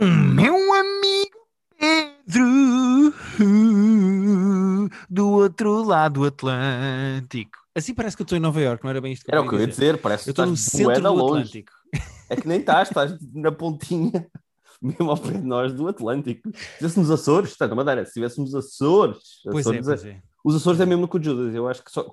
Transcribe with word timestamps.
Meu 0.00 0.54
amigo 0.72 1.38
Pedro, 1.76 3.12
do 5.10 5.28
outro 5.30 5.82
lado 5.82 6.20
do 6.20 6.26
Atlântico. 6.26 7.58
Assim 7.74 7.94
parece 7.94 8.16
que 8.16 8.22
eu 8.22 8.24
estou 8.24 8.38
em 8.38 8.40
Nova 8.40 8.60
York, 8.60 8.82
não 8.82 8.90
era 8.90 9.00
bem 9.00 9.12
isto 9.12 9.24
que 9.24 9.32
Era 9.32 9.40
o 9.40 9.48
que 9.48 9.54
eu 9.54 9.60
ia 9.60 9.66
dizer, 9.66 9.98
parece 9.98 10.24
que 10.24 10.30
Eu 10.30 10.32
estou 10.32 10.46
no 10.46 10.56
centro 10.56 11.02
do 11.02 11.12
longe. 11.12 11.40
Atlântico. 11.40 11.72
É 12.30 12.36
que 12.36 12.46
nem 12.46 12.60
estás, 12.60 12.88
estás 12.88 13.16
na 13.34 13.50
pontinha, 13.50 14.26
mesmo 14.82 15.10
ao 15.10 15.16
pé 15.16 15.32
de 15.32 15.46
nós 15.46 15.72
do 15.72 15.88
Atlântico. 15.88 16.48
Se 16.52 16.58
estivéssemos 16.58 17.08
nos 17.08 17.20
Açores, 17.20 17.50
está 17.50 17.66
na 17.66 17.74
Madeira, 17.74 18.04
se 18.04 18.10
estivéssemos 18.10 18.52
nos 18.52 18.66
Açores, 18.66 19.40
Pois 19.44 19.66
é, 19.66 19.70
Açores 19.70 19.86
pois 19.86 20.04
é. 20.04 20.22
os 20.44 20.56
Açores 20.56 20.80
é 20.80 20.86
mesmo 20.86 21.08
com 21.08 21.18
o 21.18 21.22
Judas, 21.22 21.54
eu 21.54 21.66
acho 21.68 21.82
que 21.82 21.90
só, 21.90 22.08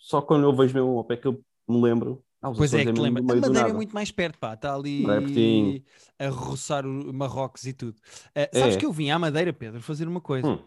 só 0.00 0.20
quando 0.22 0.44
eu 0.44 0.56
vejo 0.56 0.74
mesmo 0.74 0.96
ao 0.98 1.04
pé 1.04 1.16
que 1.16 1.28
eu 1.28 1.40
me 1.68 1.80
lembro. 1.80 2.24
Ah, 2.42 2.50
Pois 2.52 2.72
é, 2.72 2.78
Açores 2.80 2.94
que 2.94 3.00
lembra. 3.02 3.22
A 3.22 3.36
Madeira 3.36 3.68
é 3.68 3.72
muito 3.72 3.92
mais 3.92 4.10
perto, 4.10 4.38
pá. 4.38 4.54
Está 4.54 4.74
ali 4.74 5.04
é 6.18 6.26
a 6.26 6.30
roçar 6.30 6.86
o 6.86 7.12
Marrocos 7.12 7.64
e 7.66 7.72
tudo. 7.72 8.00
Eh, 8.34 8.48
sabes 8.54 8.76
É. 8.76 8.78
que 8.78 8.86
eu 8.86 8.92
vim 8.92 9.10
à 9.10 9.18
Madeira, 9.18 9.52
Pedro, 9.52 9.80
fazer 9.82 10.08
uma 10.08 10.20
coisa. 10.20 10.48
Hum. 10.48 10.58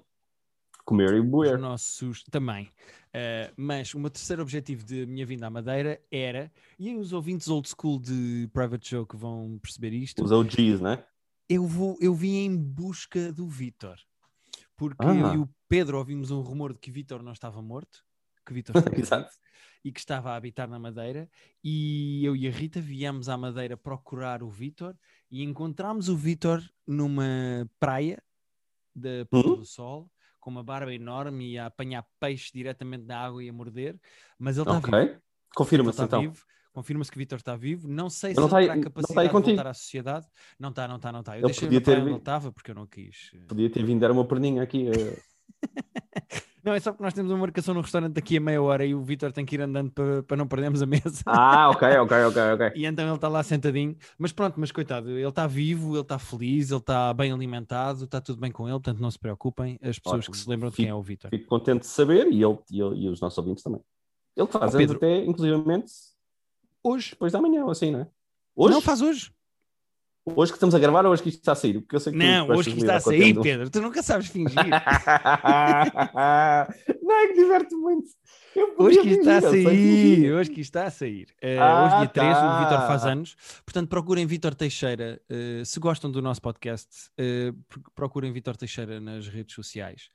Comer 0.85 1.13
e 1.13 1.19
Os 1.21 1.25
boer. 1.25 1.57
nossos 1.57 2.23
também. 2.25 2.69
Eh, 3.13 3.51
mas 3.55 3.93
o 3.93 3.99
meu 3.99 4.09
terceiro 4.09 4.41
objetivo 4.41 4.83
de 4.85 5.05
minha 5.05 5.25
vinda 5.25 5.47
à 5.47 5.49
Madeira 5.49 5.99
era, 6.11 6.51
e 6.77 6.93
os 6.95 7.13
ouvintes 7.13 7.47
old 7.47 7.67
school 7.69 7.99
de 7.99 8.49
Private 8.53 8.87
Show 8.89 9.05
que 9.07 9.15
vão 9.15 9.57
perceber 9.61 9.93
isto, 9.93 10.23
Os 10.23 10.31
OGs, 10.31 10.81
né? 10.81 11.03
eu, 11.49 11.65
vou, 11.65 11.97
eu 12.01 12.13
vim 12.13 12.35
em 12.45 12.55
busca 12.55 13.31
do 13.31 13.47
Vítor. 13.47 13.95
Porque 14.75 15.05
Ah. 15.05 15.13
eu 15.15 15.33
e 15.33 15.37
o 15.37 15.49
Pedro 15.69 15.97
ouvimos 15.97 16.31
um 16.31 16.41
rumor 16.41 16.73
de 16.73 16.79
que 16.79 16.91
Vítor 16.91 17.23
não 17.23 17.31
estava 17.31 17.61
morto, 17.61 18.03
que 18.45 18.53
Vítor 18.53 18.73
estava 18.93 18.99
Exato. 18.99 19.31
E 19.83 19.91
que 19.91 19.99
estava 19.99 20.31
a 20.31 20.35
habitar 20.35 20.67
na 20.67 20.79
Madeira. 20.79 21.29
E 21.63 22.23
eu 22.25 22.35
e 22.35 22.47
a 22.47 22.51
Rita 22.51 22.79
viemos 22.81 23.29
à 23.29 23.37
Madeira 23.37 23.75
procurar 23.77 24.41
o 24.43 24.49
Vítor 24.49 24.95
e 25.29 25.43
encontramos 25.43 26.09
o 26.09 26.15
Vítor 26.15 26.61
numa 26.85 27.67
praia 27.79 28.21
da 28.95 29.25
Ponta 29.29 29.49
Uhum. 29.49 29.55
do 29.57 29.65
Sol, 29.65 30.09
com 30.39 30.49
uma 30.51 30.63
barba 30.63 30.93
enorme 30.93 31.53
e 31.53 31.57
a 31.57 31.65
apanhar 31.67 32.05
peixe 32.19 32.51
diretamente 32.53 33.05
da 33.05 33.19
água 33.19 33.43
e 33.43 33.49
a 33.49 33.53
morder. 33.53 33.99
Mas 34.37 34.57
ele 34.57 34.67
está 34.69 34.77
Ok. 34.77 34.99
vivo. 35.07 35.21
Confirma-se 35.55 35.91
está 35.95 36.05
então. 36.05 36.21
vivo. 36.21 36.43
Confirma-se 36.73 37.11
que 37.11 37.17
Vitor 37.19 37.37
está 37.37 37.55
vivo. 37.55 37.87
Não 37.87 38.09
sei 38.09 38.33
se 38.33 38.39
não 38.39 38.47
ele 38.47 38.55
aí- 38.55 38.61
terá 38.63 38.73
está 38.73 38.73
aí 38.73 38.83
capacidade 38.83 39.27
de 39.27 39.31
contigo? 39.31 39.55
voltar 39.57 39.69
à 39.69 39.73
sociedade. 39.75 40.27
Não 40.59 40.69
está, 40.69 40.87
não 40.87 40.95
está, 40.95 41.11
não 41.11 41.19
está. 41.19 41.33
Eu 41.33 41.37
Ele 41.41 41.45
deixei 41.45 41.67
podia 41.67 41.81
ter 41.81 41.97
onde 41.99 42.09
ele 42.09 42.17
estava 42.17 42.51
porque 42.51 42.71
eu 42.71 42.75
não 42.75 42.87
quis. 42.87 43.29
eh. 43.35 43.45
Podia 43.47 43.69
ter 43.69 43.85
vindo 43.85 43.99
dar 44.01 44.09
uma 44.11 44.25
perninha 44.27 44.63
aqui. 44.63 44.87
Não, 46.63 46.73
é 46.73 46.79
só 46.79 46.91
porque 46.91 47.03
nós 47.03 47.13
temos 47.13 47.29
uma 47.29 47.39
marcação 47.39 47.73
no 47.73 47.81
restaurante 47.81 48.13
daqui 48.13 48.37
a 48.37 48.39
meia 48.39 48.61
hora 48.61 48.85
e 48.85 48.95
o 48.95 49.01
Vitor 49.03 49.33
tem 49.33 49.45
que 49.45 49.55
ir 49.55 49.61
andando 49.61 49.91
para, 49.91 50.23
para 50.23 50.37
não 50.37 50.47
perdermos 50.47 50.81
a 50.81 50.85
mesa. 50.85 51.21
Ah, 51.25 51.69
ok, 51.69 51.85
ok, 51.99 52.17
ok, 52.25 52.41
ok. 52.53 52.71
E 52.75 52.85
então 52.85 53.05
ele 53.05 53.15
está 53.15 53.27
lá 53.27 53.43
sentadinho. 53.43 53.97
Mas 54.17 54.31
pronto, 54.31 54.57
mas 54.57 54.71
coitado, 54.71 55.09
ele 55.09 55.27
está 55.27 55.45
vivo, 55.45 55.93
ele 55.93 56.01
está 56.01 56.17
feliz, 56.17 56.69
ele 56.71 56.79
está 56.79 57.13
bem 57.13 57.33
alimentado, 57.33 58.05
está 58.05 58.21
tudo 58.21 58.39
bem 58.39 58.49
com 58.51 58.63
ele, 58.63 58.73
portanto 58.79 58.99
não 59.01 59.11
se 59.11 59.19
preocupem, 59.19 59.77
as 59.83 59.99
pessoas 59.99 60.19
Ótimo. 60.19 60.31
que 60.31 60.37
se 60.37 60.49
lembram 60.49 60.69
de 60.69 60.75
Fico- 60.77 60.83
quem 60.85 60.89
é 60.91 60.95
o 60.95 61.01
Vitor. 61.01 61.29
Fico 61.29 61.47
contente 61.47 61.81
de 61.81 61.87
saber 61.87 62.27
e, 62.31 62.41
ele, 62.41 62.57
e, 62.71 62.79
ele- 62.81 62.95
e 63.05 63.09
os 63.09 63.19
nossos 63.19 63.37
ouvintes 63.37 63.61
também. 63.61 63.81
Ele 64.35 64.47
faz 64.47 64.73
Pedro. 64.73 64.95
até, 64.97 65.17
inclusivamente, 65.25 65.91
Hoje? 66.81 67.11
depois 67.11 67.33
da 67.33 67.41
manhã, 67.41 67.69
assim, 67.69 67.91
não 67.91 67.99
é? 67.99 68.07
Hoje? 68.55 68.73
Não 68.73 68.81
faz 68.81 69.01
hoje. 69.01 69.31
Hoje 70.25 70.53
que 70.53 70.55
estamos 70.55 70.73
a 70.73 70.79
gravar 70.79 71.05
ou 71.05 71.11
hoje 71.11 71.21
que 71.21 71.27
isto 71.29 71.39
está 71.39 71.51
a 71.51 71.55
sair? 71.55 71.81
Porque 71.81 71.97
eu 71.97 71.99
sei 71.99 72.13
que 72.13 72.17
Não, 72.19 72.47
hoje 72.47 72.71
que 72.71 72.79
está 72.79 72.95
a 72.95 72.99
sair. 73.01 73.37
Pedro. 73.41 73.69
Tu 73.69 73.81
nunca 73.81 74.01
sabes 74.01 74.27
fingir. 74.27 74.55
não 77.03 77.15
é 77.19 77.27
que 77.27 77.33
diverte 77.33 77.75
muito. 77.75 78.07
Hoje 78.77 79.01
que 79.01 79.09
está 79.09 79.39
a 79.39 79.41
fingir, 79.41 79.63
sair, 79.65 80.33
hoje 80.33 80.49
que 80.49 80.61
está 80.61 80.85
a 80.85 80.91
sair. 80.91 81.27
Eh, 81.41 81.57
Ah, 81.57 81.85
hoje, 81.85 81.97
dia 81.97 82.07
3, 82.07 82.29
o 82.29 82.33
tá. 82.39 82.59
Vitor 82.63 82.87
faz 82.87 83.05
anos. 83.05 83.35
Portanto, 83.65 83.89
procurem 83.89 84.25
Vitor 84.25 84.55
Teixeira. 84.55 85.21
eh, 85.29 85.61
se 85.65 85.77
gostam 85.79 86.09
do 86.09 86.21
nosso 86.21 86.41
podcast, 86.41 86.87
pro- 87.67 87.81
procurem 87.93 88.31
Vitor 88.31 88.55
Teixeira 88.55 89.01
nas 89.01 89.27
redes 89.27 89.53
sociais. 89.53 90.07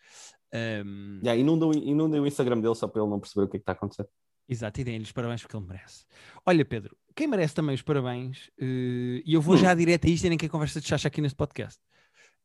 Ehm, 0.53 1.21
Já, 1.23 1.37
inundem, 1.37 1.87
inundem 1.87 2.19
o 2.21 2.27
Instagram 2.27 2.61
dele 2.61 2.75
só 2.75 2.89
para 2.89 3.03
ele 3.03 3.11
não 3.11 3.21
perceber 3.21 3.45
o 3.45 3.49
que 3.49 3.57
é 3.57 3.61
que 3.61 3.63
está 3.63 3.73
a 3.73 3.75
acontecer. 3.75 4.09
Exato, 4.49 4.81
e 4.81 4.85
deem-lhe 4.85 5.05
os 5.05 5.13
parabéns 5.13 5.43
porque 5.43 5.55
ele 5.55 5.67
merece. 5.67 6.07
Olha, 6.47 6.65
Pedro, 6.65 6.97
quem 7.19 7.27
merece 7.27 7.55
também 7.55 7.75
os 7.75 7.83
parabéns, 7.83 8.49
eh, 8.61 9.23
e 9.27 9.35
eu 9.35 9.41
vou 9.43 9.55
Hum. 9.57 9.59
já 9.59 9.75
direto 9.75 10.07
a 10.07 10.11
isto 10.11 10.25
e 10.25 10.29
nem 10.29 10.39
quer 10.39 10.49
conversa 10.49 10.81
de 10.81 10.87
chacha 10.87 11.09
aqui 11.09 11.21
neste 11.21 11.35
podcast. 11.37 11.81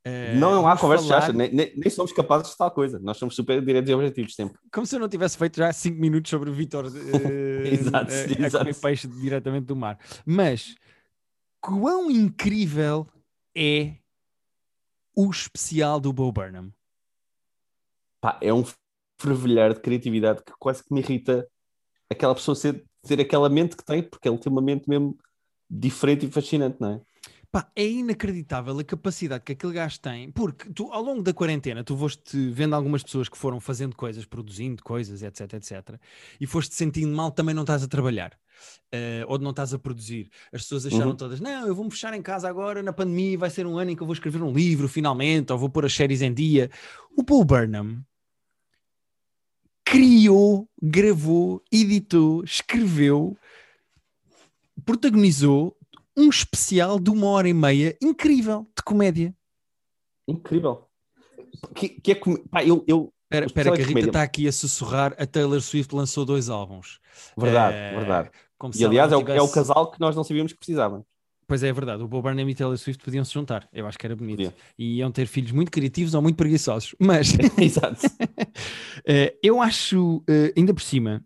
Eh, 0.05 0.33
não, 0.35 0.51
não 0.51 0.67
há 0.67 0.75
conversa 0.77 1.05
falar- 1.07 1.19
de 1.19 1.25
chacha, 1.27 1.37
nem, 1.37 1.53
nem, 1.53 1.73
nem 1.77 1.89
somos 1.89 2.11
capazes 2.11 2.49
de 2.51 2.57
tal 2.57 2.71
coisa. 2.71 2.99
Nós 2.99 3.15
somos 3.17 3.35
super 3.35 3.63
diretos 3.63 3.89
e 3.89 3.93
objetivos 3.93 4.35
sempre. 4.35 4.59
Como 4.71 4.85
se 4.85 4.95
eu 4.95 4.99
não 4.99 5.07
tivesse 5.07 5.37
feito 5.37 5.57
já 5.57 5.71
5 5.71 5.99
minutos 6.01 6.29
sobre 6.29 6.49
o 6.49 6.53
Vitor 6.53 6.85
eh, 6.87 7.67
Exato, 7.71 8.11
a 8.11 8.15
exato. 8.45 8.57
comer 8.65 8.75
peixe 8.81 9.07
diretamente 9.07 9.65
do 9.67 9.75
mar. 9.75 9.97
Mas 10.25 10.75
quão 11.61 12.09
incrível 12.11 13.07
é 13.55 13.95
o 15.15 15.29
especial 15.29 15.99
do 15.99 16.11
Bo 16.11 16.31
Burnham? 16.31 16.73
Pá, 18.19 18.37
é 18.41 18.53
um 18.53 18.63
fervilhar 19.21 19.73
de 19.73 19.79
criatividade 19.79 20.43
que 20.43 20.51
quase 20.59 20.83
que 20.83 20.93
me 20.93 20.99
irrita 20.99 21.47
aquela 22.09 22.33
pessoa 22.35 22.55
ser, 22.55 22.83
ter 23.07 23.19
aquela 23.21 23.49
mente 23.49 23.75
que 23.77 23.83
tem, 23.85 24.03
porque 24.03 24.27
ele 24.27 24.37
tem 24.37 24.51
uma 24.51 24.61
mente 24.61 24.89
mesmo 24.89 25.17
diferente 25.69 26.25
e 26.25 26.31
fascinante, 26.31 26.77
não 26.79 26.93
é? 26.95 27.01
Pá, 27.51 27.71
é 27.75 27.87
inacreditável 27.87 28.79
a 28.79 28.83
capacidade 28.83 29.43
que 29.43 29.51
aquele 29.51 29.73
gajo 29.73 29.99
tem, 29.99 30.31
porque 30.31 30.73
tu, 30.73 30.91
ao 30.91 31.03
longo 31.03 31.21
da 31.21 31.31
quarentena, 31.31 31.83
tu 31.83 31.95
foste 31.95 32.49
vendo 32.49 32.73
algumas 32.75 33.03
pessoas 33.03 33.29
que 33.29 33.37
foram 33.37 33.59
fazendo 33.59 33.95
coisas, 33.95 34.25
produzindo 34.25 34.81
coisas, 34.83 35.21
etc, 35.21 35.53
etc, 35.53 35.99
e 36.41 36.47
foste 36.47 36.73
sentindo 36.73 37.15
mal, 37.15 37.29
também 37.31 37.53
não 37.53 37.61
estás 37.61 37.83
a 37.83 37.87
trabalhar, 37.87 38.35
eh, 38.91 39.23
ou 39.27 39.37
não 39.37 39.51
estás 39.51 39.71
a 39.71 39.77
produzir. 39.77 40.31
As 40.51 40.63
pessoas 40.63 40.87
acharam 40.87 41.11
Uhum. 41.11 41.17
todas, 41.17 41.39
não, 41.39 41.67
eu 41.67 41.75
vou-me 41.75 41.91
fechar 41.91 42.15
em 42.15 42.23
casa 42.23 42.49
agora, 42.49 42.81
na 42.81 42.91
pandemia, 42.91 43.37
vai 43.37 43.51
ser 43.51 43.67
um 43.67 43.77
ano 43.77 43.91
em 43.91 43.95
que 43.95 44.01
eu 44.01 44.07
vou 44.07 44.13
escrever 44.15 44.41
um 44.41 44.51
livro, 44.51 44.87
finalmente, 44.87 45.51
ou 45.53 45.59
vou 45.59 45.69
pôr 45.69 45.85
as 45.85 45.93
séries 45.93 46.23
em 46.23 46.33
dia. 46.33 46.71
O 47.15 47.23
Paul 47.23 47.45
Burnham 47.45 48.03
criou, 49.93 50.67
gravou, 50.81 51.61
editou, 51.71 52.43
escreveu, 52.43 53.37
protagonizou 54.83 55.77
um 56.17 56.29
especial 56.29 56.99
de 56.99 57.11
uma 57.11 57.27
hora 57.27 57.47
e 57.47 57.53
meia 57.53 57.95
incrível 58.01 58.67
de 58.75 58.81
comédia. 58.83 59.35
Incrível. 60.27 60.87
Que, 61.75 61.89
que 61.89 62.11
é 62.11 62.15
como. 62.15 62.39
Pá, 62.49 62.63
eu, 62.63 62.83
eu... 62.87 63.13
Espera, 63.31 63.71
que 63.71 63.81
a 63.81 63.85
Rita 63.85 63.99
está 63.99 64.21
aqui 64.23 64.47
a 64.47 64.51
sussurrar. 64.51 65.15
A 65.17 65.25
Taylor 65.25 65.59
Swift 65.61 65.93
lançou 65.95 66.23
dois 66.23 66.49
álbuns. 66.49 66.99
Verdade, 67.37 67.75
Eh, 67.75 67.95
verdade. 67.95 68.31
Como 68.57 68.73
E 68.75 68.85
aliás, 68.85 69.11
é 69.11 69.17
o, 69.17 69.27
é 69.27 69.41
o 69.41 69.51
casal 69.51 69.91
que 69.91 69.99
nós 69.99 70.15
não 70.15 70.23
sabíamos 70.23 70.53
que 70.53 70.57
precisavam. 70.59 71.05
Pois 71.53 71.61
é, 71.61 71.67
é 71.67 71.73
verdade. 71.73 72.01
O 72.01 72.07
Bob 72.07 72.23
Burnham 72.23 72.49
e 72.49 72.55
Taylor 72.55 72.75
Swift 72.75 73.03
podiam 73.03 73.23
se 73.23 73.31
juntar. 73.31 73.69
Eu 73.71 73.85
acho 73.85 73.95
que 73.99 74.07
era 74.07 74.15
bonito. 74.15 74.51
E 74.75 74.97
iam 74.97 75.11
ter 75.11 75.27
filhos 75.27 75.51
muito 75.51 75.69
criativos 75.69 76.15
ou 76.15 76.21
muito 76.23 76.35
preguiçosos. 76.35 76.95
Mas 76.97 77.27
Exato. 77.61 78.01
eh, 79.05 79.37
eu 79.43 79.61
acho, 79.61 80.23
eh, 80.27 80.51
ainda 80.57 80.73
por 80.73 80.81
cima, 80.81 81.23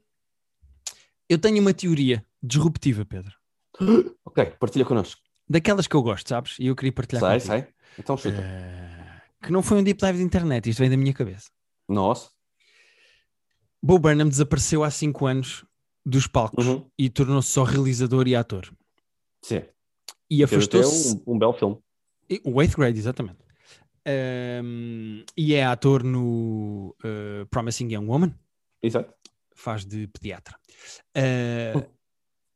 eu 1.29 1.37
tenho 1.37 1.61
uma 1.61 1.73
teoria 1.73 2.25
disruptiva, 2.43 3.05
Pedro. 3.05 3.33
ok, 4.25 4.45
partilha 4.59 4.83
connosco. 4.83 5.21
Daquelas 5.49 5.87
que 5.87 5.95
eu 5.95 6.01
gosto, 6.03 6.27
sabes? 6.27 6.57
E 6.59 6.65
eu 6.67 6.75
queria 6.75 6.91
partilhar 6.91 7.21
Sai, 7.21 7.39
contigo. 7.39 7.47
sai. 7.53 7.67
Então 7.97 8.17
chuta. 8.17 8.41
Eh, 8.41 9.21
que 9.43 9.49
não 9.53 9.63
foi 9.63 9.77
um 9.77 9.83
deep 9.83 9.97
dive 10.05 10.17
de 10.17 10.23
internet, 10.25 10.69
isto 10.69 10.79
vem 10.79 10.89
da 10.89 10.97
minha 10.97 11.13
cabeça. 11.13 11.49
Nossa. 11.87 12.29
Bo 13.81 13.97
Burnham 13.97 14.27
desapareceu 14.27 14.83
há 14.83 14.91
5 14.91 15.25
anos 15.25 15.63
dos 16.05 16.27
palcos 16.27 16.65
Uhum. 16.67 16.85
e 16.99 17.09
tornou-se 17.09 17.47
só 17.49 17.63
realizador 17.63 18.27
e 18.27 18.35
ator. 18.35 18.69
Sim. 19.41 19.61
E 20.29 20.43
afastou-se. 20.43 21.21
um, 21.25 21.35
um 21.35 21.39
belo 21.39 21.53
filme. 21.53 21.77
O 22.43 22.61
eighth 22.61 22.75
grade, 22.75 22.97
exatamente. 22.99 23.37
Ahm, 24.05 25.23
e 25.35 25.53
é 25.53 25.65
ator 25.65 26.03
no 26.03 26.95
uh, 27.03 27.45
Promising 27.49 27.93
Young 27.93 28.05
Woman, 28.07 28.33
Exato. 28.81 29.13
faz 29.55 29.85
de 29.85 30.07
pediatra. 30.07 30.55
Ah, 31.15 31.85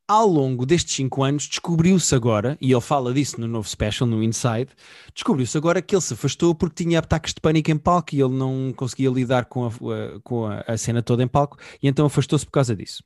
ao 0.08 0.28
longo 0.28 0.66
destes 0.66 0.96
cinco 0.96 1.24
anos, 1.24 1.48
descobriu-se 1.48 2.14
agora, 2.14 2.58
e 2.62 2.72
ele 2.72 2.82
fala 2.82 3.14
disso 3.14 3.40
no 3.40 3.48
novo 3.48 3.68
special, 3.68 4.08
no 4.08 4.22
Inside, 4.24 4.70
descobriu-se 5.14 5.58
agora 5.58 5.82
que 5.82 5.96
ele 5.96 6.02
se 6.02 6.14
afastou 6.14 6.54
porque 6.54 6.84
tinha 6.84 7.00
ataques 7.00 7.34
de 7.34 7.40
pânico 7.42 7.72
em 7.72 7.78
palco 7.78 8.14
e 8.16 8.22
ele 8.22 8.34
não 8.34 8.74
conseguia 8.76 9.10
lidar 9.10 9.46
com 9.46 9.68
a- 9.68 10.20
com 10.24 10.46
a, 10.46 10.62
a 10.68 10.78
cena 10.78 11.02
toda 11.02 11.24
em 11.24 11.28
palco, 11.28 11.58
e 11.82 11.88
então 11.88 12.06
afastou-se 12.06 12.46
por 12.46 12.52
causa 12.52 12.76
disso. 12.76 13.04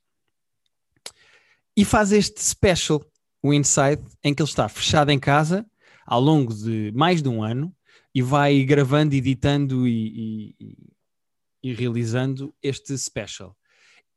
E 1.77 1.83
faz 1.85 2.11
este 2.11 2.41
special, 2.43 3.03
o 3.47 3.53
Inside, 3.53 4.01
em 4.23 4.33
que 4.33 4.41
ele 4.41 4.49
está 4.49 4.67
fechado 4.67 5.09
em 5.11 5.19
casa 5.19 5.65
ao 6.05 6.19
longo 6.21 6.53
de 6.53 6.91
mais 6.95 7.21
de 7.21 7.29
um 7.29 7.43
ano 7.43 7.75
e 8.13 8.21
vai 8.21 8.63
gravando, 8.63 9.13
editando 9.15 9.87
e, 9.87 10.53
e- 10.59 10.77
e- 11.63 11.73
realizando 11.73 12.53
este 12.61 12.97
special. 12.97 13.55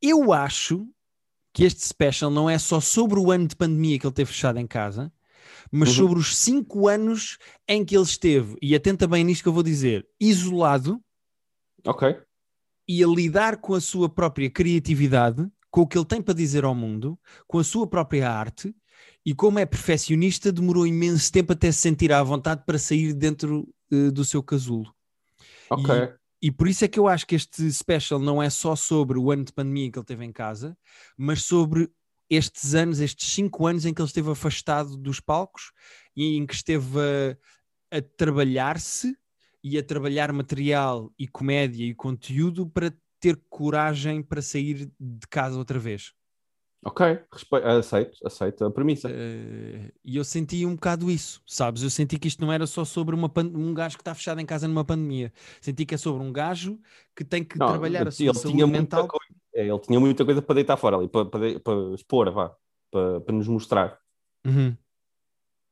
Eu 0.00 0.32
acho 0.32 0.86
que 1.52 1.64
este 1.64 1.84
special 1.84 2.30
não 2.30 2.48
é 2.48 2.58
só 2.58 2.80
sobre 2.80 3.18
o 3.18 3.30
ano 3.32 3.48
de 3.48 3.56
pandemia 3.56 3.98
que 3.98 4.06
ele 4.06 4.14
teve 4.14 4.30
fechado 4.30 4.58
em 4.58 4.66
casa, 4.66 5.12
mas 5.72 5.88
Uhum. 5.90 5.94
sobre 5.94 6.18
os 6.20 6.36
cinco 6.36 6.86
anos 6.88 7.38
em 7.66 7.84
que 7.84 7.96
ele 7.96 8.04
esteve, 8.04 8.56
e 8.62 8.74
atenta 8.74 9.06
bem 9.06 9.24
nisto 9.24 9.42
que 9.42 9.48
eu 9.48 9.52
vou 9.52 9.62
dizer, 9.62 10.06
isolado 10.20 11.02
Ok. 11.86 12.16
e 12.86 13.02
a 13.02 13.06
lidar 13.06 13.56
com 13.56 13.74
a 13.74 13.80
sua 13.80 14.08
própria 14.08 14.48
criatividade, 14.50 15.46
com 15.70 15.80
o 15.82 15.86
que 15.86 15.98
ele 15.98 16.04
tem 16.06 16.22
para 16.22 16.34
dizer 16.34 16.64
ao 16.64 16.74
mundo, 16.74 17.18
com 17.46 17.58
a 17.58 17.64
sua 17.64 17.86
própria 17.86 18.30
arte 18.30 18.74
E 19.28 19.34
como 19.34 19.58
é 19.58 19.66
perfeccionista, 19.66 20.50
demorou 20.50 20.86
imenso 20.86 21.30
tempo 21.30 21.52
até 21.52 21.70
se 21.70 21.80
sentir 21.80 22.10
à 22.14 22.22
vontade 22.22 22.62
para 22.64 22.78
sair 22.78 23.12
dentro 23.12 23.68
uh, 23.92 24.10
do 24.10 24.24
seu 24.24 24.42
casulo. 24.42 24.90
Ok. 25.68 25.94
E, 26.40 26.46
e 26.46 26.50
por 26.50 26.66
isso 26.66 26.82
é 26.82 26.88
que 26.88 26.98
eu 26.98 27.06
acho 27.06 27.26
que 27.26 27.34
este 27.34 27.70
special 27.70 28.18
não 28.18 28.42
é 28.42 28.48
só 28.48 28.74
sobre 28.74 29.18
o 29.18 29.30
ano 29.30 29.44
de 29.44 29.52
pandemia 29.52 29.92
que 29.92 29.98
ele 29.98 30.06
teve 30.06 30.24
em 30.24 30.32
casa, 30.32 30.74
mas 31.14 31.42
sobre 31.42 31.90
estes 32.30 32.74
anos, 32.74 33.00
estes 33.00 33.30
cinco 33.30 33.66
anos 33.66 33.84
em 33.84 33.92
que 33.92 34.00
ele 34.00 34.08
esteve 34.08 34.30
afastado 34.30 34.96
dos 34.96 35.20
palcos 35.20 35.72
e 36.16 36.38
em 36.38 36.46
que 36.46 36.54
esteve 36.54 36.98
a, 36.98 37.98
a 37.98 38.00
trabalhar-se 38.00 39.14
e 39.62 39.76
a 39.76 39.82
trabalhar 39.82 40.32
material 40.32 41.12
e 41.18 41.28
comédia 41.28 41.84
e 41.84 41.94
conteúdo 41.94 42.66
para 42.66 42.94
ter 43.20 43.38
coragem 43.50 44.22
para 44.22 44.40
sair 44.40 44.90
de 44.98 45.28
casa 45.28 45.58
outra 45.58 45.78
vez. 45.78 46.14
Ok, 46.84 47.04
respe... 47.32 47.56
aceito, 47.56 48.18
aceito 48.24 48.64
a 48.64 48.70
premissa. 48.70 49.08
Uh, 49.08 49.92
e 50.04 50.16
eu 50.16 50.24
senti 50.24 50.64
um 50.64 50.74
bocado 50.74 51.10
isso, 51.10 51.42
sabes? 51.44 51.82
Eu 51.82 51.90
senti 51.90 52.18
que 52.18 52.28
isto 52.28 52.40
não 52.44 52.52
era 52.52 52.66
só 52.66 52.84
sobre 52.84 53.14
uma 53.14 53.28
pan... 53.28 53.50
um 53.52 53.74
gajo 53.74 53.96
que 53.96 54.02
está 54.02 54.14
fechado 54.14 54.40
em 54.40 54.46
casa 54.46 54.68
numa 54.68 54.84
pandemia. 54.84 55.32
Senti 55.60 55.84
que 55.84 55.94
é 55.94 55.98
sobre 55.98 56.22
um 56.22 56.32
gajo 56.32 56.78
que 57.16 57.24
tem 57.24 57.42
que 57.42 57.58
não, 57.58 57.68
trabalhar 57.68 58.06
a 58.06 58.10
sua 58.10 58.32
saúde 58.32 58.64
mental. 58.66 59.08
É, 59.54 59.66
ele 59.66 59.78
tinha 59.80 59.98
muita 59.98 60.24
coisa 60.24 60.40
para 60.40 60.54
deitar 60.54 60.76
fora 60.76 60.96
ali, 60.96 61.08
para, 61.08 61.24
para, 61.26 61.58
para 61.58 61.94
expor, 61.94 62.30
vá, 62.30 62.54
para, 62.92 63.20
para 63.22 63.34
nos 63.34 63.48
mostrar. 63.48 63.98
Uhum. 64.46 64.76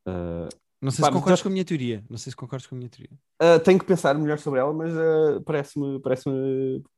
Uh, 0.08 0.48
não 0.82 0.90
sei 0.90 1.02
pá, 1.02 1.08
se 1.08 1.12
concordas 1.12 1.42
com 1.42 1.48
a 1.48 1.52
minha 1.52 1.64
teoria. 1.64 2.04
Não 2.10 2.18
sei 2.18 2.30
se 2.30 2.36
concordas 2.36 2.66
com 2.66 2.74
a 2.74 2.78
minha 2.78 2.90
teoria. 2.90 3.16
Uh, 3.40 3.60
tenho 3.60 3.78
que 3.78 3.84
pensar 3.84 4.12
melhor 4.18 4.38
sobre 4.38 4.58
ela, 4.58 4.72
mas 4.72 4.92
uh, 4.92 5.40
parece-me 5.44 6.00
parece 6.00 6.28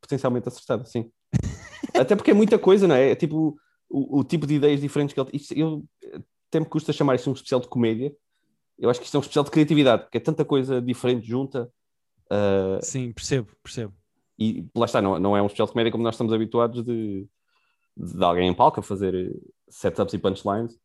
potencialmente 0.01 0.49
acertada, 0.49 0.87
sim. 0.87 1.11
Até 1.95 2.17
porque 2.17 2.31
é 2.31 2.35
muita 2.35 2.59
coisa, 2.59 2.89
não 2.89 2.95
é? 2.95 3.11
É 3.11 3.15
tipo 3.15 3.59
o, 3.89 4.21
o, 4.21 4.25
tipo 4.25 4.47
de 4.47 4.55
ideias 4.55 4.81
diferentes 4.81 5.15
que 5.15 5.21
ele. 5.21 5.31
Isto, 5.33 5.55
eu 5.55 5.85
até 6.49 6.61
me 6.61 6.67
custa 6.67 6.93
chamar 6.93 7.15
isto 7.15 7.31
um 7.31 7.33
especial 7.33 7.61
de 7.61 7.69
comédia. 7.69 8.15
Eu 8.79 8.89
acho 8.89 9.01
que 9.01 9.07
isto 9.07 9.17
é 9.17 9.19
um 9.19 9.21
especial 9.21 9.45
de 9.45 9.51
criatividade, 9.51 10.03
porque 10.05 10.19
é 10.19 10.21
tanta 10.21 10.45
coisa 10.45 10.81
diferente 10.81 11.27
junta. 11.27 11.71
Uh, 12.31 12.83
Sim, 12.83 13.13
percebo, 13.13 13.49
percebo. 13.63 13.93
E 14.39 14.67
lá 14.75 14.85
está, 14.85 15.03
não, 15.03 15.19
não 15.19 15.37
é 15.37 15.43
um 15.43 15.47
especial 15.47 15.67
de 15.67 15.73
comédia 15.73 15.91
como 15.91 16.05
nós 16.05 16.15
estamos 16.15 16.33
habituados 16.33 16.85
de, 16.85 17.27
de 17.97 18.25
alguém 18.25 18.49
em 18.49 18.55
palco 18.55 18.79
a 18.79 18.83
fazer 18.83 19.37
setups 19.69 20.15
e 20.15 20.19
punchlines. 20.19 20.79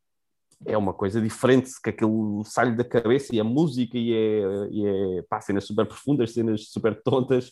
É 0.66 0.76
uma 0.76 0.92
coisa 0.92 1.20
diferente, 1.20 1.70
que 1.82 1.90
aquilo 1.90 2.42
sai 2.44 2.74
da 2.74 2.84
cabeça 2.84 3.34
e 3.34 3.38
a 3.38 3.44
música 3.44 3.96
e 3.96 4.12
é, 4.12 4.68
e 4.70 4.86
é 4.86 5.22
pá, 5.22 5.40
cenas 5.40 5.64
super 5.64 5.86
profundas, 5.86 6.32
cenas 6.32 6.68
super 6.68 7.00
tontas. 7.02 7.48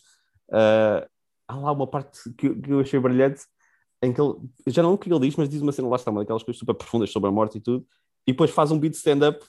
Uh, 0.49 1.07
há 1.47 1.55
lá 1.55 1.71
uma 1.71 1.87
parte 1.87 2.19
que, 2.37 2.53
que 2.53 2.71
eu 2.71 2.79
achei 2.79 2.99
brilhante 2.99 3.43
em 4.03 4.11
que 4.11 4.21
ele, 4.21 4.35
já 4.67 4.83
não 4.83 4.93
o 4.93 4.97
que 4.97 5.11
ele 5.11 5.19
diz, 5.21 5.35
mas 5.37 5.47
diz 5.47 5.61
uma 5.61 5.71
cena 5.71 5.87
lá 5.87 5.95
está, 5.95 6.11
uma 6.11 6.21
daquelas 6.21 6.43
coisas 6.43 6.59
super 6.59 6.75
profundas 6.75 7.09
sobre 7.09 7.29
a 7.29 7.31
morte 7.31 7.57
e 7.57 7.61
tudo, 7.61 7.85
e 8.27 8.33
depois 8.33 8.51
faz 8.51 8.69
um 8.69 8.77
beat 8.77 8.93
stand-up 8.95 9.43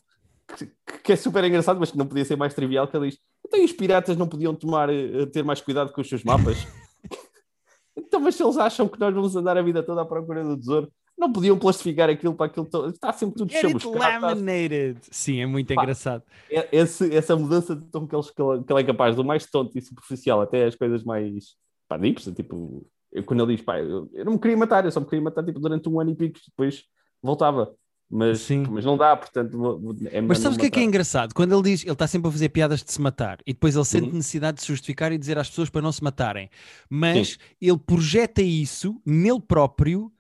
que, 0.56 0.70
que, 1.02 1.12
é 1.12 1.16
super 1.16 1.42
engraçado, 1.44 1.80
mas 1.80 1.90
que 1.90 1.98
não 1.98 2.06
podia 2.06 2.24
ser 2.24 2.36
mais 2.36 2.54
trivial, 2.54 2.86
que 2.86 2.96
ele 2.96 3.10
diz, 3.10 3.18
então 3.44 3.64
os 3.64 3.72
piratas 3.72 4.16
não 4.16 4.28
podiam 4.28 4.54
tomar, 4.54 4.88
eh, 4.90 5.26
ter 5.26 5.42
mais 5.42 5.60
cuidado 5.60 5.92
com 5.92 6.00
os 6.00 6.08
seus 6.08 6.22
mapas? 6.22 6.56
então, 7.96 8.20
mas 8.20 8.36
se 8.36 8.44
eles 8.44 8.56
acham 8.56 8.86
que 8.86 9.00
nós 9.00 9.12
vamos 9.12 9.34
andar 9.34 9.58
a 9.58 9.62
vida 9.62 9.82
toda 9.82 10.02
à 10.02 10.04
procura 10.04 10.44
do 10.44 10.56
tesouro, 10.56 10.92
não 11.16 11.32
podiam 11.32 11.58
plastificar 11.58 12.10
aquilo 12.10 12.34
para 12.34 12.46
aquilo 12.46 12.66
todo. 12.66 12.90
Está 12.90 13.12
sempre 13.12 13.36
tudo 13.36 13.52
chamuscado. 13.52 14.26
laminated. 14.26 14.98
Sim, 15.10 15.40
é 15.40 15.46
muito 15.46 15.72
Pá, 15.72 15.82
engraçado. 15.82 16.22
É, 16.50 16.68
esse, 16.72 17.14
essa 17.14 17.36
mudança 17.36 17.74
de 17.74 17.86
tom 17.86 18.06
que 18.06 18.14
ele, 18.14 18.64
que 18.64 18.72
ele 18.72 18.80
é 18.80 18.84
capaz, 18.84 19.14
do 19.14 19.24
mais 19.24 19.46
tonto 19.46 19.78
e 19.78 19.80
superficial 19.80 20.40
até 20.42 20.64
as 20.64 20.74
coisas 20.74 21.04
mais 21.04 21.56
pá, 21.88 21.96
dips, 21.96 22.24
tipo 22.34 22.84
eu, 23.14 23.22
quando 23.22 23.44
ele 23.44 23.56
diz, 23.56 23.64
pá, 23.64 23.78
eu, 23.78 24.11
eu, 24.12 24.25
não 24.25 24.32
me 24.32 24.38
queria 24.38 24.56
matar, 24.56 24.84
eu 24.84 24.90
só 24.90 24.99
me 24.99 25.06
queria 25.06 25.22
matar 25.22 25.44
tipo, 25.44 25.61
durante 25.61 25.88
um 25.88 26.00
ano 26.00 26.11
e 26.11 26.16
pico, 26.16 26.40
depois 26.46 26.82
voltava. 27.22 27.72
Mas, 28.11 28.40
Sim. 28.40 28.66
mas 28.69 28.84
não 28.84 28.96
dá, 28.96 29.16
portanto. 29.16 29.96
É 30.11 30.20
mas 30.20 30.38
sabes 30.38 30.56
o 30.56 30.61
que 30.61 30.66
é 30.66 30.70
que 30.70 30.78
é 30.78 30.82
engraçado? 30.82 31.34
Quando 31.34 31.55
ele 31.55 31.62
diz, 31.62 31.82
ele 31.82 31.93
está 31.93 32.06
sempre 32.06 32.28
a 32.28 32.32
fazer 32.32 32.49
piadas 32.50 32.82
de 32.82 32.93
se 32.93 33.00
matar 33.00 33.38
e 33.46 33.52
depois 33.52 33.75
ele 33.75 33.84
sente 33.84 34.08
uhum. 34.08 34.16
necessidade 34.16 34.56
de 34.56 34.62
se 34.62 34.69
justificar 34.69 35.11
e 35.11 35.19
dizer 35.19 35.38
às 35.38 35.49
pessoas 35.49 35.70
para 35.70 35.81
não 35.81 35.90
se 35.90 36.05
matarem, 36.05 36.50
mas 36.88 37.31
Sim. 37.31 37.37
ele 37.61 37.78
projeta 37.78 38.43
isso 38.43 39.00
nele 39.06 39.40
próprio 39.40 40.12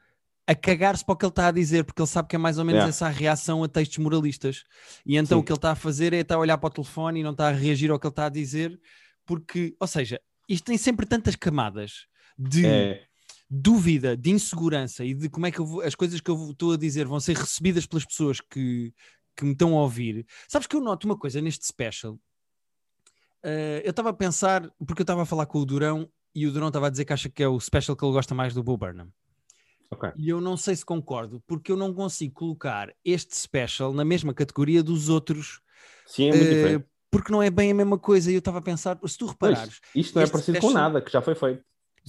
a 0.46 0.54
cagar-se 0.54 1.04
para 1.04 1.12
o 1.14 1.16
que 1.16 1.24
ele 1.24 1.30
está 1.30 1.48
a 1.48 1.52
dizer, 1.52 1.84
porque 1.84 2.00
ele 2.00 2.08
sabe 2.08 2.28
que 2.28 2.36
é 2.36 2.38
mais 2.38 2.58
ou 2.58 2.64
menos 2.64 2.78
yeah. 2.78 2.90
essa 2.90 3.06
a 3.06 3.10
reação 3.10 3.62
a 3.64 3.68
textos 3.68 3.98
moralistas. 3.98 4.64
E 5.06 5.16
então 5.16 5.38
Sim. 5.38 5.42
o 5.42 5.44
que 5.44 5.52
ele 5.52 5.58
está 5.58 5.72
a 5.72 5.76
fazer 5.76 6.12
é 6.12 6.20
estar 6.20 6.36
a 6.36 6.38
olhar 6.38 6.58
para 6.58 6.68
o 6.68 6.70
telefone 6.70 7.20
e 7.20 7.22
não 7.22 7.32
está 7.32 7.48
a 7.48 7.52
reagir 7.52 7.90
ao 7.90 7.98
que 7.98 8.06
ele 8.06 8.12
está 8.12 8.26
a 8.26 8.30
dizer, 8.30 8.78
porque, 9.26 9.74
ou 9.78 9.86
seja, 9.86 10.20
isto 10.48 10.64
tem 10.64 10.76
sempre 10.76 11.06
tantas 11.06 11.36
camadas 11.36 12.06
de 12.36 12.66
é. 12.66 13.04
dúvida, 13.48 14.16
de 14.16 14.30
insegurança 14.30 15.04
e 15.04 15.14
de 15.14 15.28
como 15.28 15.46
é 15.46 15.50
que 15.50 15.60
vou, 15.60 15.80
as 15.82 15.94
coisas 15.94 16.20
que 16.20 16.30
eu 16.30 16.50
estou 16.50 16.72
a 16.72 16.76
dizer 16.76 17.06
vão 17.06 17.20
ser 17.20 17.36
recebidas 17.36 17.86
pelas 17.86 18.04
pessoas 18.04 18.40
que, 18.40 18.92
que 19.36 19.44
me 19.44 19.52
estão 19.52 19.76
a 19.76 19.82
ouvir. 19.82 20.26
Sabes 20.48 20.66
que 20.66 20.76
eu 20.76 20.80
noto 20.80 21.06
uma 21.06 21.18
coisa 21.18 21.40
neste 21.40 21.66
special. 21.66 22.14
Uh, 23.44 23.80
eu 23.84 23.90
estava 23.90 24.10
a 24.10 24.14
pensar, 24.14 24.70
porque 24.86 25.02
eu 25.02 25.04
estava 25.04 25.22
a 25.22 25.26
falar 25.26 25.46
com 25.46 25.58
o 25.58 25.66
Durão 25.66 26.08
e 26.34 26.46
o 26.46 26.52
Durão 26.52 26.68
estava 26.68 26.86
a 26.86 26.90
dizer 26.90 27.04
que 27.04 27.12
acha 27.12 27.28
que 27.28 27.42
é 27.42 27.48
o 27.48 27.60
special 27.60 27.96
que 27.96 28.04
ele 28.04 28.12
gosta 28.12 28.34
mais 28.34 28.54
do 28.54 28.62
Bo 28.62 28.76
Burnham. 28.76 29.12
Okay. 29.90 30.10
E 30.16 30.28
eu 30.28 30.40
não 30.40 30.56
sei 30.56 30.74
se 30.74 30.84
concordo, 30.84 31.42
porque 31.46 31.70
eu 31.70 31.76
não 31.76 31.94
consigo 31.94 32.34
colocar 32.34 32.92
este 33.04 33.36
special 33.36 33.92
na 33.92 34.04
mesma 34.04 34.34
categoria 34.34 34.82
dos 34.82 35.08
outros. 35.08 35.60
Sim, 36.06 36.30
é 36.30 36.36
muito 36.36 36.44
uh, 36.44 36.54
diferente. 36.54 36.86
Porque 37.10 37.32
não 37.32 37.42
é 37.42 37.50
bem 37.50 37.70
a 37.70 37.74
mesma 37.74 37.98
coisa. 37.98 38.30
E 38.30 38.34
eu 38.34 38.40
estava 38.40 38.58
a 38.58 38.62
pensar, 38.62 38.98
se 39.06 39.16
tu 39.16 39.26
reparares. 39.26 39.78
Pois, 39.80 40.06
isto 40.06 40.14
não 40.16 40.22
é 40.22 40.26
parecido 40.26 40.56
special... 40.56 40.72
com 40.72 40.78
nada, 40.78 41.00
que 41.00 41.12
já 41.12 41.22
foi 41.22 41.34
feito. 41.34 41.62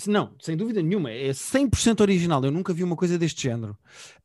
Não, 0.08 0.36
sem 0.42 0.58
dúvida 0.58 0.82
nenhuma, 0.82 1.10
é 1.10 1.32
100% 1.32 2.02
original. 2.02 2.44
Eu 2.44 2.52
nunca 2.52 2.74
vi 2.74 2.84
uma 2.84 2.96
coisa 2.96 3.18
deste 3.18 3.44
género. 3.44 3.78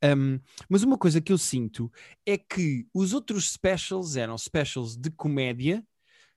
Um, 0.02 0.40
mas 0.68 0.82
uma 0.82 0.98
coisa 0.98 1.20
que 1.20 1.32
eu 1.32 1.38
sinto 1.38 1.90
é 2.26 2.36
que 2.36 2.86
os 2.92 3.14
outros 3.14 3.52
specials 3.52 4.16
eram 4.16 4.36
specials 4.36 4.96
de 4.96 5.10
comédia, 5.10 5.84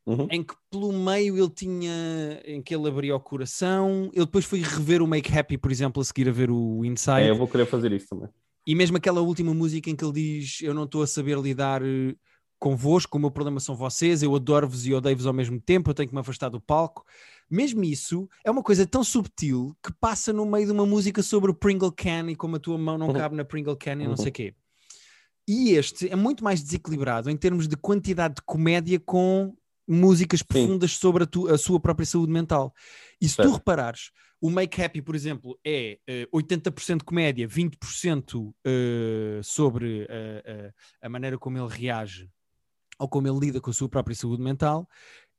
uhum. 0.06 0.27
em 0.30 0.44
que 0.44 0.53
pelo 0.69 0.94
meio 0.94 1.38
ele 1.38 1.50
tinha, 1.50 2.41
em 2.45 2.62
que 2.62 2.75
ele 2.75 2.88
abria 2.88 3.15
o 3.15 3.19
coração. 3.19 4.12
Eu 4.13 4.25
depois 4.25 4.45
fui 4.45 4.62
rever 4.62 5.01
o 5.01 5.07
Make 5.07 5.35
Happy, 5.35 5.57
por 5.57 5.71
exemplo, 5.71 6.01
a 6.01 6.06
seguir 6.06 6.30
a 6.30 6.31
ver 6.31 6.51
o 6.51 6.85
Inside. 6.85 7.21
É, 7.21 7.30
eu 7.31 7.35
vou 7.35 7.47
querer 7.47 7.65
fazer 7.65 7.91
isso 7.91 8.09
também. 8.09 8.30
E 8.65 8.75
mesmo 8.75 8.97
aquela 8.97 9.21
última 9.21 9.53
música 9.53 9.89
em 9.89 9.95
que 9.95 10.06
ele 10.06 10.13
diz: 10.13 10.62
Eu 10.62 10.74
não 10.74 10.83
estou 10.83 11.01
a 11.01 11.07
saber 11.07 11.38
lidar 11.38 11.81
eh, 11.83 12.15
convosco, 12.57 13.18
o 13.18 13.19
meu 13.19 13.30
problema 13.30 13.59
são 13.59 13.75
vocês, 13.75 14.24
eu 14.24 14.33
adoro-vos 14.33 14.85
e 14.85 14.94
odeio-vos 14.94 15.25
ao 15.25 15.33
mesmo 15.33 15.59
tempo, 15.59 15.89
eu 15.89 15.94
tenho 15.94 16.07
que 16.07 16.15
me 16.15 16.21
afastar 16.21 16.47
do 16.47 16.62
palco. 16.62 17.06
Mesmo 17.54 17.84
isso 17.84 18.28
é 18.44 18.50
uma 18.50 18.64
coisa 18.64 18.84
tão 18.84 19.04
subtil 19.04 19.78
que 19.84 19.94
passa 19.94 20.34
no 20.34 20.44
meio 20.44 20.66
de 20.66 20.72
uma 20.72 20.88
música 20.88 21.22
sobre 21.22 21.52
o 21.52 21.54
Pringle 21.54 21.92
Can 21.92 22.32
e 22.32 22.36
como 22.36 22.56
a 22.56 22.60
tua 22.60 22.80
mão 22.80 22.98
não 22.98 23.10
uhum. 23.10 23.14
cabe 23.14 23.36
na 23.36 23.46
Pringle 23.46 23.78
Can 23.78 24.02
e 24.02 24.08
não 24.08 24.18
sei 24.18 24.26
o 24.26 24.28
uhum. 24.30 24.34
quê. 24.34 24.56
E 25.48 25.72
este 25.74 26.10
é 26.10 26.16
muito 26.16 26.44
mais 26.44 26.64
desequilibrado 26.64 27.30
em 27.30 27.38
termos 27.38 27.68
de 27.68 27.78
quantidade 27.78 28.36
de 28.36 28.42
comédia 28.42 29.00
com 29.00 29.56
músicas 29.88 30.42
profundas 30.42 30.94
Sim. 30.94 30.98
sobre 30.98 31.26
a, 31.26 31.28
tu, 31.28 31.48
a, 31.48 31.56
sua 31.56 31.80
própria 31.80 32.07
saúde 32.07 32.31
mental. 32.31 32.74
E 33.22 33.30
se 33.30 33.38
tu 33.38 33.52
reparares, 33.52 34.10
o 34.42 34.50
Make 34.50 34.81
Happy, 34.81 35.00
por 35.04 35.14
exemplo, 35.14 35.56
é 35.64 36.00
uh, 36.33 36.42
80% 36.42 37.04
comédia, 37.04 37.48
20% 37.48 38.50
uh, 38.50 38.54
sobre 39.44 40.02
uh, 40.06 40.69
uh, 40.69 40.74
a 41.04 41.07
maneira 41.07 41.38
como 41.38 41.60
ele 41.60 41.69
reage 41.69 42.28
ou 42.98 43.07
como 43.07 43.28
ele 43.28 43.40
lida 43.40 43.62
com 43.62 43.69
a 43.69 43.74
sua 43.74 43.88
própria 43.88 44.16
saúde 44.16 44.42
mental. 44.42 44.90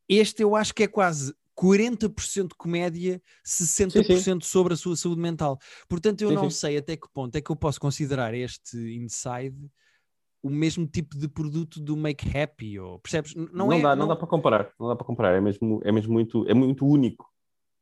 Este 0.09 0.44
eu 0.44 0.54
acho 0.54 0.73
que 0.73 0.85
é 0.85 0.87
quase 0.87 1.35
40% 1.56 2.50
comédia, 2.56 3.23
60% 3.44 4.04
sim, 4.04 4.18
sim. 4.18 4.40
sobre 4.40 4.75
a 4.75 4.76
sua 4.76 4.96
saúde 4.96 5.20
mental. 5.20 5.58
Portanto, 5.88 6.23
eu 6.23 6.28
sim, 6.28 6.34
não 6.34 6.50
sei 6.50 6.76
até 6.76 6.96
que 6.96 7.08
ponto 7.12 7.37
é 7.37 7.40
que 7.40 7.50
eu 7.50 7.56
posso 7.56 7.80
considerar 7.80 8.34
este 8.34 8.76
Inside 8.76 9.56
o 10.44 10.50
mesmo 10.50 10.87
tipo 10.87 11.16
de 11.16 11.26
produto 11.26 11.80
do 11.80 11.96
Make 11.96 12.37
Happy, 12.37 12.78
ou 12.78 12.99
percebes? 12.99 13.34
Não, 13.34 13.46
não 13.68 13.73
é, 13.73 13.80
dá, 13.80 13.96
não... 13.96 14.02
não... 14.02 14.08
dá 14.08 14.16
para 14.16 14.26
comparar, 14.26 14.70
não 14.78 14.88
dá 14.88 14.94
para 14.94 15.06
comparar, 15.06 15.34
é 15.34 15.40
mesmo, 15.40 15.80
é 15.82 15.90
mesmo 15.90 16.12
muito, 16.12 16.46
é 16.46 16.52
muito 16.52 16.87
único. 16.87 17.26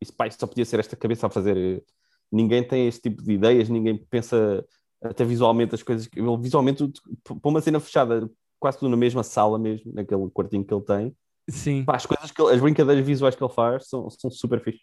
Isso, 0.00 0.12
pá, 0.14 0.28
isso 0.28 0.38
só 0.38 0.46
podia 0.46 0.64
ser 0.64 0.78
esta 0.78 0.94
cabeça 0.94 1.26
a 1.26 1.30
fazer. 1.30 1.84
Ninguém 2.30 2.66
tem 2.66 2.86
este 2.86 3.02
tipo 3.02 3.20
de 3.20 3.32
ideias, 3.32 3.68
ninguém 3.68 3.98
pensa 4.08 4.64
até 5.02 5.24
visualmente 5.24 5.74
as 5.74 5.82
coisas. 5.82 6.08
Visualmente, 6.40 6.88
para 7.24 7.50
uma 7.50 7.60
cena 7.60 7.80
fechada, 7.80 8.30
quase 8.60 8.78
tudo 8.78 8.90
na 8.90 8.96
mesma 8.96 9.24
sala 9.24 9.58
mesmo, 9.58 9.92
naquele 9.92 10.30
quartinho 10.30 10.64
que 10.64 10.72
ele 10.72 10.84
tem, 10.84 11.16
Sim. 11.48 11.84
Pá, 11.84 11.96
as 11.96 12.06
coisas 12.06 12.30
que 12.30 12.40
ele, 12.40 12.54
as 12.54 12.60
brincadeiras 12.60 13.04
visuais 13.04 13.34
que 13.34 13.42
ele 13.42 13.52
faz 13.52 13.88
são, 13.88 14.08
são 14.10 14.30
super 14.30 14.62
fixe. 14.62 14.82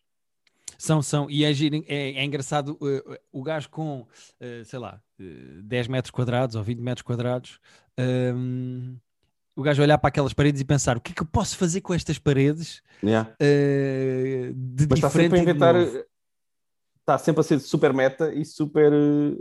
São, 0.78 1.02
são, 1.02 1.30
e 1.30 1.44
é, 1.44 1.52
é, 1.52 2.12
é 2.14 2.24
engraçado 2.24 2.78
uh, 2.82 3.18
o 3.34 3.44
gajo 3.44 3.70
com, 3.70 4.02
uh, 4.02 4.64
sei 4.64 4.80
lá, 4.80 5.02
uh, 5.20 5.62
10 5.64 5.90
metros 5.90 6.10
quadrados 6.10 6.56
ou 6.56 6.64
20 6.64 6.80
metros 6.80 7.02
quadrados, 7.02 7.60
um, 8.00 8.96
o 9.58 9.62
gajo 9.62 9.82
olhar 9.82 9.98
para 9.98 10.08
aquelas 10.08 10.32
paredes 10.32 10.62
e 10.62 10.66
pensar 10.66 10.96
o 10.96 11.02
que 11.02 11.12
é 11.12 11.16
que 11.16 11.22
eu 11.22 11.28
posso 11.28 11.58
fazer 11.58 11.82
com 11.82 11.94
estas 11.94 12.18
paredes 12.18 12.82
yeah. 13.04 13.30
de 13.38 14.88
mas 14.90 15.00
está 15.00 15.10
sempre 15.10 15.40
a 15.40 15.42
inventar, 15.42 15.76
está 15.76 17.18
sempre 17.18 17.42
a 17.42 17.44
ser 17.44 17.60
super 17.60 17.94
meta 17.94 18.34
e 18.34 18.46
super, 18.46 18.90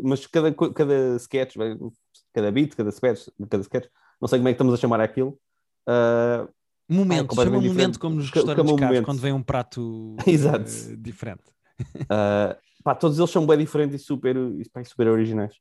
mas 0.02 0.26
cada, 0.26 0.52
cada 0.52 1.14
sketch, 1.18 1.54
cada 2.34 2.50
beat, 2.50 2.74
cada 2.74 2.90
sketch, 2.90 3.28
cada 3.48 3.62
sketch, 3.62 3.86
não 4.20 4.26
sei 4.26 4.40
como 4.40 4.48
é 4.48 4.52
que 4.52 4.56
estamos 4.56 4.74
a 4.74 4.76
chamar 4.76 5.00
aquilo, 5.00 5.38
uh, 5.88 6.52
Momento, 6.88 7.38
ah, 7.38 7.44
chama 7.44 7.58
um 7.58 7.62
momento 7.62 8.00
como 8.00 8.16
nos 8.16 8.30
restaurantes 8.30 8.76
caros, 8.76 9.04
quando 9.04 9.18
vem 9.20 9.32
um 9.32 9.42
prato 9.42 10.16
Exato. 10.26 10.70
Uh, 10.70 10.96
diferente. 10.96 11.42
uh, 11.80 12.56
pá, 12.82 12.94
todos 12.94 13.18
eles 13.18 13.30
são 13.30 13.46
bem 13.46 13.58
diferentes 13.58 14.00
e 14.00 14.04
super, 14.04 14.34
e, 14.36 14.66
pá, 14.70 14.82
super 14.84 15.06
originais. 15.08 15.54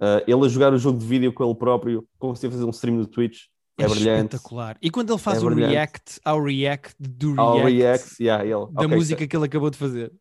Uh, 0.00 0.22
ele 0.26 0.46
a 0.46 0.48
jogar 0.48 0.72
o 0.72 0.78
jogo 0.78 0.98
de 0.98 1.06
vídeo 1.06 1.32
com 1.32 1.44
ele 1.44 1.54
próprio, 1.54 2.06
conseguia 2.18 2.52
fazer 2.52 2.64
um 2.64 2.70
stream 2.70 2.96
no 2.96 3.06
Twitch. 3.06 3.46
É, 3.76 3.88
brilhante. 3.88 4.36
espetacular. 4.36 4.76
E 4.80 4.88
quando 4.88 5.10
ele 5.12 5.18
faz 5.18 5.42
É 5.42 5.46
o 5.46 5.50
brilhante. 5.50 5.72
react 5.72 6.20
ao 6.24 6.40
react 6.40 6.94
do 7.00 7.34
react, 7.34 7.40
Ao 7.40 7.64
react, 7.64 8.22
yeah, 8.22 8.44
ele, 8.44 8.72
da 8.72 8.84
ok, 8.84 8.86
música 8.86 9.26
que 9.26 9.36
ele 9.36 9.46
acabou 9.46 9.70
de 9.70 9.76
fazer. 9.76 10.12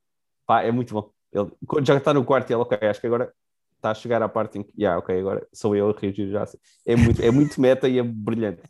Pá, 0.47 0.63
é 0.63 0.71
muito 0.71 0.91
bom. 0.91 1.11
Ele, 1.31 1.51
já 1.85 1.97
está 1.97 2.11
no 2.13 2.25
quarto, 2.25 2.49
ele, 2.49 2.61
ok, 2.61 2.77
acho 2.87 2.99
que 2.99 3.05
agora 3.05 3.31
está 3.75 3.91
a 3.91 3.93
chegar 3.93 4.23
à 4.23 4.29
parte 4.29 4.57
em 4.57 4.63
que, 4.63 4.73
yeah, 4.75 4.97
ok, 4.97 5.19
agora 5.19 5.47
sou 5.53 5.75
eu 5.75 5.89
a 5.89 5.93
reagir 5.99 6.31
já. 6.31 6.41
assim. 6.41 6.57
É 6.83 6.95
muito, 6.95 7.21
é 7.21 7.29
muito 7.29 7.61
meta 7.61 7.87
e 7.87 7.99
é 7.99 8.03
brilhante. 8.03 8.63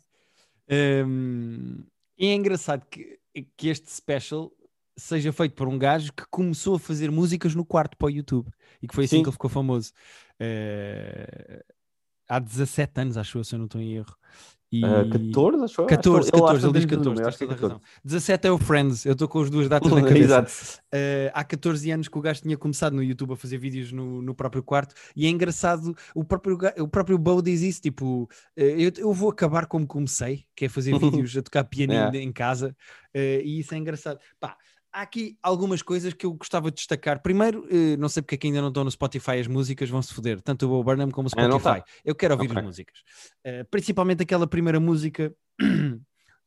E 0.68 2.26
é 2.26 2.34
engraçado 2.34 2.86
que, 2.90 3.18
que 3.56 3.68
este 3.68 3.90
special 3.90 4.52
seja 4.96 5.32
feito 5.32 5.54
por 5.54 5.68
um 5.68 5.78
gajo 5.78 6.12
que 6.12 6.24
começou 6.30 6.76
a 6.76 6.78
fazer 6.78 7.10
músicas 7.10 7.54
no 7.54 7.64
quarto 7.64 7.96
para 7.96 8.06
o 8.06 8.10
YouTube 8.10 8.48
e 8.80 8.86
que 8.86 8.94
foi 8.94 9.04
assim 9.04 9.16
Sim. 9.16 9.22
que 9.22 9.28
ele 9.28 9.32
ficou 9.32 9.50
famoso. 9.50 9.92
Eh, 10.38 11.64
há 12.28 12.38
17 12.38 13.00
anos, 13.00 13.16
acho 13.16 13.38
eu, 13.38 13.44
se 13.44 13.54
eu 13.54 13.58
não 13.58 13.66
estou 13.66 13.80
em 13.80 13.94
erro. 13.94 14.16
E... 14.74 14.84
Ah, 14.84 15.04
14, 15.08 15.64
acho 15.64 15.82
eu. 15.82 15.86
14, 15.86 16.18
Acho 16.18 16.32
que 16.32 16.40
14, 16.40 16.66
ele 16.66 16.72
diz 16.72 16.86
desde 16.86 16.86
o 16.86 16.98
14, 16.98 17.08
número, 17.08 17.24
tens 17.24 17.34
é 17.34 17.38
toda 17.38 17.52
a 17.52 17.56
14. 17.56 17.72
razão. 17.74 17.80
17 18.04 18.48
é 18.48 18.50
o 18.50 18.58
Friends, 18.58 19.06
eu 19.06 19.12
estou 19.12 19.28
com 19.28 19.40
as 19.40 19.50
duas 19.50 19.68
datas 19.68 19.92
na 19.92 20.02
cabeça. 20.02 20.24
Exato. 20.24 20.52
Uh, 20.92 21.30
há 21.32 21.44
14 21.44 21.90
anos 21.92 22.08
que 22.08 22.18
o 22.18 22.20
gajo 22.20 22.42
tinha 22.42 22.56
começado 22.56 22.94
no 22.94 23.02
YouTube 23.02 23.34
a 23.34 23.36
fazer 23.36 23.58
vídeos 23.58 23.92
no, 23.92 24.20
no 24.20 24.34
próprio 24.34 24.64
quarto 24.64 24.94
e 25.14 25.26
é 25.26 25.28
engraçado, 25.28 25.94
o 26.12 26.24
próprio, 26.24 26.58
o 26.78 26.88
próprio 26.88 27.16
Bo 27.18 27.40
diz 27.40 27.62
isso, 27.62 27.80
tipo, 27.80 28.24
uh, 28.24 28.28
eu, 28.56 28.90
eu 28.96 29.12
vou 29.12 29.30
acabar 29.30 29.66
como 29.66 29.86
comecei, 29.86 30.44
que 30.56 30.64
é 30.64 30.68
fazer 30.68 30.98
vídeos 30.98 31.36
a 31.36 31.42
tocar 31.42 31.62
pianinho 31.64 31.94
Yeah. 31.94 32.18
em 32.18 32.32
casa 32.32 32.74
uh, 33.14 33.40
e 33.44 33.60
isso 33.60 33.72
é 33.74 33.78
engraçado. 33.78 34.18
Pá, 34.40 34.56
há 34.94 35.02
aqui 35.02 35.36
algumas 35.42 35.82
coisas 35.82 36.14
que 36.14 36.24
eu 36.24 36.32
gostava 36.32 36.70
de 36.70 36.76
destacar. 36.76 37.20
Primeiro, 37.20 37.64
uh, 37.66 37.96
não 37.98 38.08
sei 38.08 38.22
porque 38.22 38.36
é 38.36 38.38
que 38.38 38.46
ainda 38.46 38.62
não 38.62 38.68
estão 38.68 38.84
no 38.84 38.90
Spotify 38.90 39.32
as 39.40 39.48
músicas, 39.48 39.90
vão 39.90 40.00
se 40.00 40.14
foder, 40.14 40.40
tanto 40.40 40.66
o 40.66 40.68
Bo 40.68 40.84
Burnham 40.84 41.10
como 41.10 41.26
o 41.26 41.30
Spotify. 41.30 41.82
Eu 42.04 42.14
quero 42.14 42.34
ouvir 42.34 42.46
Ok. 42.46 42.58
as 42.58 42.64
músicas. 42.64 42.98
Uh, 43.44 43.64
principalmente 43.70 44.22
aquela 44.22 44.46
primeira 44.46 44.78
música. 44.78 45.34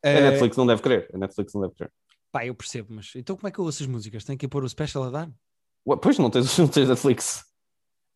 A 0.03 0.09
uh, 0.09 0.21
Netflix 0.21 0.55
não 0.55 0.65
deve 0.65 0.81
querer. 0.81 1.09
A 1.13 1.17
Netflix 1.17 1.53
não 1.53 1.61
deve 1.61 1.73
querer. 1.75 1.91
Pá, 2.31 2.45
eu 2.45 2.55
percebo, 2.55 2.93
mas 2.93 3.11
então 3.15 3.35
como 3.35 3.47
é 3.47 3.51
que 3.51 3.59
eu 3.59 3.65
ouço 3.65 3.83
as 3.83 3.89
músicas? 3.89 4.23
Tenho 4.23 4.37
que 4.37 4.47
pôr 4.47 4.63
o 4.63 4.69
special 4.69 5.03
a 5.05 5.09
dar? 5.09 5.31
Ué, 5.87 5.97
Pois 6.01 6.17
não 6.17 6.29
tens, 6.29 6.57
não 6.57 6.67
tens 6.67 6.87
Netflix. 6.87 7.45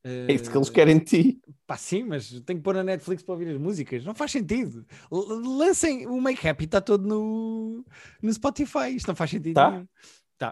É 0.04 0.34
isso 0.34 0.50
que 0.50 0.58
eles 0.58 0.70
Uh, 0.70 0.74
querem 0.74 0.98
de 0.98 1.06
ti. 1.06 1.42
Pá, 1.68 1.78
sim, 1.78 2.04
mas 2.04 2.30
tenho 2.30 2.60
que 2.60 2.64
pôr 2.64 2.74
na 2.76 2.84
Netflix 2.84 3.22
para 3.24 3.34
ouvir 3.34 3.50
as 3.50 3.58
músicas. 3.58 4.04
Não 4.04 4.16
faz 4.16 4.32
sentido. 4.32 4.86
L- 5.12 5.58
Lancem 5.58 6.08
o 6.08 6.20
Make 6.20 6.48
Happy, 6.48 6.66
está 6.66 6.82
todo 6.82 7.08
no, 7.08 7.86
no 8.22 8.34
Spotify. 8.34 8.96
Isto 8.96 9.08
não 9.10 9.16
faz 9.16 9.30
sentido 9.30 9.54
Tá? 9.56 9.70
nenhum. 9.72 9.88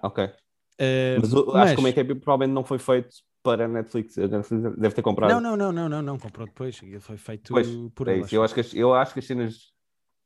Ok. 0.03 0.23
Uh, 0.25 1.19
Mas 1.21 1.33
eu 1.33 1.39
acho 1.55 1.81
mas- 1.81 1.93
que 1.93 1.93
que 1.93 1.99
é 1.99 2.15
provavelmente 2.15 2.53
não 2.55 2.63
foi 2.63 2.79
feito 2.79 3.09
para 3.43 3.65
a 3.65 3.67
Netflix. 3.67 4.17
A 4.17 4.27
Netflix 4.27 4.77
deve 4.77 4.95
ter 4.95 5.01
comprado. 5.01 5.29
Não, 5.31 5.41
não, 5.41 5.57
não, 5.57 5.71
não, 5.71 5.89
não, 5.89 6.01
não. 6.01 6.17
Comprou 6.19 6.45
depois. 6.47 6.81
Ele 6.81 6.99
foi 6.99 7.17
feito 7.17 7.51
Pois, 7.53 7.67
por 7.95 8.07
É. 8.07 8.21
Eu, 8.31 8.43
acho 8.43 8.53
que 8.53 8.59
as, 8.61 8.73
eu 8.73 8.93
acho 8.93 9.13
que 9.13 9.19
as 9.19 9.25
cenas 9.25 9.55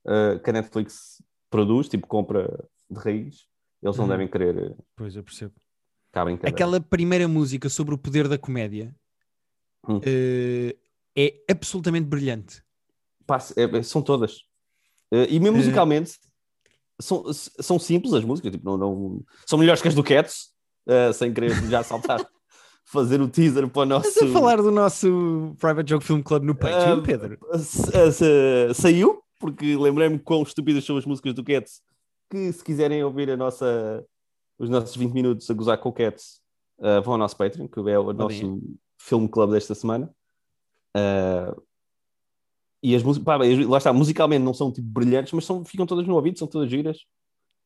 uh, 0.05 0.39
que 0.43 0.49
a 0.49 0.53
Netflix 0.53 1.23
produz, 1.49 1.87
tipo 1.89 2.05
compra 2.07 2.47
de 2.89 2.99
raiz, 2.99 3.47
eles 3.81 3.97
não 3.97 4.05
Uhum. 4.05 4.09
devem 4.11 4.27
querer 4.27 4.55
uh, 4.71 4.77
Pois, 4.95 5.15
eu 5.15 5.23
percebo. 5.23 5.53
brincadeira. 6.11 6.49
Aquela 6.49 6.79
primeira 6.79 7.27
música 7.27 7.67
sobre 7.69 7.95
o 7.95 7.97
poder 7.97 8.27
da 8.27 8.37
comédia 8.37 8.93
Hum. 9.87 9.97
uh, 9.97 10.79
é 11.15 11.43
absolutamente 11.49 12.05
brilhante. 12.07 12.63
Pá, 13.25 13.37
é- 13.55 13.83
são 13.83 14.01
todas. 14.01 14.37
Uh, 15.11 15.25
e 15.29 15.39
mesmo 15.39 15.57
Eh. 15.57 15.59
musicalmente, 15.59 16.13
são, 16.99 17.23
são 17.33 17.79
simples 17.79 18.13
as 18.13 18.23
músicas, 18.23 18.51
tipo, 18.51 18.65
não, 18.65 18.77
não- 18.77 19.21
são 19.45 19.57
melhores 19.59 19.81
que 19.81 19.87
as 19.87 19.95
do 19.95 20.03
Cats, 20.03 20.49
uh, 20.87 21.13
sem 21.13 21.33
querer 21.33 21.53
já 21.69 21.83
saltar, 21.83 22.19
fazer 22.85 23.21
o 23.21 23.27
teaser 23.27 23.67
para 23.69 23.81
o 23.81 23.85
nosso. 23.85 24.09
Estás 24.09 24.29
a 24.29 24.33
falar 24.33 24.61
do 24.61 24.71
nosso 24.71 25.55
Private 25.59 25.89
Joke 25.89 26.05
Film 26.05 26.21
Club 26.21 26.43
no 26.43 26.55
Patreon, 26.55 26.99
Ah, 26.99 27.03
Pedro? 27.03 27.37
S- 27.53 28.73
saiu, 28.75 29.21
porque 29.39 29.75
lembrei-me 29.75 30.19
quão 30.19 30.43
estúpidas 30.43 30.85
são 30.85 30.97
as 30.97 31.05
músicas 31.05 31.33
do 31.33 31.43
Cats, 31.43 31.81
que 32.29 32.51
se 32.51 32.63
quiserem 32.63 33.03
ouvir 33.03 33.29
a 33.31 33.37
nossa, 33.37 34.05
os 34.59 34.69
nossos 34.69 34.95
20 34.95 35.11
minutos 35.13 35.49
a 35.49 35.53
gozar 35.53 35.77
com 35.79 35.89
o 35.89 35.93
Cats, 35.93 36.41
uh, 36.79 37.01
vão 37.03 37.13
ao 37.13 37.17
nosso 37.19 37.35
Patreon, 37.37 37.67
que 37.67 37.79
é 37.89 37.97
o 37.99 38.13
nosso 38.13 38.61
filme 38.97 39.27
club 39.27 39.51
desta 39.51 39.75
semana. 39.75 40.09
Uh, 40.95 41.61
e 42.83 42.95
as 42.95 43.01
músicas, 43.03 43.25
lá 43.67 43.77
está, 43.77 43.93
musicalmente 43.93 44.43
não 44.43 44.53
são 44.53 44.71
tipo 44.71 44.87
brilhantes, 44.87 45.31
mas 45.33 45.45
são, 45.45 45.63
ficam 45.65 45.85
todas 45.85 46.05
no 46.05 46.15
ouvido, 46.15 46.37
são 46.37 46.47
todas 46.47 46.69
giras. 46.69 46.97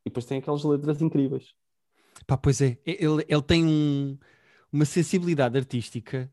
E 0.06 0.10
depois 0.10 0.24
tem 0.24 0.38
aquelas 0.38 0.64
letras 0.64 1.02
incríveis. 1.02 1.48
Pá, 2.26 2.36
pois 2.36 2.60
é, 2.60 2.78
ele, 2.86 3.24
ele 3.28 3.42
tem 3.42 3.64
um- 3.66 4.16
uma 4.72 4.84
sensibilidade 4.84 5.56
artística 5.58 6.30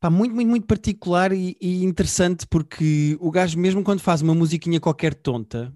pá, 0.00 0.10
muito, 0.10 0.34
muito, 0.34 0.48
muito 0.48 0.66
particular 0.66 1.32
e, 1.32 1.56
e 1.60 1.84
interessante 1.84 2.46
porque 2.46 3.16
o 3.20 3.30
gajo, 3.30 3.58
mesmo 3.58 3.82
quando 3.82 4.00
faz 4.00 4.22
uma 4.22 4.34
musiquinha 4.34 4.80
qualquer 4.80 5.14
tonta, 5.14 5.74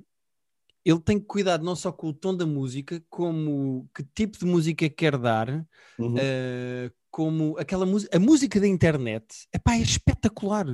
ele 0.84 1.00
tem 1.00 1.18
cuidado 1.20 1.64
não 1.64 1.76
só 1.76 1.92
com 1.92 2.08
o 2.08 2.14
tom 2.14 2.34
da 2.36 2.46
música, 2.46 3.02
como 3.08 3.88
que 3.94 4.02
tipo 4.02 4.38
de 4.38 4.46
música 4.46 4.88
quer 4.88 5.16
dar, 5.18 5.66
Uhum. 5.98 6.14
eh, 6.18 6.90
como 7.10 7.58
aquela 7.58 7.84
música, 7.84 8.16
a 8.16 8.20
música 8.20 8.58
da 8.60 8.66
internet, 8.66 9.46
epá, 9.52 9.74
é 9.74 9.80
espetacular. 9.82 10.66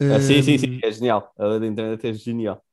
Ah, 0.00 0.20
sim, 0.20 0.42
sim, 0.42 0.58
sim, 0.58 0.80
é 0.82 0.90
genial. 0.90 1.32
A 1.38 1.58
da 1.58 1.66
internet 1.66 2.06
é 2.06 2.12
genial. 2.12 2.64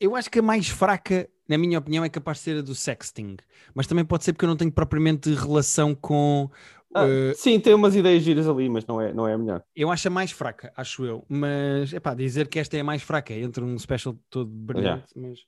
Eu 0.00 0.14
acho 0.14 0.30
que 0.30 0.38
a 0.38 0.42
mais 0.42 0.68
fraca, 0.68 1.28
na 1.48 1.56
minha 1.56 1.78
opinião, 1.78 2.04
é 2.04 2.08
capaz 2.08 2.38
de 2.38 2.44
ser 2.44 2.58
a 2.58 2.62
do 2.62 2.74
sexting, 2.74 3.36
mas 3.74 3.86
também 3.86 4.04
pode 4.04 4.24
ser 4.24 4.32
porque 4.32 4.44
eu 4.44 4.48
não 4.48 4.56
tenho 4.56 4.72
propriamente 4.72 5.32
relação 5.32 5.94
com. 5.94 6.50
Ah, 6.94 7.04
eh, 7.06 7.32
sim, 7.34 7.58
tem 7.60 7.74
umas 7.74 7.94
ideias 7.94 8.22
giras 8.22 8.48
ali, 8.48 8.68
mas 8.68 8.86
não 8.86 9.00
é, 9.00 9.12
não 9.12 9.26
é 9.26 9.34
a 9.34 9.38
melhor. 9.38 9.62
eu 9.74 9.90
acho 9.90 10.08
a 10.08 10.10
mais 10.10 10.30
fraca, 10.30 10.72
acho 10.76 11.04
eu, 11.04 11.24
mas 11.28 11.92
é 11.92 12.00
pá, 12.00 12.14
dizer 12.14 12.48
que 12.48 12.58
esta 12.58 12.76
é 12.76 12.80
a 12.80 12.84
mais 12.84 13.02
fraca 13.02 13.32
é 13.32 13.40
entre 13.40 13.62
um 13.62 13.78
special 13.78 14.16
todo 14.28 14.50
brilhante, 14.50 15.12
mas. 15.16 15.38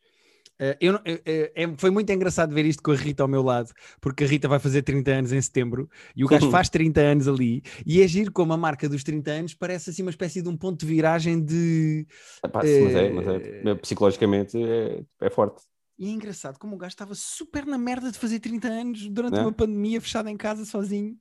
Eh, 0.60 0.76
eu, 0.80 0.92
não- 0.92 1.00
eh, 1.04 1.20
eh, 1.24 1.52
é- 1.56 1.74
foi 1.78 1.90
muito 1.90 2.12
engraçado 2.12 2.54
ver 2.54 2.64
isto 2.66 2.82
com 2.82 2.92
a 2.92 2.94
Rita 2.94 3.22
ao 3.24 3.28
meu 3.28 3.42
lado, 3.42 3.72
porque 4.00 4.22
a 4.24 4.26
Rita 4.26 4.46
vai 4.46 4.58
fazer 4.58 4.82
30 4.82 5.10
anos 5.10 5.32
em 5.32 5.40
setembro 5.40 5.88
e 6.14 6.22
o 6.24 6.28
gajo 6.28 6.50
faz 6.50 6.68
30 6.68 7.00
anos 7.00 7.26
ali, 7.26 7.62
e 7.86 8.02
é 8.02 8.06
giro 8.06 8.30
como 8.30 8.52
a 8.52 8.56
marca 8.56 8.88
dos 8.88 9.02
30 9.02 9.30
anos 9.30 9.54
parece 9.54 9.90
assim 9.90 10.02
uma 10.02 10.10
espécie 10.10 10.42
de 10.42 10.48
um 10.48 10.56
ponto 10.56 10.78
de 10.80 10.86
viragem 10.86 11.42
de. 11.44 12.06
Epá, 12.44 12.60
mas 12.62 12.70
é, 12.94 13.10
mas 13.10 13.26
Eh, 13.26 13.62
é, 13.64 13.74
psicologicamente 13.76 14.56
é, 14.62 15.02
é 15.20 15.30
forte. 15.30 15.62
E 15.98 16.06
é 16.06 16.10
engraçado 16.10 16.58
como 16.58 16.74
o 16.76 16.78
gajo 16.78 16.92
estava 16.92 17.14
super 17.14 17.66
na 17.66 17.76
merda 17.76 18.10
de 18.12 18.18
fazer 18.18 18.40
30 18.40 18.68
anos 18.68 19.08
durante 19.08 19.36
É. 19.38 19.40
uma 19.40 19.52
pandemia, 19.52 20.00
fechado 20.00 20.28
em 20.28 20.36
casa 20.36 20.64
sozinho. 20.64 21.16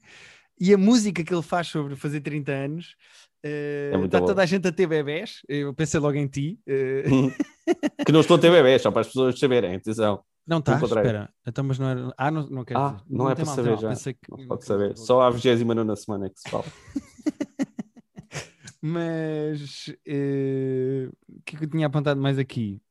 E 0.62 0.74
a 0.74 0.78
música 0.78 1.24
que 1.24 1.34
ele 1.34 1.42
faz 1.42 1.68
sobre 1.68 1.96
fazer 1.96 2.20
30 2.20 2.52
anos, 2.52 2.96
eh, 3.44 3.92
É 3.94 3.98
muito 3.98 4.08
está 4.08 4.20
boa. 4.20 4.30
toda 4.30 4.42
a 4.42 4.46
gente 4.46 4.68
a 4.68 4.72
ter 4.72 4.88
bebés. 4.88 5.42
Eu 5.48 5.74
pensei 5.74 6.00
logo 6.00 6.18
em 6.18 6.28
ti. 6.28 6.60
eh, 6.68 7.04
que 8.06 8.12
não 8.12 8.22
estou 8.22 8.38
a 8.38 8.40
ter 8.40 8.52
bebés, 8.52 8.82
só 8.82 8.92
para 8.92 9.02
as 9.02 9.08
pessoas 9.08 9.38
saberem, 9.40 9.76
atenção. 9.76 10.24
não 10.48 10.58
estás? 10.60 10.82
Espera. 10.82 11.30
Então, 11.46 11.64
mas 11.64 11.78
não 11.80 11.88
era. 11.88 12.14
Ah, 12.18 12.32
não, 12.32 12.48
não 12.50 12.66
quero 12.66 12.80
Ah, 12.80 12.92
dizer. 12.94 13.04
não, 13.10 13.30
é 13.30 13.36
para 13.36 13.46
mal, 13.46 13.56
saber 13.56 13.78
já. 13.78 13.96
Que- 14.14 14.18
Não 14.30 14.38
não 14.38 14.48
pode 14.48 14.66
saber. 14.66 14.98
Só 14.98 15.22
à 15.22 15.30
29 15.30 15.96
semana 15.96 16.26
é 16.26 16.30
que 16.30 16.40
se 16.40 16.50
fala. 16.50 16.66
Mas 18.82 19.94
eh, 20.08 21.10
o 21.28 21.42
que 21.44 21.56
é 21.56 21.60
que 21.60 21.66
eu 21.66 21.70
tinha 21.70 21.88
apontado 21.88 22.20
mais 22.22 22.40
aqui? 22.40 22.82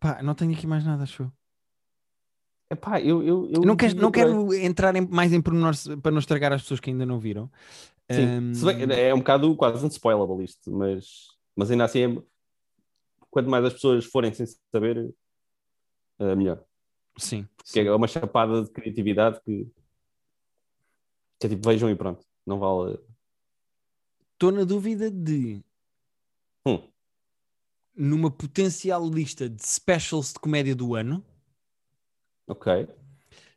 Pá, 0.00 0.22
não 0.22 0.34
tenho 0.34 0.52
aqui 0.52 0.66
mais 0.66 0.84
nada, 0.84 1.02
acho 1.02 1.24
eu. 1.24 1.32
Epá, 2.68 3.00
eu, 3.00 3.22
eu, 3.22 3.50
eu 3.52 3.62
não, 3.62 3.76
quero, 3.76 3.94
não 3.96 4.10
quero 4.10 4.52
entrar 4.54 4.94
em- 4.96 5.06
mais 5.06 5.32
em 5.32 5.40
pormenores 5.40 5.86
para 6.02 6.10
não 6.10 6.18
estragar 6.18 6.52
as 6.52 6.62
pessoas 6.62 6.80
que 6.80 6.90
ainda 6.90 7.06
não 7.06 7.20
viram. 7.20 7.50
Sim, 8.10 8.64
bem- 8.64 8.82
Ahm, 8.82 8.90
é 8.92 9.14
um 9.14 9.18
bocado 9.18 9.54
quase 9.56 9.84
um 9.84 9.88
spoilable 9.88 10.44
isto, 10.44 10.70
mas, 10.70 11.28
mas 11.54 11.70
ainda 11.70 11.84
assim, 11.84 12.00
é- 12.18 12.22
quanto 13.30 13.48
mais 13.48 13.64
as 13.64 13.74
pessoas 13.74 14.04
forem 14.04 14.32
sem 14.32 14.46
saber, 14.72 15.14
é 16.18 16.34
melhor. 16.34 16.64
sim, 17.18 17.46
Porque 17.56 17.80
é 17.80 17.92
uma 17.92 18.08
chapada 18.08 18.62
de 18.64 18.70
criatividade 18.70 19.40
que, 19.44 19.64
que 21.38 21.46
é 21.46 21.50
tipo, 21.50 21.68
vejam 21.68 21.90
e 21.90 21.94
pronto. 21.94 22.24
Não 22.46 22.58
vale. 22.58 22.98
Estou 24.32 24.52
na 24.52 24.64
dúvida 24.64 25.10
de, 25.10 25.62
Hum, 26.66 26.82
numa 27.94 28.30
potencial 28.30 29.08
lista 29.08 29.48
de 29.48 29.66
specials 29.66 30.32
de 30.32 30.38
comédia 30.38 30.74
do 30.74 30.94
ano, 30.94 31.24
ok. 32.46 32.88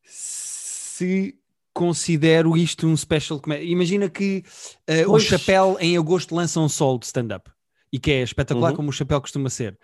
se 0.03 1.37
considero 1.73 2.57
isto 2.57 2.85
um 2.87 2.97
special 2.97 3.37
de 3.37 3.43
comédia. 3.43 3.65
Imagina 3.65 4.09
que 4.09 4.43
eh, 4.85 5.07
o. 5.07 5.17
Chapéu 5.19 5.77
em 5.79 5.97
agosto 5.97 6.35
lança 6.35 6.59
um 6.59 6.67
sol 6.67 6.99
de 6.99 7.05
stand-up 7.05 7.49
e 7.91 7.97
que 7.99 8.11
é 8.11 8.21
espetacular 8.21 8.71
Uhum. 8.71 8.75
como 8.75 8.89
o 8.89 8.93
Chapéu 8.93 9.21
costuma 9.21 9.49
ser. 9.49 9.79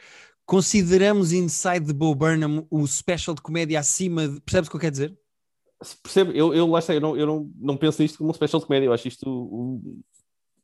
Consideramos 0.45 1.31
Inside 1.31 1.88
the 1.88 1.93
Bo 1.93 2.13
Burnham 2.13 2.67
o 2.69 2.85
special 2.85 3.33
de 3.33 3.41
comédia 3.41 3.79
acima 3.79 4.27
de... 4.27 4.41
Percebes 4.41 4.67
o 4.67 4.71
que 4.71 4.75
eu 4.75 4.81
quero 4.81 4.91
dizer? 4.91 5.17
Se 5.81 5.97
Percebe? 5.97 6.38
Eu, 6.38 6.53
eu, 6.53 6.67
lá 6.67 6.79
está, 6.79 6.93
eu, 6.93 7.01
não, 7.01 7.17
eu 7.17 7.25
não, 7.25 7.51
não 7.57 7.77
penso 7.77 8.01
nisto 8.01 8.17
como 8.17 8.29
um 8.29 8.33
special 8.33 8.59
de 8.59 8.67
comédia, 8.67 8.85
eu 8.88 8.93
acho 8.93 9.07
isto 9.07 9.27
um, 9.27 10.01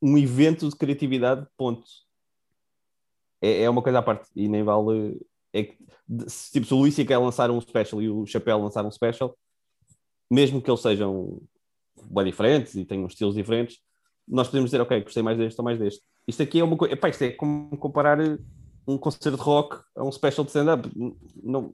um 0.01 0.17
evento 0.17 0.69
de 0.69 0.75
criatividade, 0.75 1.47
ponto. 1.57 1.83
É, 3.41 3.63
é 3.63 3.69
uma 3.69 3.81
coisa 3.81 3.99
à 3.99 4.01
parte 4.01 4.29
e 4.35 4.47
nem 4.47 4.63
vale. 4.63 5.19
É 5.53 5.63
que, 5.63 5.77
se, 6.27 6.51
tipo, 6.51 6.65
se 6.65 6.73
o 6.73 6.77
Luís 6.77 6.95
quer 6.95 7.17
lançar 7.17 7.51
um 7.51 7.59
special 7.59 8.01
e 8.01 8.09
o 8.09 8.25
Chapéu 8.25 8.61
lançar 8.61 8.85
um 8.85 8.91
special, 8.91 9.37
mesmo 10.29 10.61
que 10.61 10.69
eles 10.69 10.81
sejam 10.81 11.41
bem 12.09 12.25
diferentes 12.25 12.75
e 12.75 12.87
uns 12.93 13.11
estilos 13.13 13.35
diferentes, 13.35 13.79
nós 14.27 14.47
podemos 14.47 14.69
dizer, 14.69 14.81
ok, 14.81 15.01
gostei 15.01 15.21
mais 15.21 15.37
deste 15.37 15.59
ou 15.59 15.65
mais 15.65 15.77
deste. 15.77 16.01
Isto 16.27 16.43
aqui 16.43 16.59
é 16.59 16.63
uma 16.63 16.77
coisa, 16.77 16.97
isto 17.09 17.23
é 17.23 17.31
como 17.31 17.75
comparar 17.77 18.17
um 18.87 18.97
concerto 18.97 19.37
de 19.37 19.43
rock 19.43 19.83
a 19.95 20.03
um 20.03 20.11
special 20.11 20.45
de 20.45 20.51
stand-up. 20.51 20.89
Não, 21.43 21.73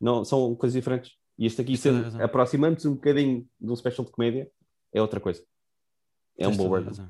não, 0.00 0.24
são 0.24 0.54
coisas 0.56 0.74
diferentes. 0.74 1.12
E 1.38 1.46
este 1.46 1.60
aqui, 1.60 1.76
sendo, 1.76 2.22
aproximando-se 2.22 2.88
um 2.88 2.94
bocadinho 2.94 3.46
de 3.60 3.70
um 3.70 3.76
special 3.76 4.04
de 4.04 4.10
comédia, 4.10 4.50
é 4.92 5.00
outra 5.00 5.20
coisa. 5.20 5.44
É 6.38 6.48
um 6.48 6.56
bom 6.56 6.68
word. 6.68 7.00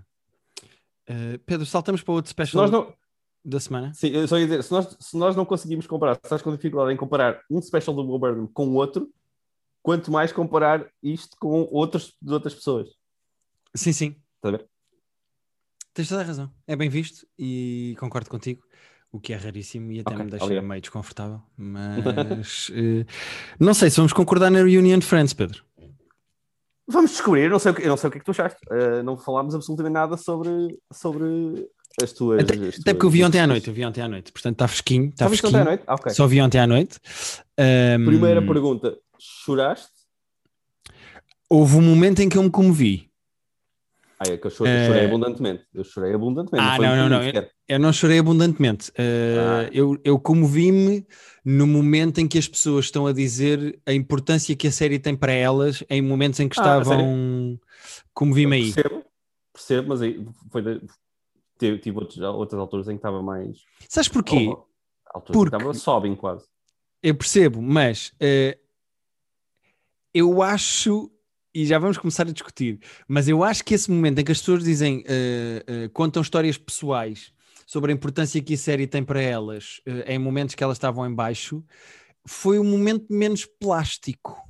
Uh, 1.09 1.39
Pedro, 1.47 1.65
saltamos 1.65 2.03
para 2.03 2.15
outro 2.15 2.31
special 2.31 2.63
nós 2.63 2.71
não... 2.71 2.93
da 3.47 3.61
semana. 3.61 3.95
Sim, 3.95 4.09
eu 4.09 4.27
só 4.27 4.37
ia 4.39 4.45
dizer, 4.45 4.63
se 4.65 4.73
nós, 4.73 4.97
se 4.99 5.17
nós 5.17 5.37
não 5.37 5.45
conseguimos 5.45 5.87
comparar, 5.87 6.15
se 6.15 6.21
estás 6.25 6.43
com 6.43 6.51
dificuldade 6.51 6.93
em 6.93 6.97
comparar 6.97 7.41
um 7.49 7.63
special 7.63 7.95
do 7.95 8.05
Bob 8.05 8.21
Burnham 8.21 8.47
com 8.49 8.75
outro, 8.75 9.09
quanto 9.83 10.11
mais 10.11 10.33
comparar 10.33 10.91
isto 11.01 11.37
com 11.39 11.69
outros, 11.71 12.17
de 12.21 12.33
outras 12.33 12.55
pessoas. 12.55 12.89
Sim, 13.75 13.93
sim. 13.93 14.17
Está 14.37 14.49
a 14.49 14.51
ver? 14.53 14.67
Tens 15.95 16.09
toda 16.09 16.23
a 16.23 16.25
razão. 16.25 16.51
É 16.67 16.75
bem 16.75 16.89
visto 16.89 17.27
e 17.39 17.97
concordo 18.01 18.29
contigo 18.29 18.63
o 19.13 19.21
que 19.21 19.33
é 19.33 19.37
raríssimo 19.37 19.93
e 19.93 20.01
até 20.01 20.13
okay, 20.13 20.25
me 20.25 20.31
deixa 20.31 20.45
obrigado. 20.45 20.67
meio 20.67 20.81
desconfortável. 20.81 21.41
Mas 21.57 22.69
uh, 22.71 23.07
não 23.61 23.73
sei 23.73 23.91
se 23.91 23.97
vamos 23.97 24.13
concordar 24.13 24.51
na 24.51 24.59
Reunion 24.59 24.99
de 24.99 25.07
Friends, 25.07 25.33
Pedro. 25.33 25.65
Vamos 26.89 27.13
descobrir, 27.13 27.45
eu 27.45 27.51
não 27.51 27.59
sei, 27.59 27.73
eu 27.79 27.89
não 27.89 27.97
sei 27.97 28.09
o 28.09 28.11
que 28.11 28.19
é 28.19 28.21
que 28.21 28.25
tu 28.25 28.33
achaste. 28.33 28.61
Uh, 28.69 29.03
não 29.05 29.17
falámos 29.17 29.55
absolutamente 29.55 29.95
nada 29.95 30.17
sobre, 30.17 30.79
sobre 30.93 31.69
as 32.03 32.13
tuas. 32.13 32.41
Até, 32.41 32.55
as 32.55 32.81
até 32.81 32.93
porque 32.93 33.07
eu 33.07 33.11
vi 33.11 33.25
ontem 33.25 33.41
à 33.41 33.47
noite, 33.47 33.69
eu 33.69 33.75
vi 33.75 33.85
ontem 33.85 34.01
à 34.01 34.09
noite, 34.09 34.33
portanto 34.33 34.55
está 34.55 34.69
fresquinho. 34.69 35.09
Está 35.09 35.27
fresquinho. 35.29 35.51
Ontem 35.51 35.61
à 35.61 35.65
noite? 35.65 35.83
Ah, 35.87 35.95
okay. 35.95 36.13
Só 36.13 36.27
vi 36.27 36.41
ontem 36.41 36.59
à 36.59 36.67
noite. 36.67 36.99
Um, 37.59 38.05
Primeira 38.07 38.43
pergunta: 38.43 38.97
choraste? 39.19 39.97
Houve 41.49 41.77
um 41.77 41.83
momento 41.83 42.21
em 42.21 42.29
que 42.29 42.37
eu 42.37 42.43
me 42.43 42.51
comovi. 42.51 43.09
Ah, 44.19 44.25
é 44.29 44.37
que 44.37 44.47
eu 44.47 44.51
chorei, 44.51 44.73
uh... 44.73 44.87
chorei 44.87 45.05
abundantemente. 45.05 45.65
Eu 45.75 45.85
chorei 45.85 46.15
abundantemente. 46.15 46.67
Ah, 46.67 46.79
não, 46.79 46.97
não, 46.97 47.09
não. 47.09 47.23
Eu, 47.23 47.49
eu, 47.69 47.79
não 47.79 47.93
chorei 47.93 48.19
abundantemente. 48.19 48.91
Uh, 48.91 49.39
ah. 49.39 49.69
Eu, 49.73 50.01
eu 50.03 50.19
comovi-me 50.19 51.07
no 51.45 51.67
momento 51.67 52.19
em 52.19 52.27
que 52.27 52.39
as 52.39 52.49
pessoas 52.49 52.87
estão 52.87 53.07
a 53.07 53.13
dizer 53.13 53.79
a 53.85 53.93
importância 53.93 54.57
que 54.57 54.67
a 54.67 54.73
série 54.73 54.99
tem 54.99 55.15
para 55.15 55.33
elas 55.33 55.85
em 55.89 56.01
momentos 56.01 56.41
em 56.41 56.49
que 56.49 56.59
ah, 56.59 56.63
estavam. 56.63 57.61
Comovi-me 58.15 58.57
aí. 58.57 58.73
Percebo, 58.73 59.05
percebo, 59.53 59.89
mas 59.89 60.03
aí 60.03 60.27
foi 60.51 60.63
tive, 61.59 61.79
tive 61.79 61.99
outros, 61.99 62.19
outras 62.19 62.61
alturas 62.61 62.89
em 62.89 62.93
que 62.93 62.97
estava 62.97 63.23
mais. 63.23 63.65
Sabes 63.89 64.09
porquê? 64.09 64.49
Oh, 64.49 64.65
alturas 65.15 65.37
Porque... 65.39 65.57
estava 65.57 65.75
sobem 65.75 66.15
quase. 66.15 66.47
Eu 67.03 67.15
percebo, 67.15 67.63
mas 67.63 68.13
uh, 68.21 68.59
eu 70.13 70.43
acho 70.43 71.11
e 71.55 71.65
já 71.65 71.79
vamos 71.79 71.97
começar 71.97 72.25
a 72.25 72.33
discutir, 72.33 72.81
mas 73.09 73.29
eu 73.29 73.43
acho 73.43 73.65
que 73.65 73.75
esse 73.75 73.91
momento 73.91 74.19
em 74.19 74.25
que 74.25 74.33
as 74.33 74.41
pessoas 74.41 74.63
dizem, 74.63 74.99
uh, 74.99 75.87
uh, 75.87 75.91
contam 75.91 76.21
histórias 76.21 76.59
pessoais 76.59 77.33
sobre 77.67 77.91
a 77.91 77.95
importância 77.95 78.43
que 78.43 78.55
a 78.55 78.59
série 78.59 78.87
tem 78.87 79.03
para 79.03 79.21
elas 79.21 79.81
em 80.07 80.19
momentos 80.19 80.55
que 80.55 80.63
elas 80.63 80.77
estavam 80.77 81.07
em 81.07 81.15
baixo, 81.15 81.65
foi 82.27 82.59
o 82.59 82.65
momento 82.65 83.07
menos 83.11 83.47
plástico 83.47 84.46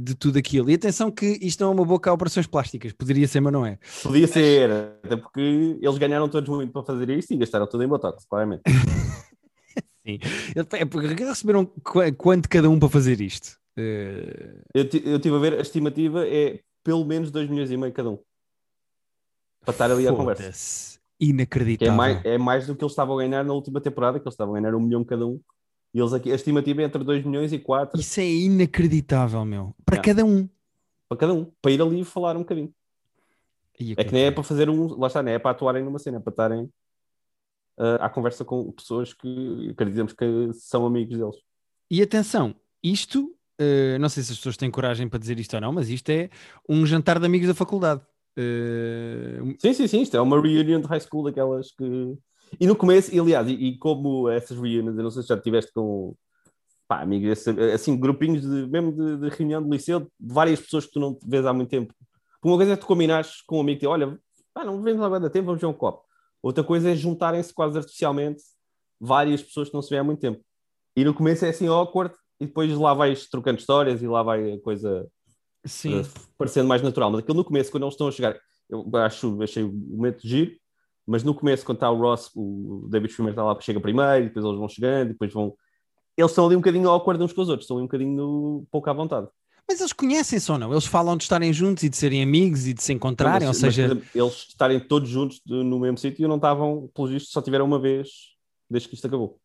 de 0.00 0.14
tudo 0.14 0.38
aquilo. 0.38 0.70
E 0.70 0.74
atenção 0.74 1.10
que 1.10 1.38
isto 1.40 1.60
não 1.60 1.70
é 1.70 1.74
uma 1.74 1.84
boca 1.84 2.10
a 2.10 2.12
operações 2.12 2.46
plásticas, 2.46 2.92
poderia 2.92 3.26
ser, 3.26 3.40
mas 3.40 3.52
não 3.52 3.64
é. 3.64 3.78
Podia 4.02 4.22
mas... 4.22 4.30
ser, 4.30 4.70
até 5.02 5.16
porque 5.16 5.78
eles 5.80 5.98
ganharam 5.98 6.28
todos 6.28 6.48
muito 6.48 6.72
para 6.72 6.82
fazer 6.82 7.10
isto 7.10 7.32
e 7.32 7.36
gastaram 7.36 7.66
tudo 7.66 7.82
em 7.84 7.88
Botox, 7.88 8.24
claramente. 8.24 8.62
Sim, 10.06 10.18
é 10.72 10.84
porque 10.86 11.08
receberam 11.22 11.66
quanto 12.16 12.48
cada 12.48 12.70
um 12.70 12.78
para 12.78 12.88
fazer 12.88 13.20
isto? 13.20 13.58
Uh... 13.78 14.62
Eu, 14.74 14.88
eu 15.04 15.16
estive 15.16 15.36
a 15.36 15.38
ver, 15.38 15.54
a 15.54 15.60
estimativa 15.60 16.26
é 16.26 16.60
pelo 16.82 17.04
menos 17.04 17.30
2 17.30 17.50
milhões 17.50 17.70
e 17.70 17.76
meio 17.76 17.92
cada 17.92 18.10
um. 18.10 18.18
Para 19.60 19.72
estar 19.72 19.90
ali 19.90 20.08
à 20.08 20.12
conversa. 20.12 20.98
Inacreditável. 21.20 21.92
É 21.92 21.96
mais, 21.96 22.24
é 22.24 22.38
mais 22.38 22.66
do 22.66 22.74
que 22.74 22.82
eles 22.82 22.92
estavam 22.92 23.18
a 23.18 23.22
ganhar 23.22 23.44
na 23.44 23.52
última 23.52 23.80
temporada, 23.80 24.18
que 24.18 24.26
eles 24.26 24.34
estavam 24.34 24.54
a 24.54 24.60
ganhar 24.60 24.74
um 24.74 24.80
milhão 24.80 25.04
cada 25.04 25.26
um. 25.26 25.40
E 25.92 26.00
eles 26.00 26.12
aqui, 26.12 26.30
a 26.30 26.34
estimativa 26.34 26.82
é 26.82 26.84
entre 26.84 27.02
2 27.02 27.24
milhões 27.24 27.52
e 27.52 27.58
4. 27.58 27.98
Isso 27.98 28.20
é 28.20 28.26
inacreditável, 28.26 29.44
meu. 29.44 29.74
Para 29.84 30.00
cada 30.00 30.24
um. 30.24 30.48
Para 31.08 31.18
cada 31.18 31.34
um. 31.34 31.46
Para 31.62 31.70
ir 31.70 31.80
ali 31.80 32.00
e 32.00 32.04
falar 32.04 32.36
um 32.36 32.40
bocadinho. 32.40 32.72
é 33.96 34.04
que 34.04 34.12
nem 34.12 34.24
é 34.24 34.30
para 34.30 34.42
fazer 34.42 34.68
um. 34.68 34.98
Lá 34.98 35.06
está, 35.06 35.22
nem 35.22 35.34
é 35.34 35.38
para 35.38 35.52
atuarem 35.52 35.82
numa 35.82 35.98
cena, 35.98 36.18
é 36.18 36.20
para 36.20 36.30
estarem 36.30 36.64
uh, 36.64 38.00
à 38.00 38.08
conversa 38.10 38.44
com 38.44 38.70
pessoas 38.72 39.14
que 39.14 39.70
acreditamos 39.70 40.12
que 40.12 40.50
são 40.52 40.84
amigos 40.86 41.16
deles. 41.16 41.36
E 41.90 42.02
atenção, 42.02 42.54
isto 42.82 43.34
Uh, 43.60 43.98
não 43.98 44.08
sei 44.08 44.22
se 44.22 44.30
as 44.30 44.38
pessoas 44.38 44.56
têm 44.56 44.70
coragem 44.70 45.08
para 45.08 45.18
dizer 45.18 45.38
isto 45.40 45.54
ou 45.54 45.60
não, 45.60 45.72
mas 45.72 45.88
isto 45.88 46.08
é 46.10 46.30
um 46.68 46.86
jantar 46.86 47.18
de 47.18 47.26
amigos 47.26 47.48
da 47.48 47.54
faculdade. 47.54 48.00
Uh... 48.38 49.52
Sim, 49.58 49.74
sim, 49.74 49.86
sim. 49.88 50.02
Isto 50.02 50.16
é 50.16 50.20
uma 50.20 50.40
reunião 50.40 50.80
de 50.80 50.86
high 50.86 51.00
school 51.00 51.24
daquelas 51.24 51.72
que. 51.72 52.16
E 52.60 52.66
no 52.66 52.76
começo, 52.76 53.14
e, 53.14 53.18
aliás, 53.18 53.48
e, 53.48 53.52
e 53.52 53.78
como 53.78 54.28
essas 54.28 54.56
reuniões, 54.56 54.96
eu 54.96 55.02
não 55.02 55.10
sei 55.10 55.22
se 55.22 55.28
já 55.28 55.38
tiveste 55.38 55.72
com 55.72 56.14
pá, 56.86 57.02
amigos, 57.02 57.46
assim, 57.74 57.98
grupinhos 57.98 58.42
de, 58.42 58.66
mesmo 58.66 58.92
de, 58.92 59.18
de, 59.18 59.28
reunião 59.28 59.62
de 59.62 59.68
liceu, 59.68 60.00
de 60.00 60.08
várias 60.20 60.60
pessoas 60.60 60.86
que 60.86 60.92
tu 60.92 61.00
não 61.00 61.18
vês 61.24 61.44
há 61.44 61.52
muito 61.52 61.68
tempo. 61.68 61.94
Uma 62.42 62.56
coisa 62.56 62.72
é 62.72 62.76
tu 62.76 62.86
combinares 62.86 63.42
com 63.42 63.58
um 63.58 63.60
amigo, 63.60 63.80
tipo, 63.80 63.92
olha, 63.92 64.18
pá, 64.54 64.64
não 64.64 64.82
vemos 64.82 65.02
há 65.02 65.10
muito 65.10 65.28
tempo, 65.30 65.46
vamos 65.46 65.60
ver 65.60 65.66
um 65.66 65.72
copo. 65.72 66.04
Outra 66.42 66.64
coisa 66.64 66.90
é 66.90 66.96
juntarem-se 66.96 67.52
quase 67.52 67.76
artificialmente 67.76 68.42
várias 69.00 69.42
pessoas 69.42 69.68
que 69.68 69.74
não 69.74 69.82
se 69.82 69.90
vê 69.90 69.98
há 69.98 70.04
muito 70.04 70.20
tempo. 70.20 70.42
E 70.96 71.04
no 71.04 71.12
começo 71.12 71.44
é 71.44 71.50
assim 71.50 71.68
awkward, 71.68 72.14
e 72.40 72.46
depois 72.46 72.72
lá 72.72 72.94
vais 72.94 73.28
trocando 73.28 73.58
histórias 73.58 74.02
e 74.02 74.06
lá 74.06 74.22
vai 74.22 74.52
a 74.52 74.60
coisa 74.60 75.06
Sim. 75.64 76.00
Uh, 76.00 76.04
parecendo 76.36 76.68
mais 76.68 76.82
natural. 76.82 77.10
Mas 77.10 77.20
aquilo 77.20 77.36
no 77.36 77.44
começo, 77.44 77.70
quando 77.70 77.82
eles 77.82 77.94
estão 77.94 78.08
a 78.08 78.12
chegar, 78.12 78.38
eu 78.68 78.88
acho, 78.94 79.42
achei 79.42 79.62
o 79.62 79.72
momento 79.72 80.22
de 80.22 80.28
giro, 80.28 80.52
mas 81.08 81.24
no 81.24 81.34
começo, 81.34 81.64
quando 81.64 81.76
está 81.76 81.90
o 81.90 81.98
Ross, 81.98 82.30
o 82.36 82.86
David 82.90 83.12
Schwimmer 83.12 83.32
está 83.32 83.42
lá, 83.42 83.58
chega 83.60 83.80
primeiro, 83.80 84.26
depois 84.26 84.44
eles 84.44 84.58
vão 84.58 84.68
chegando, 84.68 85.08
depois 85.08 85.32
vão. 85.32 85.54
Eles 86.16 86.30
estão 86.30 86.46
ali 86.46 86.54
um 86.54 86.60
bocadinho 86.60 86.88
awkward 86.88 87.22
uns 87.22 87.32
com 87.32 87.40
os 87.40 87.48
outros, 87.48 87.64
estão 87.64 87.78
ali 87.78 87.84
um 87.84 87.86
bocadinho 87.86 88.66
pouco 88.70 88.90
à 88.90 88.92
vontade. 88.92 89.26
Mas 89.66 89.80
eles 89.80 89.92
conhecem-se 89.92 90.50
ou 90.50 90.58
não? 90.58 90.72
Eles 90.72 90.86
falam 90.86 91.16
de 91.16 91.24
estarem 91.24 91.52
juntos 91.52 91.82
e 91.82 91.88
de 91.88 91.96
serem 91.96 92.22
amigos 92.22 92.66
e 92.66 92.74
de 92.74 92.82
se 92.82 92.92
encontrarem, 92.92 93.46
não, 93.46 93.48
mas, 93.48 93.62
ou 93.62 93.70
seja... 93.70 93.94
Mas, 93.94 94.14
eles 94.14 94.34
estarem 94.48 94.80
todos 94.80 95.08
juntos 95.08 95.40
no 95.46 95.78
mesmo 95.78 95.98
sítio 95.98 96.28
não 96.28 96.36
estavam, 96.36 96.90
pelo 96.94 97.08
visto, 97.08 97.30
só 97.30 97.42
tiveram 97.42 97.66
uma 97.66 97.78
vez 97.78 98.08
desde 98.68 98.88
que 98.88 98.94
isto 98.94 99.06
acabou. 99.06 99.38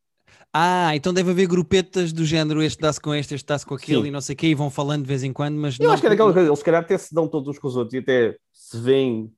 Ah, 0.53 0.95
então 0.95 1.13
deve 1.13 1.31
haver 1.31 1.47
grupetas 1.47 2.13
do 2.13 2.25
género 2.25 2.61
este 2.61 2.79
dá-se 2.79 3.01
com 3.01 3.13
este, 3.13 3.35
este 3.35 3.45
dá-se 3.45 3.65
com 3.65 3.75
aquele 3.75 4.03
Sim. 4.03 4.07
e 4.07 4.11
não 4.11 4.21
sei 4.21 4.33
o 4.33 4.37
quê, 4.37 4.47
e 4.47 4.55
vão 4.55 4.69
falando 4.69 5.01
de 5.01 5.07
vez 5.07 5.23
em 5.23 5.33
quando, 5.33 5.55
mas... 5.55 5.79
Eu 5.79 5.87
não... 5.87 5.93
acho 5.93 6.01
que 6.01 6.07
é 6.07 6.09
daquela 6.09 6.31
coisa, 6.31 6.47
eles 6.47 6.59
se 6.59 6.65
calhar 6.65 6.81
até 6.81 6.97
se 6.97 7.13
dão 7.13 7.27
todos 7.27 7.49
uns 7.49 7.59
com 7.59 7.67
os 7.67 7.75
outros 7.75 7.93
e 7.93 7.97
até 7.97 8.37
se 8.51 8.77
veem, 8.79 9.31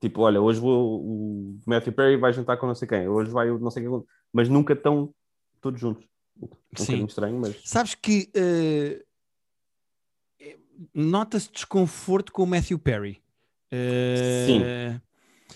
tipo, 0.00 0.22
olha, 0.22 0.40
hoje 0.40 0.60
vou, 0.60 1.00
o 1.00 1.58
Matthew 1.66 1.92
Perry 1.92 2.16
vai 2.16 2.32
jantar 2.32 2.56
com 2.56 2.66
não 2.66 2.74
sei 2.74 2.88
quem, 2.88 3.08
hoje 3.08 3.30
vai 3.30 3.50
o 3.50 3.58
não 3.58 3.70
sei 3.70 3.82
quem, 3.84 4.02
mas 4.32 4.48
nunca 4.48 4.72
estão 4.72 5.14
todos 5.60 5.80
juntos. 5.80 6.06
Um 6.40 6.48
Sim. 6.76 7.04
estranho, 7.04 7.38
mas... 7.38 7.56
Sabes 7.64 7.94
que 7.94 8.30
uh, 8.36 9.02
nota-se 10.92 11.50
desconforto 11.50 12.30
com 12.32 12.42
o 12.42 12.46
Matthew 12.46 12.78
Perry. 12.78 13.22
Uh, 13.72 14.46
Sim. 14.46 15.00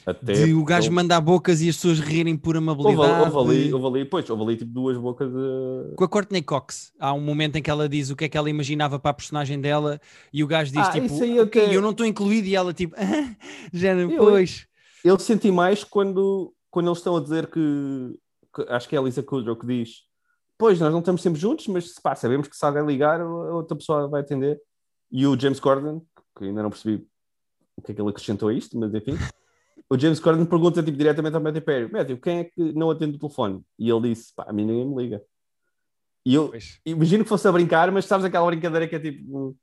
Até 0.07 0.33
de 0.33 0.55
o 0.55 0.65
gajo 0.65 0.91
mandar 0.91 1.21
bocas 1.21 1.61
e 1.61 1.69
as 1.69 1.77
pessoas 1.77 2.01
rirem 2.01 2.37
por 2.37 2.57
amabilidade. 2.57 3.35
Houve, 3.35 3.51
ali, 3.53 3.73
houve 3.73 3.87
ali, 3.87 4.05
pois, 4.05 4.29
houve 4.31 4.43
ali 4.43 4.57
tipo 4.57 4.71
duas 4.73 4.97
bocas 4.97 5.31
de... 5.31 5.95
Com 5.95 6.05
a 6.05 6.09
Courtney 6.09 6.43
Cox, 6.43 6.93
há 6.99 7.13
um 7.13 7.21
momento 7.21 7.57
em 7.57 7.63
que 7.63 7.71
ela 7.71 7.89
diz 7.89 8.11
o 8.11 8.17
que 8.17 8.25
é 8.25 8.29
que 8.29 8.37
ela 8.37 8.49
imaginava 8.49 8.99
para 8.99 9.11
a 9.11 9.15
personagem 9.15 9.61
dela 9.61 10.01
e 10.33 10.43
o 10.43 10.47
gajo 10.47 10.73
diz 10.73 10.87
ah, 10.87 10.91
tipo, 10.91 11.15
ok, 11.15 11.65
até... 11.65 11.77
eu 11.77 11.83
não 11.83 11.91
estou 11.91 12.07
incluído 12.07 12.47
e 12.47 12.55
ela 12.55 12.73
tipo, 12.73 12.95
ah, 12.97 13.37
já 13.73 13.95
depois. 13.95 14.67
Eu, 15.05 15.15
eu 15.15 15.19
senti 15.19 15.51
mais 15.51 15.85
quando, 15.85 16.53
quando 16.71 16.89
eles 16.89 16.99
estão 16.99 17.17
a 17.17 17.21
dizer 17.21 17.47
que, 17.49 18.19
que 18.55 18.63
acho 18.69 18.89
que 18.89 18.97
é 18.97 18.99
a 18.99 19.03
Lisa 19.03 19.23
Kudrow 19.23 19.57
que 19.57 19.67
diz 19.67 20.09
pois, 20.57 20.79
nós 20.79 20.93
não 20.93 20.99
estamos 20.99 21.23
sempre 21.23 21.41
juntos, 21.41 21.67
mas 21.69 21.95
pá, 21.95 22.15
sabemos 22.15 22.47
que 22.47 22.55
se 22.55 22.63
alguém 22.67 22.85
ligar, 22.85 23.19
a 23.19 23.55
outra 23.55 23.75
pessoa 23.75 24.07
vai 24.09 24.21
atender. 24.21 24.61
E 25.11 25.27
o 25.27 25.39
James 25.39 25.59
Corden, 25.59 26.03
que 26.37 26.45
ainda 26.45 26.63
não 26.63 26.69
percebi 26.69 27.03
o 27.79 27.81
que 27.81 27.93
é 27.93 27.95
que 27.95 28.01
ele 28.01 28.11
acrescentou 28.11 28.51
a 28.51 28.53
isto, 28.53 28.79
mas 28.79 28.93
enfim 28.93 29.17
o 29.91 29.99
James 29.99 30.21
Corden 30.21 30.47
pergunta 30.47 30.83
tipo, 30.83 30.97
diretamente 30.97 31.35
ao 31.35 31.43
Matthew 31.43 31.63
Perry: 31.63 31.93
Matthew, 31.93 32.19
quem 32.19 32.39
é 32.39 32.45
que 32.45 32.73
não 32.73 32.91
atende 32.91 33.17
o 33.17 33.19
telefone? 33.19 33.63
E 33.77 33.91
ele 33.91 34.09
disse: 34.09 34.33
pá, 34.35 34.47
a 34.49 34.53
mim 34.53 34.65
ninguém 34.65 34.87
me 34.87 35.03
liga. 35.03 35.23
E 36.25 36.35
eu 36.35 36.49
pois. 36.49 36.81
imagino 36.87 37.25
que 37.25 37.29
fosse 37.29 37.49
a 37.49 37.53
brincar, 37.53 37.91
mas 37.91 38.05
sabes 38.05 38.25
aquela 38.25 38.47
brincadeira 38.47 38.87
que 38.87 38.95
é 38.95 39.01
tipo, 39.01 39.57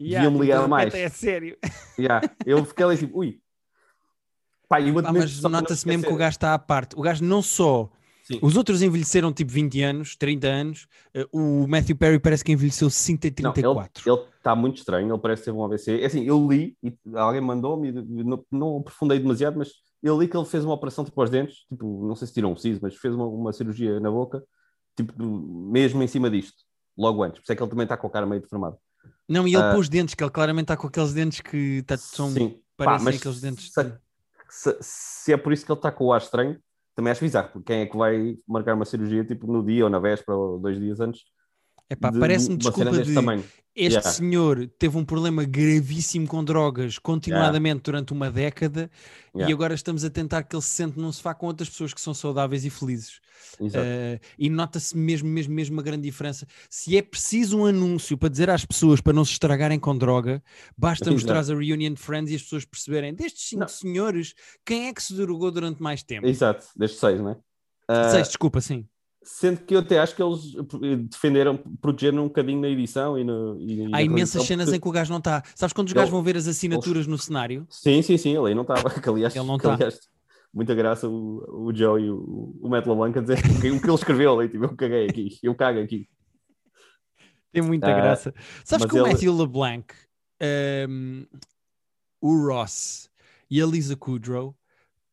yeah, 0.00 0.24
deviam-me 0.24 0.46
ligar 0.46 0.66
mais. 0.66 0.94
É 0.94 1.08
sério. 1.10 1.58
Yeah. 1.98 2.26
Eu 2.46 2.64
fiquei 2.64 2.84
ali 2.84 2.96
tipo, 2.96 3.18
ui. 3.18 3.40
Pá, 4.68 4.78
ah, 4.78 5.12
mas 5.12 5.40
nota-se 5.42 5.86
mesmo 5.86 6.04
que 6.04 6.12
o 6.12 6.16
gajo 6.16 6.36
está 6.36 6.54
à 6.54 6.58
parte. 6.58 6.96
O 6.96 7.02
gajo 7.02 7.22
não 7.22 7.40
só 7.40 7.90
Sim. 8.26 8.40
Os 8.42 8.56
outros 8.56 8.82
envelheceram 8.82 9.32
tipo 9.32 9.52
20 9.52 9.82
anos, 9.82 10.16
30 10.16 10.46
anos. 10.48 10.86
Uh, 11.32 11.62
o 11.62 11.68
Matthew 11.68 11.96
Perry 11.96 12.18
parece 12.18 12.42
que 12.42 12.50
envelheceu 12.50 12.90
60 12.90 13.28
e 13.28 13.30
34. 13.30 14.02
Não, 14.04 14.16
ele 14.16 14.26
está 14.36 14.54
muito 14.56 14.78
estranho, 14.78 15.12
ele 15.12 15.18
parece 15.22 15.44
ter 15.44 15.52
um 15.52 15.64
AVC. 15.64 16.00
É 16.00 16.06
assim, 16.06 16.24
eu 16.24 16.44
li, 16.50 16.76
e 16.82 16.92
alguém 17.14 17.40
mandou-me, 17.40 17.92
não, 17.92 18.44
não 18.50 18.76
aprofundei 18.78 19.20
demasiado, 19.20 19.56
mas 19.56 19.70
eu 20.02 20.18
li 20.20 20.26
que 20.26 20.36
ele 20.36 20.44
fez 20.44 20.64
uma 20.64 20.74
operação 20.74 21.04
tipo 21.04 21.20
aos 21.20 21.30
dentes, 21.30 21.58
tipo, 21.68 22.04
não 22.06 22.16
sei 22.16 22.26
se 22.26 22.34
tirou 22.34 22.52
um 22.52 22.56
siso, 22.56 22.80
mas 22.82 22.96
fez 22.96 23.14
uma, 23.14 23.26
uma 23.26 23.52
cirurgia 23.52 24.00
na 24.00 24.10
boca, 24.10 24.42
tipo, 24.96 25.12
mesmo 25.24 26.02
em 26.02 26.08
cima 26.08 26.28
disto, 26.28 26.64
logo 26.98 27.22
antes. 27.22 27.38
Por 27.38 27.44
isso 27.44 27.52
é 27.52 27.56
que 27.56 27.62
ele 27.62 27.70
também 27.70 27.84
está 27.84 27.96
com 27.96 28.08
a 28.08 28.10
cara 28.10 28.26
meio 28.26 28.42
deformada. 28.42 28.76
Não, 29.28 29.46
e 29.46 29.54
ele 29.54 29.62
Ah. 29.62 29.72
pôs 29.72 29.88
dentes, 29.88 30.14
que 30.16 30.24
ele 30.24 30.30
claramente 30.32 30.64
está 30.64 30.76
com 30.76 30.88
aqueles 30.88 31.12
dentes 31.12 31.40
que 31.40 31.82
tá- 31.86 31.96
são, 31.96 32.30
Sim, 32.30 32.58
Pá, 32.76 32.86
parecem 32.86 33.04
mas 33.04 33.16
aqueles 33.16 33.40
dentes. 33.40 33.72
se, 33.72 33.84
de- 33.84 33.98
se- 34.48 34.76
se 34.80 35.32
é 35.32 35.36
por 35.36 35.52
isso 35.52 35.64
que 35.64 35.70
ele 35.70 35.78
está 35.78 35.92
com 35.92 36.06
o 36.06 36.12
ar 36.12 36.20
estranho, 36.20 36.58
também 36.96 37.12
acho 37.12 37.22
bizarro, 37.22 37.50
porque 37.52 37.66
quem 37.74 37.82
é 37.82 37.86
que 37.86 37.96
vai 37.98 38.38
marcar 38.48 38.74
uma 38.74 38.86
cirurgia 38.86 39.24
tipo 39.26 39.46
no 39.52 39.64
dia 39.64 39.84
ou 39.84 39.90
na 39.90 40.00
véspera 40.00 40.36
ou 40.38 40.60
dois 40.60 40.78
dias 40.80 41.00
antes? 41.00 41.22
Epá, 41.88 42.10
de 42.10 42.18
parece-me 42.18 42.56
desculpa 42.56 42.90
de 43.02 43.14
tamanho. 43.14 43.44
este 43.74 43.92
Yeah. 43.96 44.10
senhor 44.10 44.66
teve 44.78 44.96
um 44.96 45.04
problema 45.04 45.44
gravíssimo 45.44 46.26
com 46.26 46.42
drogas 46.42 46.98
continuadamente 46.98 47.82
durante 47.82 48.12
uma 48.12 48.30
década 48.30 48.90
e 49.34 49.38
Yeah. 49.38 49.54
agora 49.54 49.74
estamos 49.74 50.02
a 50.02 50.10
tentar 50.10 50.42
que 50.44 50.56
ele 50.56 50.62
se 50.62 50.70
sente 50.70 50.98
num 50.98 51.12
sofá 51.12 51.34
com 51.34 51.46
outras 51.46 51.68
pessoas 51.68 51.92
que 51.94 52.00
são 52.00 52.12
saudáveis 52.14 52.64
e 52.64 52.70
felizes. 52.70 53.20
Uh, 53.60 54.18
e 54.38 54.48
nota-se 54.50 54.96
mesmo, 54.96 55.28
mesmo, 55.28 55.54
mesmo 55.54 55.76
uma 55.76 55.82
grande 55.82 56.02
diferença. 56.02 56.46
Se 56.70 56.96
é 56.96 57.02
preciso 57.02 57.58
um 57.58 57.66
anúncio 57.66 58.16
para 58.18 58.30
dizer 58.30 58.48
às 58.50 58.64
pessoas 58.64 59.00
para 59.00 59.12
não 59.12 59.24
se 59.24 59.32
estragarem 59.32 59.78
com 59.78 59.96
droga, 59.96 60.42
basta 60.76 61.10
mostrar 61.10 61.38
a 61.40 61.42
Reunion 61.42 61.92
de 61.92 62.00
Friends 62.00 62.32
e 62.32 62.34
as 62.34 62.42
pessoas 62.42 62.64
perceberem 62.64 63.14
destes 63.14 63.48
cinco 63.48 63.60
Não. 63.60 63.68
senhores, 63.68 64.34
quem 64.64 64.88
é 64.88 64.92
que 64.92 65.02
se 65.02 65.14
drogou 65.14 65.50
durante 65.52 65.80
mais 65.82 66.02
tempo? 66.02 66.26
Exato, 66.26 66.66
destes 66.74 66.98
seis, 66.98 67.20
não 67.20 67.30
é? 67.30 67.36
Ah, 67.88 68.10
Seis, 68.10 68.26
desculpa, 68.28 68.60
sim. 68.60 68.84
Sendo 69.28 69.60
que 69.62 69.74
eu 69.74 69.80
até 69.80 69.98
acho 69.98 70.14
que 70.14 70.22
eles 70.22 70.52
defenderam, 71.10 71.56
protegeram 71.80 72.22
um 72.24 72.28
bocadinho 72.28 72.60
na 72.60 72.68
edição 72.68 73.18
e, 73.18 73.24
no, 73.24 73.60
e, 73.60 73.92
Há 73.92 74.00
imensas 74.00 74.44
cenas 74.44 74.66
porque- 74.66 74.76
em 74.76 74.80
que 74.80 74.88
o 74.88 74.92
gajo 74.92 75.10
não 75.10 75.18
está. 75.18 75.42
Sabes 75.56 75.72
quando 75.72 75.88
os 75.88 75.92
gajos 75.92 76.10
vão 76.10 76.22
ver 76.22 76.36
as 76.36 76.46
assinaturas 76.46 77.08
no 77.08 77.18
cenário? 77.18 77.66
Sim, 77.68 78.00
sim, 78.02 78.16
sim, 78.16 78.36
ele 78.36 78.46
aí 78.48 78.54
não 78.54 78.62
estava. 78.62 78.84
Que, 79.02 79.08
aliás, 79.08 79.34
Ele 79.34 79.44
não 79.44 79.58
tá. 79.58 79.76
muita 80.54 80.76
graça 80.76 81.08
o, 81.08 81.66
o 81.66 81.74
Joe 81.74 82.00
e 82.00 82.08
o, 82.08 82.56
o 82.62 82.68
Matt 82.68 82.86
LeBlanc 82.86 83.18
a 83.18 83.22
dizer 83.22 83.38
o 83.40 83.60
que, 83.60 83.66
ele 83.66 83.94
escreveu 83.94 84.38
ali, 84.38 84.48
tipo, 84.48 84.62
eu 84.64 84.76
caguei 84.76 85.06
aqui, 85.08 85.38
eu 85.42 85.54
cago 85.56 85.80
aqui. 85.80 86.08
Tem 87.52 87.62
muita 87.62 87.88
Ah, 87.88 87.94
graça. 88.00 88.34
Sabes 88.64 88.86
que 88.86 88.94
o 88.94 88.98
ele- 89.04 89.12
Matthew 89.12 89.36
LeBlanc, 89.36 89.92
um, 90.88 91.26
o 92.20 92.46
Ross 92.46 93.10
e 93.50 93.60
a 93.60 93.66
Lisa 93.66 93.96
Kudrow 93.96 94.54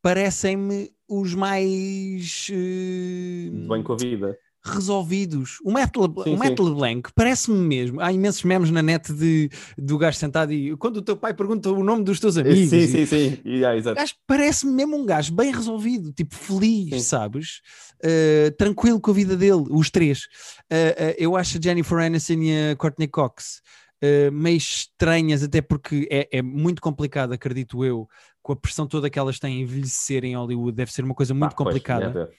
parecem-me 0.03 0.91
os 1.09 1.33
mais 1.33 2.47
eh, 2.51 3.49
Bem 3.69 3.81
com 3.81 3.93
a 3.93 3.97
vida. 3.97 4.37
resolvidos. 4.65 5.57
O 5.63 5.71
Matt, 5.71 5.95
Le- 5.95 6.23
Sim, 6.23 6.35
o 6.35 6.37
Matt. 6.37 6.59
LeBlanc 6.59 7.09
parece-me 7.15 7.57
mesmo. 7.57 7.99
Há 8.01 8.11
imensos 8.11 8.43
memes 8.43 8.69
na 8.69 8.81
net 8.81 9.11
de, 9.13 9.49
do 9.77 9.97
gajo 9.97 10.17
sentado 10.17 10.51
e 10.53 10.75
quando 10.77 10.97
o 10.97 11.01
teu 11.01 11.15
pai 11.17 11.33
pergunta 11.33 11.69
o 11.71 11.83
nome 11.83 12.03
dos 12.03 12.19
teus 12.19 12.37
amigos. 12.37 12.69
sim, 12.69 12.77
e- 12.77 12.87
sim, 12.87 13.05
sim. 13.05 13.37
E, 13.45 13.63
ah, 13.65 13.75
gajo 13.79 14.13
parece-me 14.27 14.71
mesmo 14.73 14.95
um 14.97 15.05
gajo 15.05 15.33
bem 15.33 15.51
resolvido, 15.51 16.11
tipo 16.11 16.35
feliz, 16.35 16.89
Sim. 16.95 16.99
sabes? 16.99 17.61
Uh, 18.03 18.51
tranquilo 18.57 18.99
com 18.99 19.11
a 19.11 19.13
vida 19.13 19.37
dele, 19.37 19.63
os 19.69 19.89
três. 19.89 20.23
Uh, 20.69 21.11
uh, 21.11 21.15
eu 21.17 21.35
acho 21.37 21.57
a 21.57 21.61
Jennifer 21.61 21.97
Aniston 21.99 22.33
e 22.41 22.71
a 22.71 22.75
Courtney 22.75 23.07
Cox 23.07 23.61
uh, 24.03 24.31
meio 24.31 24.57
estranhas, 24.57 25.41
até 25.43 25.61
porque 25.61 26.07
é, 26.11 26.37
é 26.37 26.41
muito 26.41 26.81
complicado, 26.81 27.31
acredito 27.33 27.83
eu, 27.83 28.07
com 28.41 28.53
a 28.53 28.55
pressão 28.55 28.85
toda 28.85 29.09
que 29.09 29.17
elas 29.17 29.39
têm 29.39 29.61
envelhecer 29.61 30.23
em 30.25 30.35
Hollywood, 30.35 30.75
deve 30.75 30.91
ser 30.91 31.03
uma 31.03 31.15
coisa 31.15 31.33
muito 31.33 31.55
pois, 31.55 31.67
complicada. 31.67 32.31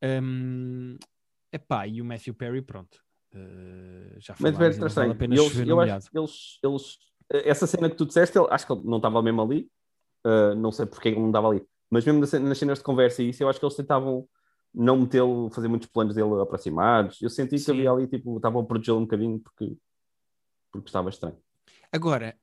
é, 0.00 0.06
é. 0.06 0.20
Um, 0.22 0.96
epá, 1.52 1.86
e 1.86 2.00
o 2.00 2.04
Matthew 2.04 2.34
Perry, 2.34 2.62
pronto. 2.62 2.98
Uh, 3.34 4.18
já 4.18 4.34
Mas 4.38 4.56
não 4.58 4.70
estranho. 4.86 4.94
vale 4.94 5.10
a 5.12 5.14
pena 5.14 5.34
eles, 5.34 5.56
eu 5.66 5.80
acho 5.80 6.10
que 6.10 6.18
eles, 6.18 6.58
eles, 6.62 6.98
essa 7.46 7.66
cena 7.66 7.90
que 7.90 7.96
tu 7.96 8.06
disseste, 8.06 8.38
ele- 8.38 8.46
acho 8.50 8.66
que 8.66 8.72
ele 8.72 8.82
não 8.84 8.98
estava 8.98 9.20
mesmo 9.22 9.42
ali, 9.42 9.68
uh, 10.24 10.54
não 10.54 10.70
sei 10.70 10.86
porque 10.86 11.08
ele 11.08 11.18
não 11.20 11.28
estava 11.28 11.48
ali, 11.48 11.62
mas 11.90 12.04
mesmo 12.04 12.20
nas 12.20 12.30
cen- 12.30 12.40
nas 12.40 12.58
cenas 12.58 12.78
de 12.78 12.84
conversa 12.84 13.22
e 13.22 13.30
isso, 13.30 13.42
eu 13.42 13.48
acho 13.48 13.58
que 13.58 13.64
eles 13.64 13.74
tentavam 13.76 14.28
não 14.72 15.00
metê-lo, 15.00 15.50
fazer 15.50 15.68
muitos 15.68 15.88
planos 15.88 16.14
dele 16.16 16.40
aproximados. 16.40 17.20
Eu 17.22 17.30
senti 17.30 17.50
que 17.56 17.58
Sim. 17.60 17.72
havia 17.72 17.90
ali, 17.92 18.06
tipo, 18.08 18.36
estavam 18.36 18.60
a 18.62 18.64
protegê-lo 18.64 18.98
um 18.98 19.02
bocadinho 19.02 19.38
porque, 19.38 19.76
porque 20.78 20.88
estava 20.88 21.08
estranho. 21.08 21.36
Agora, 21.92 22.36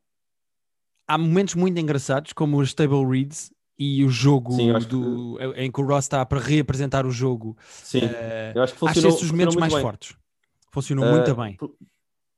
há 1.08 1.18
momentos 1.18 1.56
muito 1.56 1.80
engraçados, 1.80 2.34
como 2.34 2.58
os 2.60 2.70
Stable 2.70 3.06
Reads 3.06 3.52
e 3.78 4.04
o 4.06 4.10
jogo 4.10 4.54
Sim, 4.54 4.72
acho 4.72 4.88
do, 4.88 5.38
em 5.56 5.72
que 5.72 5.82
o 5.82 5.86
Ross 5.86 6.06
está 6.06 6.26
para 6.26 6.40
reapresentar 6.40 7.06
o 7.06 7.12
jogo. 7.12 7.58
Sim, 7.68 8.02
Eh, 8.04 8.54
eu 8.56 8.64
acho 8.64 8.74
que 8.74 8.86
acho 8.86 8.94
funcionou, 8.94 9.10
esses 9.10 9.24
os 9.24 9.32
momentos 9.32 9.56
mais 9.56 9.74
bem. 9.74 9.82
fortes. 9.82 10.16
Funcionou 10.72 11.06
Uh, 11.06 11.12
muito 11.12 11.36
bem. 11.36 11.56
por- 11.58 11.76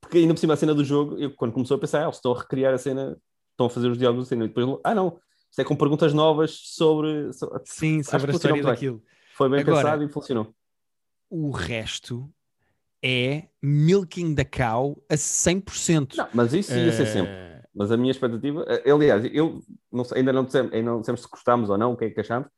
Porque 0.00 0.18
ainda 0.18 0.34
por 0.34 0.40
cima 0.40 0.54
a 0.54 0.56
cena 0.56 0.74
do 0.74 0.84
jogo, 0.84 1.16
eu 1.18 1.30
quando 1.34 1.52
começou 1.52 1.76
a 1.76 1.80
pensar, 1.80 2.00
ah, 2.00 2.04
eles 2.04 2.16
estão 2.16 2.32
a 2.32 2.38
recriar 2.38 2.74
a 2.74 2.78
cena, 2.78 3.16
estão 3.52 3.66
a 3.66 3.70
fazer 3.70 3.88
os 3.88 3.96
diálogos 3.98 4.24
da 4.26 4.28
cena, 4.30 4.44
e 4.44 4.48
depois, 4.48 4.66
ah 4.84 4.94
não, 4.94 5.18
isto 5.50 5.60
é 5.60 5.64
com 5.64 5.76
perguntas 5.76 6.12
novas 6.12 6.50
sobre. 6.62 7.32
so- 7.32 7.50
Sim, 7.64 8.00
acho 8.00 8.10
sobre 8.10 8.26
que 8.26 8.32
a 8.32 8.34
história 8.36 8.54
bem. 8.56 8.64
daquilo. 8.64 9.02
Foi 9.34 9.48
bem 9.48 9.60
Agora- 9.60 9.76
pensado 9.82 10.02
e 10.04 10.08
funcionou. 10.08 10.54
O 11.30 11.50
resto 11.50 12.28
é 13.04 13.48
milking 13.62 14.34
the 14.34 14.44
cow 14.44 14.96
a 15.10 15.14
100%. 15.14 16.16
Não, 16.16 16.28
mas 16.32 16.54
isso 16.54 16.72
ia 16.72 16.90
ser 16.92 17.02
Eh, 17.02 17.06
sempre. 17.06 17.32
Mas 17.74 17.90
a 17.90 17.96
minha 17.96 18.10
expectativa, 18.10 18.64
eh, 18.68 18.90
aliás, 18.90 19.24
eu 19.32 19.60
não 19.92 20.04
sei, 20.04 20.18
ainda 20.18 20.32
não 20.32 20.44
dissemos, 20.44 20.72
ainda 20.72 20.90
não 20.90 21.00
dissemos 21.00 21.20
se 21.22 21.28
gostámos 21.28 21.68
ou 21.68 21.76
não, 21.76 21.92
o 21.92 21.96
que 21.96 22.06
é 22.06 22.10
que 22.10 22.20
achamos. 22.20 22.48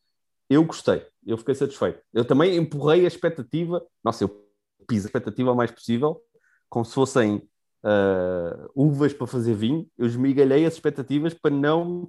Eu 0.48 0.62
gostei, 0.64 1.04
eu 1.26 1.36
fiquei 1.36 1.54
satisfeito. 1.56 2.00
Eu 2.14 2.24
também 2.24 2.56
empurrei 2.56 3.04
a 3.04 3.08
expectativa, 3.08 3.84
nossa, 4.04 4.22
eu 4.22 4.46
piso 4.86 5.06
a 5.06 5.08
expectativa 5.08 5.50
o 5.50 5.56
mais 5.56 5.72
possível, 5.72 6.22
como 6.68 6.84
se 6.84 6.94
fossem 6.94 7.42
ah, 7.82 8.68
uvas 8.74 9.12
para 9.12 9.26
fazer 9.26 9.54
vinho. 9.54 9.88
Eu 9.98 10.06
esmigalhei 10.06 10.64
as 10.66 10.74
expectativas 10.74 11.34
para 11.34 11.50
não 11.50 11.84
me 12.02 12.06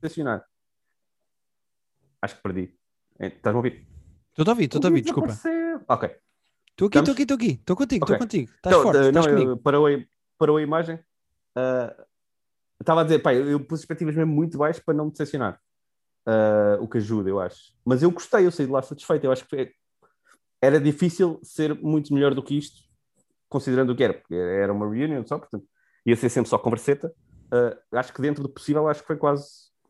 decepcionar. 0.00 0.44
Acho 2.22 2.36
que 2.36 2.42
perdi. 2.42 2.74
Eh, 3.18 3.26
Estás-me 3.28 3.56
a 3.56 3.58
ouvir? 3.58 3.86
Estou 4.30 4.44
a 4.46 4.50
ouvir, 4.50 4.64
estou 4.64 4.80
a 4.82 4.86
ouvir, 4.86 5.00
desculpa. 5.02 5.36
Ok. 5.88 6.16
Estou 6.72 6.88
aqui, 6.88 6.98
estou 6.98 7.12
aqui, 7.12 7.22
estou 7.22 7.34
aqui. 7.36 7.50
Estou 7.52 7.76
contigo, 7.76 8.04
estou 8.04 8.16
Ok. 8.16 8.26
contigo. 8.26 8.50
Estás 8.56 8.74
Então, 8.76 8.82
forte, 8.82 8.98
eh, 8.98 9.08
estás 9.08 9.26
não, 9.26 9.32
comigo. 9.34 9.56
parou, 9.58 9.86
a, 9.86 9.90
parou 10.38 10.56
a 10.56 10.62
imagem. 10.62 10.98
Ah, 11.56 11.94
Estava 12.80 13.02
a 13.02 13.04
dizer, 13.04 13.18
pá, 13.18 13.34
eu, 13.34 13.60
pus 13.62 13.80
expectativas 13.80 14.14
mesmo 14.16 14.32
muito 14.32 14.56
baixas 14.56 14.82
para 14.82 14.94
não 14.94 15.04
me 15.06 15.10
decepcionar. 15.10 15.60
Ah, 16.26 16.78
o 16.80 16.88
que 16.88 16.96
ajuda, 16.98 17.28
eu 17.28 17.38
acho. 17.38 17.74
Mas 17.84 18.02
eu 18.02 18.10
gostei, 18.10 18.46
eu 18.46 18.50
saí 18.50 18.64
de 18.66 18.72
lá 18.72 18.80
satisfeito. 18.80 19.24
Eu 19.24 19.32
acho 19.32 19.44
que 19.44 19.50
foi- 19.50 19.72
era 20.62 20.80
difícil 20.80 21.38
ser 21.42 21.74
muito 21.74 22.12
melhor 22.14 22.34
do 22.34 22.42
que 22.42 22.56
isto, 22.56 22.80
considerando 23.48 23.90
o 23.92 23.96
que 23.96 24.04
era, 24.04 24.14
porque 24.14 24.34
era 24.34 24.72
uma 24.72 24.88
reunion 24.90 25.24
só, 25.26 25.38
portanto, 25.38 25.66
ia 26.06 26.16
ser 26.16 26.28
sempre 26.30 26.48
só 26.48 26.58
converseta. 26.58 27.12
Acho 27.92 28.12
que 28.14 28.22
dentro 28.22 28.42
do 28.42 28.48
possível, 28.48 28.88
acho 28.88 29.00
que 29.02 29.06
foi 29.06 29.16
quase, 29.16 29.46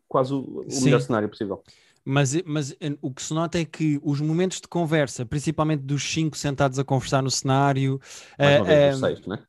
quase 0.09 0.33
o, 0.35 0.63
o 0.63 0.81
melhor 0.83 1.01
cenário 1.01 1.29
possível. 1.29 1.63
Mas, 2.05 2.35
mas 2.45 2.73
eh, 2.81 2.97
o 3.01 3.13
que 3.13 3.23
se 3.23 3.33
nota 3.35 3.59
é 3.59 3.65
que 3.65 4.01
os 4.03 4.21
momentos 4.21 4.61
de 4.61 4.69
conversa, 4.69 5.25
principalmente 5.27 5.83
dos 5.83 6.03
cinco 6.03 6.37
sentados 6.37 6.79
a 6.79 6.85
conversar 6.85 7.23
no 7.23 7.31
cenário, 7.31 8.01
Mais 8.39 8.57
eh, 8.57 8.63
vez, 8.67 8.67
eh, 8.67 8.97
o 8.97 8.99
sexto, 8.99 9.29
né? 9.31 9.47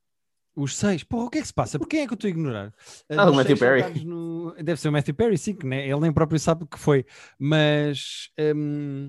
Os 0.55 0.75
seis, 0.75 1.03
porra, 1.03 1.25
o 1.27 1.29
que 1.29 1.37
é 1.37 1.41
que 1.41 1.47
se 1.47 1.53
passa? 1.53 1.79
Por 1.79 1.87
quem 1.87 2.01
é 2.01 2.07
que 2.07 2.13
eu 2.13 2.15
estou 2.15 2.27
a 2.27 2.31
ignorar? 2.31 2.73
Ah, 3.15 3.25
Dos 3.25 3.31
o 3.31 3.33
Matthew 3.35 3.57
seis 3.57 3.59
Perry. 3.59 4.05
no- 4.05 4.53
Deve 4.61 4.79
ser 4.81 4.89
o 4.89 4.91
Matthew 4.91 5.15
Perry, 5.15 5.37
sim, 5.37 5.55
que 5.55 5.65
né? 5.65 5.87
ele 5.87 5.99
nem 6.01 6.11
próprio 6.11 6.39
sabe 6.39 6.63
o 6.65 6.67
que 6.67 6.77
foi. 6.77 7.05
Mas 7.39 8.29
hum, 8.55 9.07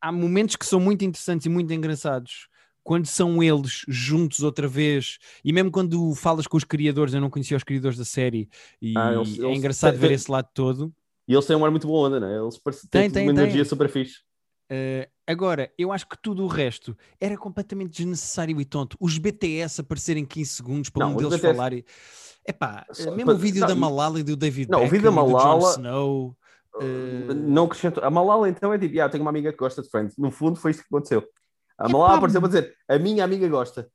há 0.00 0.12
momentos 0.12 0.56
que 0.56 0.66
são 0.66 0.80
muito 0.80 1.04
interessantes 1.04 1.46
e 1.46 1.48
muito 1.48 1.72
engraçados 1.72 2.48
quando 2.82 3.06
são 3.06 3.42
eles 3.42 3.84
juntos 3.88 4.40
outra 4.42 4.66
vez, 4.66 5.18
e 5.44 5.52
mesmo 5.52 5.70
quando 5.70 6.14
falas 6.14 6.46
com 6.46 6.56
os 6.56 6.64
criadores, 6.64 7.14
eu 7.14 7.20
não 7.20 7.30
conhecia 7.30 7.56
os 7.56 7.62
criadores 7.64 7.98
da 7.98 8.04
série, 8.06 8.48
e 8.80 8.94
Ah, 8.96 9.12
eles- 9.12 9.38
é 9.38 9.54
engraçado 9.54 9.98
ver 9.98 10.10
esse 10.10 10.30
lado 10.30 10.48
todo. 10.54 10.92
E 11.30 11.32
eles 11.32 11.46
têm 11.46 11.54
um 11.54 11.64
ar 11.64 11.70
muito 11.70 11.86
boa 11.86 12.08
onda, 12.08 12.18
né? 12.18 12.36
Eles 12.42 12.58
parecem 12.58 12.90
Tem, 12.90 13.02
têm 13.02 13.10
tem, 13.12 13.28
uma 13.28 13.34
tem. 13.34 13.44
energia 13.44 13.64
super 13.64 13.88
fixe. 13.88 14.14
Uh, 14.68 15.06
agora, 15.24 15.72
eu 15.78 15.92
acho 15.92 16.08
que 16.08 16.16
tudo 16.20 16.42
o 16.42 16.48
resto 16.48 16.96
era 17.20 17.36
completamente 17.38 17.92
desnecessário 17.98 18.60
e 18.60 18.64
tonto. 18.64 18.96
Os 18.98 19.16
BTS 19.16 19.80
aparecerem 19.80 20.24
15 20.24 20.50
segundos 20.50 20.90
para 20.90 21.06
Não, 21.06 21.12
um 21.12 21.16
deles 21.16 21.34
BTS 21.34 21.54
falarem. 21.54 21.84
Epá, 22.44 22.84
Só- 22.90 23.12
mesmo 23.12 23.26
pa- 23.26 23.32
o 23.32 23.36
vídeo 23.38 23.60
não, 23.60 23.68
da 23.68 23.74
e- 23.74 23.78
Malala 23.78 24.18
e 24.18 24.22
do 24.24 24.34
David 24.34 24.68
Não, 24.68 24.78
o 24.78 24.82
Beckham 24.82 24.90
vídeo 24.98 25.04
da 25.14 25.20
e 25.20 25.24
do 25.24 25.30
Jon 25.30 25.38
Malala- 25.38 25.70
Snow. 25.70 26.36
Uh, 26.74 27.34
Não 27.34 27.64
acrescentou. 27.66 28.02
A 28.02 28.10
Malala 28.10 28.48
então 28.48 28.72
é 28.72 28.78
tipo, 28.78 29.00
ah, 29.00 29.08
tenho 29.08 29.22
uma 29.22 29.30
amiga 29.30 29.52
que 29.52 29.58
gosta 29.58 29.82
de 29.82 29.88
Friends. 29.88 30.16
No 30.18 30.32
fundo 30.32 30.56
foi 30.58 30.72
isto 30.72 30.80
que 30.82 30.88
aconteceu. 30.92 31.20
A 31.78 31.84
Epá, 31.84 31.92
Malala 31.92 32.16
apareceu 32.16 32.40
para 32.40 32.48
dizer, 32.48 32.74
a 32.88 32.98
minha 32.98 33.22
amiga 33.22 33.48
gosta. 33.48 33.88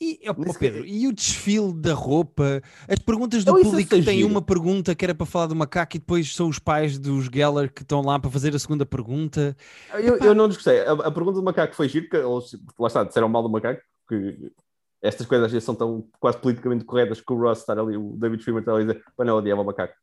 E, 0.00 0.20
oh, 0.28 0.34
oh, 0.36 0.54
Pedro, 0.58 0.84
e 0.84 1.06
o 1.06 1.12
desfile 1.12 1.72
da 1.72 1.94
roupa? 1.94 2.60
As 2.88 2.98
perguntas 2.98 3.44
do 3.44 3.52
Não, 3.52 3.62
público 3.62 3.96
giro. 4.02 4.26
uma 4.28 4.42
pergunta 4.42 4.94
que 4.94 5.04
era 5.04 5.14
para 5.14 5.24
falar 5.24 5.46
do 5.46 5.54
macaco 5.54 5.96
e 5.96 6.00
depois 6.00 6.34
são 6.34 6.48
os 6.48 6.58
pais 6.58 6.98
dos 6.98 7.26
Geller 7.26 7.72
que 7.72 7.82
estão 7.82 8.02
lá 8.02 8.18
para 8.18 8.30
fazer 8.30 8.54
a 8.54 8.58
segunda 8.58 8.84
pergunta. 8.84 9.56
Eu, 9.92 10.16
eu 10.18 10.34
não 10.34 10.48
desgostei. 10.48 10.80
A, 10.80 10.92
a 10.92 11.10
pergunta 11.10 11.38
do 11.38 11.44
macaco 11.44 11.74
foi 11.74 11.88
giro, 11.88 12.08
porque 12.08 12.26
eles, 12.26 12.56
lá 12.78 12.88
está, 12.88 13.04
disseram 13.04 13.28
mal 13.28 13.42
do 13.42 13.48
macaco, 13.48 13.80
que 14.08 14.52
estas 15.00 15.26
coisas 15.26 15.46
às 15.46 15.52
vezes 15.52 15.64
são 15.64 15.74
tão 15.74 16.08
quase 16.18 16.38
politicamente 16.38 16.84
corretas 16.84 17.20
que 17.20 17.32
o 17.32 17.36
Ross 17.36 17.60
estar 17.60 17.78
ali, 17.78 17.96
o 17.96 18.16
David 18.16 18.42
Schwimmer 18.42 18.62
estar 18.62 18.74
ali 18.74 18.84
a 18.84 18.86
dizer, 18.94 19.04
pá, 19.16 19.24
não, 19.24 19.36
odiava 19.36 19.60
o 19.62 19.64
macaco. 19.64 19.94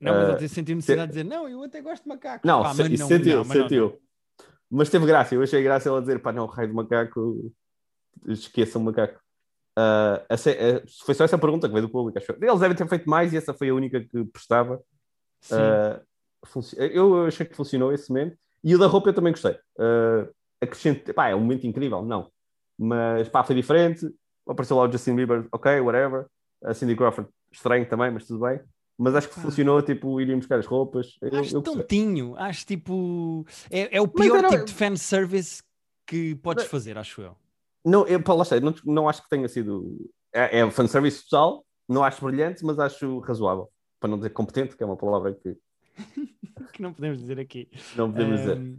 Não, 0.00 0.12
mas 0.14 0.24
Uh, 0.24 0.30
ele 0.30 0.38
tem 0.38 0.48
sentido 0.48 0.76
necessidade 0.76 1.12
de 1.12 1.18
dizer, 1.22 1.24
não, 1.24 1.48
eu 1.48 1.62
até 1.62 1.80
gosto 1.80 2.02
de 2.04 2.08
macacos. 2.08 2.46
Não, 2.46 2.62
Pá, 2.62 2.74
se- 2.74 2.82
mas 2.82 3.00
não, 3.00 3.08
sentiu, 3.08 3.36
não, 3.38 3.44
mas 3.44 3.56
não, 3.56 3.62
sentiu. 3.62 3.98
Mas 4.70 4.88
teve 4.90 5.06
graça, 5.06 5.34
eu 5.34 5.42
achei 5.42 5.62
graça 5.62 5.88
ela 5.88 6.00
dizer, 6.00 6.18
pá, 6.20 6.32
não, 6.32 6.46
raio 6.46 6.68
de 6.68 6.74
macaco, 6.74 7.52
esqueçam 8.26 8.80
o 8.82 8.84
macaco. 8.84 9.21
Ah, 9.76 10.22
a 10.28 10.34
a- 10.34 10.82
foi 11.04 11.14
só 11.14 11.24
essa 11.24 11.38
pergunta 11.38 11.66
que 11.68 11.72
veio 11.74 11.86
do 11.86 11.92
público, 11.92 12.18
acho. 12.18 12.32
Eles 12.40 12.60
devem 12.60 12.76
ter 12.76 12.88
feito 12.88 13.08
mais 13.08 13.32
e 13.32 13.36
essa 13.36 13.54
foi 13.54 13.70
a 13.70 13.74
única 13.74 14.00
que 14.00 14.24
prestava. 14.26 14.80
Ah, 15.50 16.00
funci- 16.46 16.76
eu 16.78 17.26
achei 17.26 17.46
que 17.46 17.54
funcionou 17.56 17.92
esse 17.92 18.10
momento. 18.10 18.36
E 18.64 18.74
o 18.74 18.78
da 18.78 18.86
roupa 18.86 19.08
eu 19.08 19.14
também 19.14 19.32
gostei. 19.32 19.52
Uh, 19.78 20.28
acrescente, 20.60 21.12
pá, 21.12 21.28
é 21.28 21.34
um 21.34 21.40
momento 21.40 21.66
incrível, 21.66 22.02
não. 22.02 22.30
Mas 22.78 23.28
pá, 23.28 23.42
foi 23.42 23.56
diferente. 23.56 24.08
Apareceu 24.46 24.76
lá 24.76 24.84
o 24.88 24.92
Justin 24.92 25.16
Bieber, 25.16 25.46
ok, 25.52 25.80
whatever. 25.80 26.26
A 26.64 26.72
Cindy 26.74 26.94
Crawford, 26.94 27.28
estranho 27.50 27.88
também, 27.88 28.10
mas 28.12 28.24
tudo 28.26 28.44
bem. 28.44 28.60
Mas 28.96 29.16
acho 29.16 29.28
que 29.28 29.34
funcionou, 29.40 29.82
tipo, 29.82 30.20
iriam 30.20 30.38
buscar 30.38 30.58
as 30.60 30.66
roupas. 30.66 31.16
Eu, 31.20 31.40
Acho 31.40 31.56
eu 31.56 31.62
tontinho, 31.62 32.36
acho 32.36 32.64
tipo. 32.66 33.44
É, 33.70 33.96
é 33.96 34.00
o 34.00 34.06
pior 34.06 34.38
era- 34.38 34.48
tipo 34.50 34.64
de 34.64 34.72
fanservice 34.72 35.60
que 36.06 36.36
podes 36.36 36.64
Mas- 36.64 36.70
fazer, 36.70 36.96
acho 36.98 37.20
eu. 37.22 37.36
Não, 37.84 38.06
eu, 38.06 38.22
lá 38.26 38.42
está, 38.42 38.60
não, 38.60 38.74
não 38.84 39.08
acho 39.08 39.22
que 39.22 39.28
tenha 39.28 39.48
sido. 39.48 40.08
É, 40.32 40.60
é 40.60 40.70
fanservice 40.70 41.24
total, 41.28 41.64
não 41.88 42.02
acho 42.04 42.24
brilhante, 42.24 42.64
mas 42.64 42.78
acho 42.78 43.18
razoável. 43.20 43.68
Para 44.00 44.08
não 44.10 44.16
dizer 44.16 44.30
competente, 44.30 44.76
que 44.76 44.82
é 44.82 44.86
uma 44.86 44.96
palavra 44.96 45.34
que 45.34 45.56
Que 46.72 46.80
não 46.82 46.92
podemos 46.92 47.18
dizer 47.18 47.38
aqui. 47.38 47.68
não 47.96 48.10
podemos 48.10 48.40
dizer. 48.40 48.56
Ahm, 48.56 48.76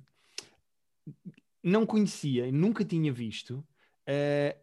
não 1.63 1.85
conhecia, 1.85 2.51
nunca 2.51 2.83
tinha 2.83 3.11
visto 3.11 3.63
eh, 4.05 4.55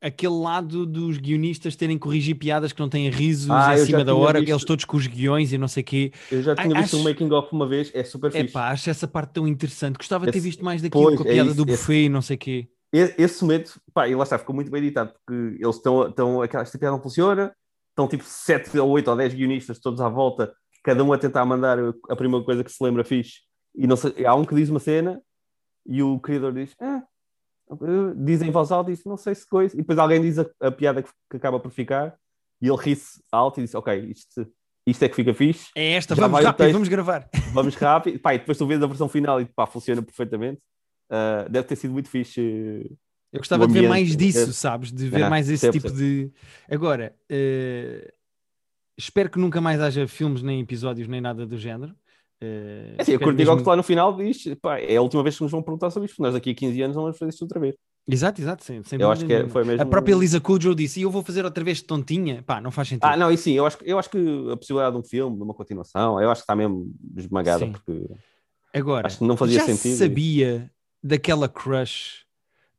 aquele 0.00 0.34
lado 0.34 0.84
dos 0.86 1.16
guionistas 1.18 1.74
terem 1.74 1.96
que 1.96 2.02
corrigir 2.02 2.36
piadas 2.36 2.72
que 2.72 2.80
não 2.80 2.88
têm 2.88 3.08
risos 3.10 3.50
Ah, 3.50 3.72
eu 3.72 3.78
já 3.78 3.82
acima 3.84 4.04
da 4.04 4.14
hora, 4.14 4.38
visto. 4.40 4.52
eles 4.52 4.64
todos 4.64 4.84
com 4.84 4.96
os 4.96 5.06
guiões 5.06 5.52
e 5.52 5.58
não 5.58 5.66
sei 5.68 5.82
o 5.82 5.86
quê. 5.86 6.12
Eu 6.30 6.42
já 6.42 6.54
tinha 6.54 6.74
visto 6.80 6.96
um 6.98 7.02
making 7.02 7.32
of 7.32 7.48
uma 7.52 7.66
vez, 7.66 7.90
é 7.94 8.04
super 8.04 8.28
É 8.34 8.42
fixe. 8.42 8.52
pá, 8.52 8.70
acho 8.70 8.88
essa 8.90 9.08
parte 9.08 9.32
tão 9.32 9.46
interessante. 9.48 9.96
Gostava 9.96 10.26
de 10.26 10.32
ter 10.32 10.38
Esse- 10.38 10.46
visto 10.48 10.64
mais 10.64 10.82
daquilo 10.82 11.02
pois, 11.04 11.16
com 11.16 11.24
a 11.24 11.26
é 11.26 11.32
piada 11.32 11.50
isso, 11.50 11.64
do 11.64 11.70
esse- 11.72 11.80
buffet 11.82 12.04
e 12.04 12.08
não 12.08 12.22
sei 12.22 12.36
o 12.36 12.38
quê. 12.38 12.68
Esse 13.18 13.42
momento, 13.42 13.80
pá, 13.92 14.08
e 14.08 14.14
lá 14.14 14.22
está, 14.22 14.38
ficou 14.38 14.54
muito 14.54 14.70
bem 14.70 14.82
editado, 14.82 15.12
porque 15.12 15.62
eles 15.62 15.76
estão, 15.76 16.08
estão 16.08 16.42
aquela 16.42 16.62
esta 16.62 16.78
piada 16.78 16.96
não 16.96 17.02
funciona, 17.02 17.54
estão 17.90 18.08
tipo 18.08 18.24
7 18.24 18.78
ou 18.78 18.90
8 18.90 19.08
ou 19.08 19.16
10 19.16 19.34
guionistas 19.34 19.78
todos 19.78 20.00
à 20.00 20.08
volta, 20.08 20.54
cada 20.82 21.02
um 21.02 21.12
a 21.12 21.18
tentar 21.18 21.44
mandar 21.44 21.78
a 22.08 22.16
primeira 22.16 22.44
coisa 22.44 22.62
que 22.62 22.70
se 22.70 22.82
lembra 22.82 23.04
fixe, 23.04 23.40
e 23.74 23.86
não 23.86 23.96
sei, 23.96 24.24
há 24.24 24.34
um 24.34 24.44
que 24.44 24.54
diz 24.54 24.70
uma 24.70 24.80
cena 24.80 25.20
e 25.84 26.02
o 26.02 26.18
criador 26.18 26.52
diz, 26.52 26.74
ah, 26.80 27.02
eh", 27.70 28.14
diz 28.16 28.40
em 28.42 28.50
voz 28.50 28.72
alta, 28.72 28.90
diz, 28.90 29.04
não 29.04 29.16
sei 29.16 29.34
se 29.34 29.46
coisa, 29.46 29.74
e 29.74 29.78
depois 29.78 29.98
alguém 29.98 30.20
diz 30.20 30.38
a, 30.38 30.46
a 30.60 30.70
piada 30.70 31.02
que, 31.02 31.10
que 31.30 31.36
acaba 31.36 31.60
por 31.60 31.70
ficar, 31.70 32.16
e 32.62 32.68
ele 32.68 32.78
ri-se 32.78 33.22
alto 33.30 33.60
e 33.60 33.64
diz, 33.64 33.74
ok, 33.74 33.94
isto, 34.10 34.46
isto 34.86 35.02
é 35.02 35.08
que 35.08 35.16
fica 35.16 35.34
fixe, 35.34 35.68
É 35.74 35.92
esta, 35.94 36.14
Já 36.14 36.26
vamos 36.28 36.44
rápido, 36.44 36.72
vamos 36.72 36.88
gravar. 36.88 37.28
vamos 37.52 37.74
rápido, 37.74 38.18
pá, 38.20 38.34
e 38.34 38.38
depois 38.38 38.56
tu 38.56 38.66
vês 38.66 38.82
a 38.82 38.86
versão 38.86 39.08
final 39.08 39.40
e 39.40 39.44
pá, 39.44 39.66
funciona 39.66 40.00
perfeitamente. 40.00 40.60
Ah, 41.10 41.46
deve 41.48 41.66
ter 41.68 41.76
sido 41.76 41.92
muito 41.92 42.08
fixe. 42.08 42.40
Eu 43.32 43.38
gostava 43.40 43.66
de 43.66 43.72
ver 43.74 43.88
mais 43.88 44.16
disso, 44.16 44.50
é- 44.50 44.52
sabes? 44.52 44.90
De 44.92 45.08
ver 45.08 45.24
Ah, 45.24 45.30
mais 45.30 45.48
esse 45.50 45.70
tipo 45.70 45.90
de. 45.90 46.30
Agora, 46.70 47.14
eh, 47.28 48.12
espero 48.96 49.30
que 49.30 49.38
nunca 49.38 49.60
mais 49.60 49.80
haja 49.80 50.06
filmes, 50.08 50.42
nem 50.42 50.60
episódios, 50.60 51.06
nem 51.08 51.20
nada 51.20 51.46
do 51.46 51.56
género. 51.58 51.94
Eh, 52.40 52.94
É 52.98 53.02
assim, 53.02 53.12
eu 53.12 53.16
espero 53.16 53.32
curti 53.36 53.36
mesmo- 53.48 53.68
lá 53.68 53.76
no 53.76 53.82
final 53.82 54.16
diz, 54.16 54.44
pá, 54.60 54.78
é 54.78 54.96
a 54.96 55.02
última 55.02 55.22
vez 55.22 55.36
que 55.36 55.42
nos 55.42 55.50
vão 55.52 55.62
perguntar 55.62 55.90
sobre 55.90 56.08
isto, 56.08 56.20
nós 56.22 56.34
daqui 56.34 56.50
a 56.50 56.54
15 56.54 56.80
anos 56.82 56.96
não 56.96 57.04
vamos 57.04 57.18
fazer 57.18 57.30
isto 57.30 57.42
outra 57.42 57.58
vez. 57.60 57.74
Exato, 58.08 58.40
exato, 58.40 58.62
sem, 58.64 58.82
sem 58.84 59.00
Eu 59.00 59.10
acho 59.10 59.26
que 59.26 59.32
é- 59.32 59.48
foi 59.48 59.64
mesmo- 59.64 59.82
A 59.82 59.86
própria 59.86 60.14
Lisa 60.14 60.40
Kudrow 60.40 60.74
disse, 60.74 61.00
e 61.00 61.02
eu 61.02 61.10
vou 61.10 61.22
fazer 61.24 61.44
outra 61.44 61.64
vez 61.64 61.78
de 61.78 61.84
tontinha. 61.84 62.42
Pá, 62.42 62.60
não 62.60 62.70
faz 62.70 62.88
sentido. 62.88 63.04
Ah, 63.04 63.16
não, 63.16 63.30
e 63.32 63.36
sim, 63.36 63.52
eu 63.54 63.66
acho, 63.66 63.78
que- 63.78 63.90
eu 63.90 63.98
acho 63.98 64.08
que 64.10 64.18
a 64.52 64.56
possibilidade 64.56 64.94
de 64.94 65.00
um 65.00 65.04
filme, 65.04 65.36
de 65.36 65.42
uma 65.42 65.54
continuação, 65.54 66.20
eu 66.20 66.30
acho 66.30 66.42
que 66.42 66.44
está 66.44 66.54
mesmo 66.54 66.92
esmagada, 67.16 67.64
Sim. 67.66 67.72
porque 67.72 68.06
Agora, 68.72 69.06
acho 69.06 69.18
que 69.18 69.24
não 69.24 69.36
fazia 69.36 69.58
já 69.58 69.64
sentido. 69.66 69.96
sabia 69.96 70.70
daquela 71.06 71.48
crush 71.48 72.24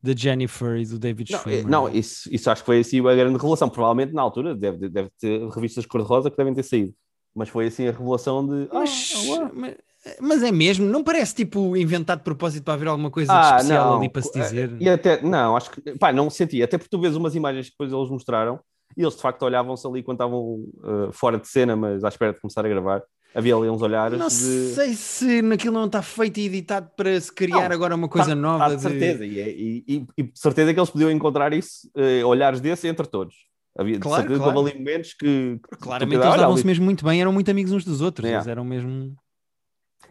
da 0.02 0.12
Jennifer 0.14 0.76
e 0.76 0.86
do 0.86 0.98
David 0.98 1.30
Não, 1.32 1.38
é- 1.38 1.42
Schwimmer? 1.42 1.66
não 1.68 1.88
isso, 1.88 2.32
isso 2.32 2.50
acho 2.50 2.62
que 2.62 2.66
foi 2.66 2.80
assim 2.80 3.00
a 3.00 3.14
grande 3.14 3.36
revelação. 3.36 3.68
Provavelmente 3.68 4.12
na 4.12 4.22
altura 4.22 4.54
deve, 4.54 4.88
deve 4.88 5.10
ter 5.18 5.48
revistas 5.48 5.86
cor-de-rosa 5.86 6.30
que 6.30 6.36
devem 6.36 6.54
ter 6.54 6.62
saído. 6.62 6.94
Mas 7.34 7.48
foi 7.48 7.66
assim 7.66 7.86
a 7.88 7.92
revelação 7.92 8.46
de. 8.46 8.68
Mas, 8.72 9.12
uau. 9.26 9.50
mas, 9.52 9.76
mas 10.20 10.42
é 10.42 10.50
mesmo? 10.50 10.86
Não 10.86 11.02
parece 11.04 11.34
tipo 11.34 11.76
inventado 11.76 12.18
de 12.18 12.24
propósito 12.24 12.64
para 12.64 12.74
haver 12.74 12.88
alguma 12.88 13.10
coisa 13.10 13.32
de 13.32 13.38
Ah, 13.38 13.56
especial 13.56 13.88
não. 13.90 13.98
ali 13.98 14.08
para 14.08 14.22
se 14.22 14.32
dizer? 14.32 14.76
E 14.80 14.88
até, 14.88 15.20
não, 15.22 15.56
acho 15.56 15.70
que, 15.70 15.80
pá, 15.98 16.12
não 16.12 16.30
senti. 16.30 16.62
Até 16.62 16.78
porque 16.78 16.90
tu 16.90 17.00
vês 17.00 17.14
umas 17.16 17.34
imagens 17.34 17.66
que 17.66 17.72
depois 17.72 17.92
eles 17.92 18.08
mostraram 18.10 18.58
e 18.96 19.02
eles 19.02 19.14
de 19.16 19.22
facto 19.22 19.42
olhavam-se 19.42 19.86
ali 19.86 20.02
quando 20.02 20.16
estavam 20.16 20.40
uh, 20.40 21.12
fora 21.12 21.38
de 21.38 21.46
cena, 21.46 21.76
mas 21.76 22.02
à 22.04 22.08
espera 22.08 22.32
de 22.32 22.40
começar 22.40 22.64
a 22.64 22.68
gravar. 22.68 23.02
Havia 23.34 23.54
ali 23.54 23.68
uns 23.68 23.82
olhares 23.82 24.18
Não 24.18 24.28
de. 24.28 24.34
sei 24.34 24.94
se 24.94 25.42
naquilo 25.42 25.74
não 25.74 25.84
está 25.86 26.00
feito 26.02 26.38
e 26.40 26.46
editado 26.46 26.90
para 26.96 27.20
se 27.20 27.32
criar 27.32 27.68
Não, 27.68 27.74
agora 27.76 27.94
uma 27.94 28.08
coisa 28.08 28.30
Tá- 28.30 28.34
nova. 28.34 28.68
tá 28.70 28.74
de 28.74 28.80
certeza. 28.82 29.24
E, 29.26 29.38
é- 29.38 29.50
e- 29.50 29.84
e- 29.86 30.06
e 30.16 30.30
certeza 30.34 30.72
que 30.72 30.80
eles 30.80 30.90
podiam 30.90 31.10
encontrar 31.10 31.52
isso, 31.52 31.90
eh, 31.96 32.24
olhares 32.24 32.60
desse 32.60 32.88
entre 32.88 33.06
todos. 33.06 33.34
Havia 33.78 34.00
Claro, 34.00 34.22
certeza 34.22 34.38
claro. 34.40 34.52
que 34.54 34.58
houve 34.58 34.70
ali 34.70 34.78
momentos 34.80 35.12
que. 35.14 35.60
que 35.70 35.76
Claramente 35.78 36.16
eles 36.16 36.26
"Olha, 36.26 36.40
davam-se 36.40 36.66
mesmo 36.66 36.84
muito 36.84 37.04
bem, 37.04 37.20
eram 37.20 37.32
muito 37.32 37.50
amigos 37.50 37.70
uns 37.70 37.84
dos 37.84 38.00
outros. 38.00 38.24
Yeah. 38.24 38.38
Eles 38.42 38.48
eram 38.50 38.64
mesmo. 38.64 39.14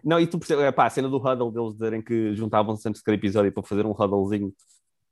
Não, 0.03 0.19
e 0.19 0.27
tu 0.27 0.37
percebes, 0.37 0.63
é, 0.63 0.71
pá, 0.71 0.85
a 0.85 0.89
cena 0.89 1.09
do 1.09 1.17
huddle 1.17 1.51
deles 1.51 1.73
dizerem 1.73 2.01
que 2.01 2.33
juntavam-se 2.35 2.87
antes 2.87 2.99
de 3.01 3.03
cada 3.03 3.15
episódio 3.15 3.51
para 3.51 3.63
fazer 3.63 3.85
um 3.85 3.91
huddlezinho 3.91 4.53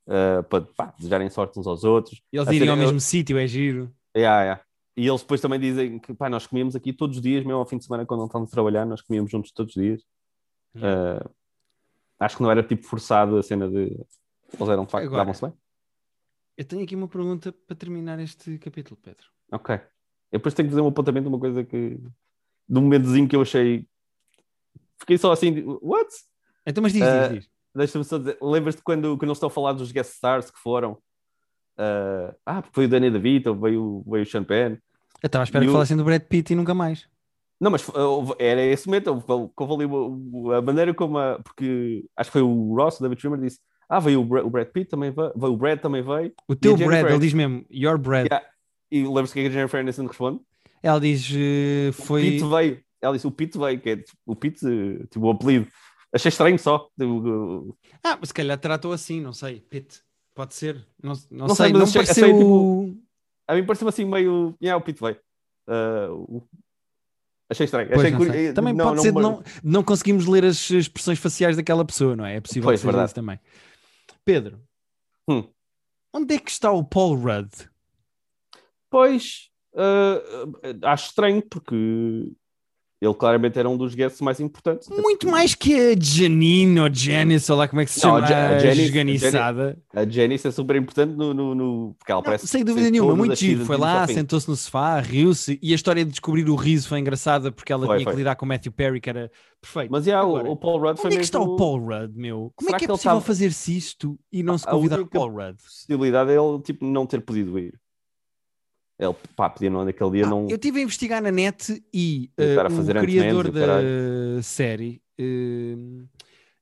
eh, 0.08 0.42
para 0.42 0.64
pá, 0.76 0.94
desejarem 0.96 1.28
sorte 1.28 1.58
uns 1.58 1.66
aos 1.66 1.82
outros. 1.84 2.22
Eles 2.32 2.48
irem 2.48 2.68
ao 2.70 2.76
mesmo 2.76 3.00
sítio, 3.00 3.36
é 3.36 3.46
giro. 3.46 3.90
Yeah, 4.16 4.42
yeah. 4.42 4.62
E 4.96 5.06
eles 5.06 5.20
depois 5.20 5.40
também 5.40 5.60
dizem 5.60 5.98
que 5.98 6.14
pá, 6.14 6.30
nós 6.30 6.46
comíamos 6.46 6.74
aqui 6.74 6.92
todos 6.92 7.16
os 7.16 7.22
dias, 7.22 7.44
mesmo 7.44 7.58
ao 7.58 7.66
fim 7.66 7.76
de 7.76 7.84
semana, 7.84 8.06
quando 8.06 8.20
não 8.20 8.26
estamos 8.26 8.48
a 8.50 8.52
trabalhar, 8.52 8.86
nós 8.86 9.02
comíamos 9.02 9.30
juntos 9.30 9.52
todos 9.52 9.76
os 9.76 9.82
dias. 9.82 10.02
Yeah. 10.74 11.20
Eh, 11.24 11.30
acho 12.20 12.36
que 12.36 12.42
não 12.42 12.50
era 12.50 12.62
tipo 12.62 12.84
forçado 12.84 13.36
a 13.36 13.42
cena 13.42 13.68
de. 13.68 13.76
Eles 14.52 14.68
eram 14.68 14.84
de 14.84 14.90
facto, 14.90 15.06
Agora- 15.06 15.18
davam-se 15.18 15.42
bem. 15.42 15.52
Eu 16.56 16.64
tenho 16.64 16.82
aqui 16.82 16.96
uma 16.96 17.08
pergunta 17.08 17.52
para 17.52 17.76
terminar 17.76 18.18
este 18.20 18.56
capítulo, 18.58 18.98
Pedro. 19.02 19.26
Ok. 19.52 19.74
Eu 19.74 20.38
depois 20.38 20.54
tenho 20.54 20.66
que 20.68 20.72
fazer 20.72 20.80
um 20.82 20.88
apontamento 20.88 21.24
de 21.24 21.28
uma 21.28 21.38
coisa 21.38 21.62
que. 21.62 21.98
de 22.68 22.78
um 22.78 22.82
momentozinho 22.82 23.28
que 23.28 23.36
eu 23.36 23.42
achei. 23.42 23.86
Fiquei 24.98 25.18
só 25.18 25.30
assim, 25.32 25.52
de, 25.52 25.62
what? 25.82 26.08
Então, 26.66 26.82
mas 26.82 26.94
diz, 26.94 27.02
Ah, 27.02 27.28
diz, 27.28 27.44
diz. 27.44 27.50
Deixa-me 27.74 28.04
só 28.04 28.16
dizer, 28.16 28.38
lembras-te 28.40 28.80
quando, 28.82 29.18
quando 29.18 29.24
eles 29.24 29.36
estão 29.36 29.48
a 29.48 29.50
falar 29.50 29.74
dos 29.74 29.92
guest 29.92 30.14
stars 30.14 30.50
que 30.50 30.58
foram? 30.58 30.96
Ah, 31.78 32.34
ah, 32.46 32.62
porque 32.62 32.74
foi 32.74 32.84
o 32.86 32.88
Danny 32.88 33.10
DeVito, 33.10 33.54
veio, 33.54 34.02
veio 34.06 34.22
o 34.22 34.26
Sean 34.26 34.44
Penn. 34.44 34.76
Eu 35.22 35.26
estava 35.26 35.42
à 35.42 35.44
espera 35.44 35.64
e 35.64 35.66
que 35.66 35.70
o- 35.70 35.72
falassem 35.72 35.96
do 35.96 36.04
Brad 36.04 36.22
Pitt 36.22 36.52
e 36.52 36.56
nunca 36.56 36.74
mais. 36.74 37.06
Não, 37.60 37.70
mas 37.70 37.86
uh, 37.88 38.34
era 38.38 38.60
esse 38.62 38.86
momento, 38.86 39.08
houve, 39.56 39.84
o- 39.86 40.20
o- 40.32 40.52
a 40.52 40.60
maneira 40.60 40.92
como 40.92 41.16
a, 41.18 41.38
porque 41.42 42.04
acho 42.16 42.28
que 42.30 42.32
foi 42.32 42.42
o 42.42 42.74
Ross, 42.74 42.98
o 42.98 43.02
David 43.02 43.20
Schwimmer, 43.20 43.40
disse: 43.40 43.58
Ah, 43.88 43.98
veio 43.98 44.20
o, 44.20 44.24
Bra- 44.24 44.44
o 44.44 44.50
Brad 44.50 44.68
Pitt 44.68 44.90
também 44.90 45.10
veio, 45.10 45.32
veio, 45.34 45.52
o 45.52 45.56
Brad 45.56 45.80
também 45.80 46.02
veio. 46.02 46.32
O 46.48 46.54
teu 46.54 46.76
Brad, 46.76 47.06
ele 47.08 47.18
diz 47.18 47.32
mesmo, 47.32 47.64
your 47.70 47.96
Brad. 47.98 48.26
Yeah. 48.26 48.46
E 48.90 49.02
lembras-te 49.04 49.32
que 49.34 49.46
a 49.46 49.50
Jennifer 49.50 49.80
Aniston 49.80 50.06
responde? 50.06 50.40
Ela 50.82 51.00
diz, 51.00 51.28
eh, 51.34 51.88
O 51.90 51.92
foi. 51.92 52.22
Pete 52.32 52.44
veio. 52.48 52.80
Ela 53.00 53.14
disse: 53.14 53.26
O 53.26 53.30
Pete 53.30 53.58
veio, 53.58 53.80
que 53.80 53.90
é 53.90 53.96
tipo, 53.96 54.18
o 54.26 54.36
Pete, 54.36 54.66
eh, 54.66 55.06
tipo 55.10 55.26
o 55.26 55.30
apelido. 55.30 55.66
Achei 56.12 56.28
estranho 56.28 56.58
só. 56.58 56.88
Tipo, 56.98 57.76
Ah, 58.04 58.16
mas 58.20 58.28
se 58.28 58.34
calhar 58.34 58.58
tratou 58.58 58.92
assim, 58.92 59.20
não 59.20 59.32
sei. 59.32 59.60
Pitt, 59.60 60.00
pode 60.36 60.54
ser. 60.54 60.86
Não, 61.02 61.14
não, 61.30 61.46
Não 61.48 61.54
sei, 61.56 61.66
sei, 61.66 61.72
não 61.72 61.82
achei- 61.82 62.02
pareceu. 62.04 62.24
achei, 62.26 62.38
tipo, 62.38 62.96
a 63.48 63.54
mim 63.56 63.66
pareceu 63.66 63.88
assim 63.88 64.04
meio. 64.04 64.54
Yeah, 64.62 64.78
o. 64.78 65.18
Ah, 65.66 66.08
o- 66.12 66.46
Achei 67.48 67.64
estranho. 67.64 67.88
Pois, 67.88 68.00
achei 68.00 68.10
não 68.10 68.18
eh, 68.34 68.52
Também 68.52 68.74
não- 68.74 68.84
pode 68.84 68.96
não 68.96 69.02
ser 69.04 69.12
me- 69.12 69.22
não, 69.22 69.42
não 69.62 69.82
conseguimos 69.84 70.26
ler 70.26 70.44
as 70.44 70.68
expressões 70.70 71.18
faciais 71.18 71.56
daquela 71.56 71.84
pessoa, 71.84 72.14
não 72.16 72.26
é? 72.26 72.36
É 72.36 72.40
possível 72.40 72.64
Pois, 72.68 72.80
que 72.80 72.86
isso 73.04 73.14
também. 73.14 73.38
Pedro, 74.24 74.60
Hum. 75.28 75.48
onde 76.12 76.34
é 76.34 76.38
que 76.40 76.50
está 76.50 76.72
o 76.72 76.84
Paul 76.84 77.14
Rudd? 77.16 77.52
Pois, 78.90 79.48
ah, 79.76 80.20
acho 80.92 81.08
estranho 81.10 81.40
porque 81.48 82.32
ele 83.00 83.12
claramente 83.14 83.58
era 83.58 83.68
um 83.68 83.76
dos 83.76 83.94
guests 83.94 84.20
mais 84.22 84.40
importantes. 84.40 84.88
Muito 84.88 85.28
mais 85.28 85.54
que 85.54 85.74
a 85.74 85.94
Janine 86.00 86.80
ou 86.80 86.88
Janice, 86.92 87.52
ou 87.52 87.58
lá 87.58 87.68
como 87.68 87.82
é 87.82 87.84
que 87.84 87.90
se 87.90 88.02
Não, 88.04 88.14
chama, 88.14 88.26
a 88.26 88.28
Ja- 88.28 88.36
a 88.36 88.56
a 88.56 88.58
Janice- 88.58 88.82
esganiçada. 88.82 89.78
A 89.94 90.04
Janice 90.04 90.48
é 90.48 90.50
super 90.50 90.76
importante 90.76 91.14
no, 91.14 91.34
no, 91.34 91.54
no- 91.54 91.94
porque 91.98 92.10
ela 92.10 92.20
Não, 92.20 92.24
parece 92.24 92.46
sem 92.46 92.64
dúvida 92.64 92.90
nenhuma, 92.90 93.14
muito 93.14 93.34
giro. 93.34 93.64
Foi 93.66 93.76
lá, 93.76 94.06
sentou-se 94.06 94.48
no 94.48 94.56
sofá, 94.56 94.98
riu-se 95.00 95.58
e 95.62 95.72
a 95.72 95.74
história 95.74 96.04
de 96.04 96.10
descobrir 96.10 96.48
o 96.48 96.54
riso 96.54 96.88
foi 96.88 96.98
engraçada 96.98 97.52
porque 97.52 97.72
ela 97.72 97.86
Foi, 97.86 97.96
tinha 97.96 98.04
foi. 98.04 98.12
que 98.14 98.18
lidar 98.18 98.34
com 98.36 98.46
o 98.46 98.48
Matthew 98.48 98.72
Perry, 98.72 99.00
que 99.00 99.10
era 99.10 99.30
perfeito. 99.60 99.90
Mas 99.90 100.04
já, 100.04 100.20
Agora, 100.20 100.48
o, 100.48 100.56
Paul 100.56 100.80
Rudd 100.80 100.96
foi 100.98 101.06
Onde 101.08 101.16
é 101.16 101.18
que 101.18 101.24
está 101.24 101.38
mesmo- 101.38 101.52
o 101.54 101.56
Paul 101.56 101.78
Rudd, 101.80 102.12
meu? 102.16 102.52
Como 102.56 102.68
Será 102.68 102.76
é 102.76 102.78
que 102.78 102.84
é 102.84 102.88
possível 102.88 103.10
estava- 103.12 103.20
fazer-se 103.20 103.76
isto 103.76 104.18
e 104.32 104.42
não 104.42 104.56
se 104.56 104.66
A 104.66 104.70
convidar 104.70 105.00
o 105.00 105.06
Paul 105.06 105.30
Rudd? 105.32 105.56
possibilidade 105.62 106.30
é 106.30 106.36
ele 106.36 106.60
tipo, 106.62 106.84
não 106.86 107.04
ter 107.06 107.20
podido 107.20 107.58
ir. 107.58 107.74
Ele 108.98 109.14
pá, 109.34 109.50
podia 109.50 109.68
não, 109.70 109.84
naquele 109.84 110.10
dia 110.10 110.26
Ah, 110.26 110.30
não. 110.30 110.48
Eu 110.48 110.56
estive 110.56 110.80
a 110.80 110.82
investigar 110.82 111.22
na 111.22 111.30
net 111.30 111.82
e 111.92 112.30
a 112.38 112.70
fazer 112.70 112.96
o 112.96 113.00
criador 113.00 113.46
o 113.48 113.52
da 113.52 114.42
série 114.42 115.02
eh, 115.18 115.76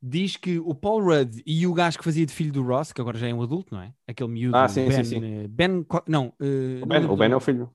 diz 0.02 0.36
que 0.36 0.58
o 0.58 0.74
Paul 0.74 1.02
Rudd 1.02 1.42
e 1.46 1.66
o 1.66 1.72
gajo 1.72 1.96
que 1.98 2.04
fazia 2.04 2.26
de 2.26 2.32
filho 2.32 2.52
do 2.52 2.62
Ross, 2.62 2.92
que 2.92 3.00
agora 3.00 3.16
já 3.16 3.28
é 3.28 3.32
um 3.34 3.40
adulto, 3.42 3.74
não 3.74 3.80
é? 3.82 3.94
Aquele 4.06 4.30
miúdo, 4.30 4.56
Ah, 4.56 4.68
sim, 4.68 4.86
Ben, 4.88 5.04
sim, 5.04 5.20
sim. 5.20 5.24
eh, 5.24 5.48
Ben, 5.48 5.86
não, 6.08 6.32
eh, 6.40 6.78
O 6.78 6.80
não 6.80 6.88
Ben, 6.88 6.98
lembro 6.98 7.14
o 7.14 7.16
ben 7.16 7.30
é 7.32 7.36
o 7.36 7.40
filho. 7.40 7.70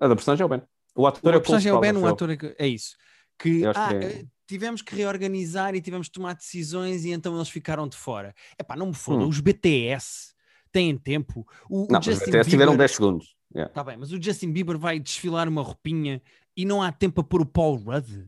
Ah, 0.00 0.08
da 0.08 0.16
personagem 0.16 0.42
é 0.42 0.46
o 0.46 0.48
Ben. 0.48 0.62
O 0.96 1.06
ator 1.06 1.32
O 1.32 1.34
é 1.34 1.36
o 1.36 1.40
personagem 1.40 1.70
é 1.70 1.74
o 1.74 1.80
Ben, 1.80 1.92
o 1.96 2.06
ator 2.06 2.30
é, 2.30 2.38
é 2.58 2.66
isso. 2.66 2.96
Que, 3.38 3.64
ah, 3.66 3.88
que 3.90 3.94
é. 4.04 4.24
tivemos 4.48 4.82
que 4.82 4.96
reorganizar 4.96 5.74
e 5.74 5.80
tivemos 5.80 6.08
que 6.08 6.14
tomar 6.14 6.34
decisões 6.34 7.04
e 7.04 7.10
então 7.10 7.36
eles 7.36 7.48
ficaram 7.50 7.86
de 7.86 7.96
fora. 7.96 8.34
Epá, 8.58 8.74
não 8.74 8.86
me 8.86 8.94
foda, 8.94 9.24
Hum. 9.24 9.28
os 9.28 9.38
BTS 9.38 10.32
têm 10.72 10.96
tempo. 10.96 11.46
O, 11.70 11.82
o 11.82 11.86
Não, 11.86 11.98
mas 11.98 12.04
Justin 12.06 12.30
até 12.30 12.42
tiveram 12.44 12.72
Bieber, 12.72 12.78
10 12.78 12.90
segundos. 12.92 13.36
Yeah. 13.54 13.72
Tá 13.72 13.82
bem, 13.82 13.96
mas 13.96 14.12
o 14.12 14.22
Justin 14.22 14.52
Bieber 14.52 14.76
vai 14.78 14.98
desfilar 14.98 15.48
uma 15.48 15.62
roupinha 15.62 16.20
e 16.56 16.64
não 16.64 16.82
há 16.82 16.92
tempo 16.92 17.14
para 17.16 17.24
pôr 17.24 17.40
o 17.40 17.46
Paul 17.46 17.76
Rudd? 17.76 18.26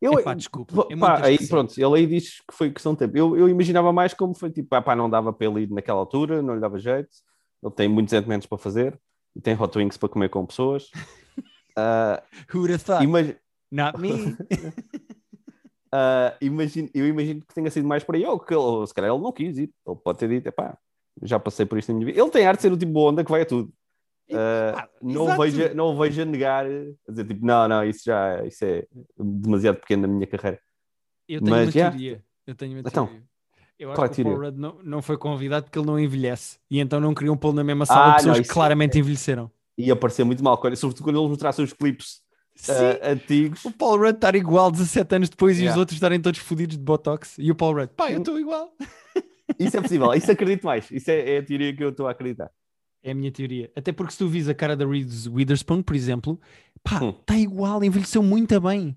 Eu, 0.00 0.18
Epá, 0.18 0.34
desculpa, 0.34 0.74
pá, 0.74 0.86
é 0.90 0.96
muito 0.96 1.24
aí, 1.24 1.48
pronto, 1.48 1.72
ele 1.80 1.94
aí 1.96 2.06
diz 2.06 2.40
que 2.40 2.52
foi 2.54 2.70
questão 2.70 2.92
de 2.92 2.98
tempo. 2.98 3.16
Eu, 3.16 3.36
eu 3.38 3.48
imaginava 3.48 3.92
mais 3.92 4.12
como 4.12 4.34
foi 4.34 4.50
tipo, 4.50 4.74
ah, 4.74 4.82
pá, 4.82 4.94
não 4.94 5.08
dava 5.08 5.32
para 5.32 5.46
ele 5.46 5.60
ir 5.62 5.70
naquela 5.70 5.98
altura, 6.00 6.42
não 6.42 6.54
lhe 6.54 6.60
dava 6.60 6.78
jeito. 6.78 7.08
Ele 7.62 7.72
tem 7.72 7.88
muitos 7.88 8.10
sentimentos 8.10 8.46
para 8.46 8.58
fazer. 8.58 9.00
e 9.34 9.40
tem 9.40 9.54
hot 9.58 9.76
wings 9.78 9.96
para 9.96 10.08
comer 10.08 10.28
com 10.28 10.44
pessoas. 10.44 10.90
Uh, 11.78 12.20
Who 12.52 12.58
would 12.60 12.72
have 12.74 12.84
thought? 12.84 13.02
imagi- 13.04 13.38
Not 13.72 13.98
me. 13.98 14.36
ah, 15.92 16.36
imagino- 16.40 16.90
eu 16.94 17.06
imagino 17.06 17.40
que 17.40 17.54
tenha 17.54 17.70
sido 17.70 17.86
mais 17.88 18.04
para 18.04 18.18
ele, 18.18 18.38
que 18.40 18.54
ele, 18.54 18.86
se 18.86 18.94
calhar 18.94 19.10
ele 19.12 19.22
não 19.22 19.32
quis 19.32 19.56
ir. 19.58 19.70
Ele 19.86 19.96
pode 19.96 20.18
ter 20.18 20.28
dito, 20.28 20.46
epá, 20.48 20.76
já 21.22 21.38
passei 21.38 21.64
por 21.64 21.78
isto 21.78 21.90
na 21.92 21.94
minha 21.98 22.06
vida. 22.06 22.20
Ele 22.20 22.30
tem 22.30 22.46
arte 22.46 22.58
de 22.58 22.62
ser 22.62 22.72
o 22.72 22.76
tipo 22.76 22.92
de 22.92 22.98
onda 22.98 23.24
que 23.24 23.30
vai 23.30 23.42
a 23.42 23.46
tudo. 23.46 23.72
Ah, 24.32 24.88
não, 25.02 25.24
exato. 25.24 25.42
vejo, 25.42 25.74
não 25.74 25.86
o 25.86 25.98
vejo 25.98 26.22
a 26.22 26.24
negar, 26.24 26.64
a 26.66 27.10
dizer 27.10 27.26
tipo, 27.26 27.44
não, 27.44 27.68
não, 27.68 27.84
isso 27.84 28.02
já 28.04 28.44
isso 28.44 28.64
é 28.64 28.86
demasiado 29.18 29.76
pequeno 29.76 30.02
na 30.02 30.08
minha 30.08 30.26
carreira. 30.26 30.58
Eu 31.28 31.40
tenho 31.40 31.56
Mas, 31.56 31.66
uma 31.66 31.72
já. 31.72 31.90
teoria. 31.90 32.24
Eu 32.46 32.54
tenho 32.54 32.72
uma 32.72 32.80
Então, 32.80 33.06
teoria. 33.06 33.24
Eu 33.78 33.90
acho 33.92 34.00
é 34.00 34.04
a 34.04 34.08
que 34.08 34.20
o 34.20 34.24
Paul? 34.24 34.36
Rudd 34.38 34.56
não, 34.58 34.78
não 34.82 35.02
foi 35.02 35.18
convidado 35.18 35.64
porque 35.66 35.78
ele 35.78 35.86
não 35.86 35.98
envelhece. 35.98 36.58
E 36.70 36.78
então 36.78 37.00
não 37.00 37.12
queriam 37.12 37.36
pô-lo 37.36 37.54
na 37.54 37.64
mesma 37.64 37.84
sala 37.84 38.12
Ah, 38.12 38.14
pessoas 38.16 38.36
não, 38.38 38.42
que 38.44 38.48
claramente 38.48 38.98
envelheceram. 38.98 39.50
Ia 39.76 39.96
parecer 39.96 40.24
muito 40.24 40.42
mal, 40.44 40.56
sobretudo 40.76 41.02
quando 41.02 41.18
eles 41.18 41.28
mostrassem 41.28 41.64
os 41.64 41.72
clipes 41.72 42.22
ah, 42.68 43.10
antigos. 43.10 43.64
O 43.64 43.72
Paul 43.72 43.98
Rudd 43.98 44.14
estar 44.14 44.34
igual 44.36 44.70
17 44.70 45.16
anos 45.16 45.28
depois 45.28 45.56
e 45.56 45.60
os 45.60 45.62
Yeah. 45.64 45.76
Hum. 45.76 45.80
outros 45.80 45.96
estarem 45.96 46.20
todos 46.20 46.40
fodidos 46.40 46.76
de 46.76 46.82
Botox. 46.82 47.34
E 47.38 47.50
o 47.50 47.54
Paul 47.54 47.74
Rudd, 47.74 47.90
pá, 47.96 48.10
eu 48.12 48.18
estou 48.18 48.38
igual. 48.38 48.72
Isso 49.58 49.76
é 49.76 49.80
possível, 49.80 50.14
isso 50.14 50.30
acredito 50.30 50.64
mais. 50.64 50.90
Isso 50.90 51.10
é, 51.10 51.34
é 51.34 51.38
a 51.38 51.42
teoria 51.44 51.74
que 51.76 51.82
eu 51.84 51.90
estou 51.90 52.06
a 52.06 52.12
acreditar. 52.12 52.50
É 53.06 53.10
a 53.10 53.14
minha 53.14 53.30
teoria. 53.30 53.70
Até 53.76 53.92
porque 53.92 54.12
se 54.12 54.18
tu 54.18 54.26
vis 54.28 54.48
a 54.48 54.54
cara 54.54 54.74
da 54.74 54.86
Reese 54.86 55.28
Witherspoon, 55.28 55.82
por 55.82 55.94
exemplo, 55.94 56.40
pá, 56.82 57.02
Hum. 57.04 57.10
está 57.10 57.36
igual, 57.36 57.84
envelheceu 57.84 58.22
muito 58.22 58.58
bem. 58.62 58.96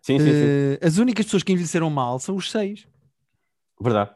Sim, 0.00 0.18
sim, 0.20 0.24
sim. 0.24 0.30
Eh, 0.32 0.78
as 0.80 0.96
únicas 0.98 1.24
pessoas 1.26 1.42
que 1.42 1.52
envelheceram 1.52 1.90
mal 1.90 2.20
são 2.20 2.36
os 2.36 2.50
seis. 2.50 2.86
Verdade. 3.80 4.14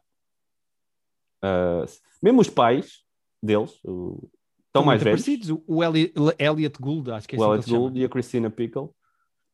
Ah, 1.43 1.85
mesmo 2.23 2.41
os 2.41 2.49
pais 2.49 3.01
deles, 3.43 3.73
o- 3.85 4.31
estão 4.69 4.85
mais 4.85 5.03
velhos, 5.03 5.21
parecidos. 5.25 5.59
O- 5.67 5.83
Eli- 5.83 6.13
Elliot 6.39 6.79
Gould, 6.81 7.11
acho 7.11 7.29
que 7.29 7.35
é 7.35 7.39
o 7.39 7.43
assim 7.53 7.71
Elliot 7.71 7.71
Gould 7.81 8.01
e 8.01 8.05
a 8.05 8.09
Christina 8.09 8.49
Pickle. 8.51 8.89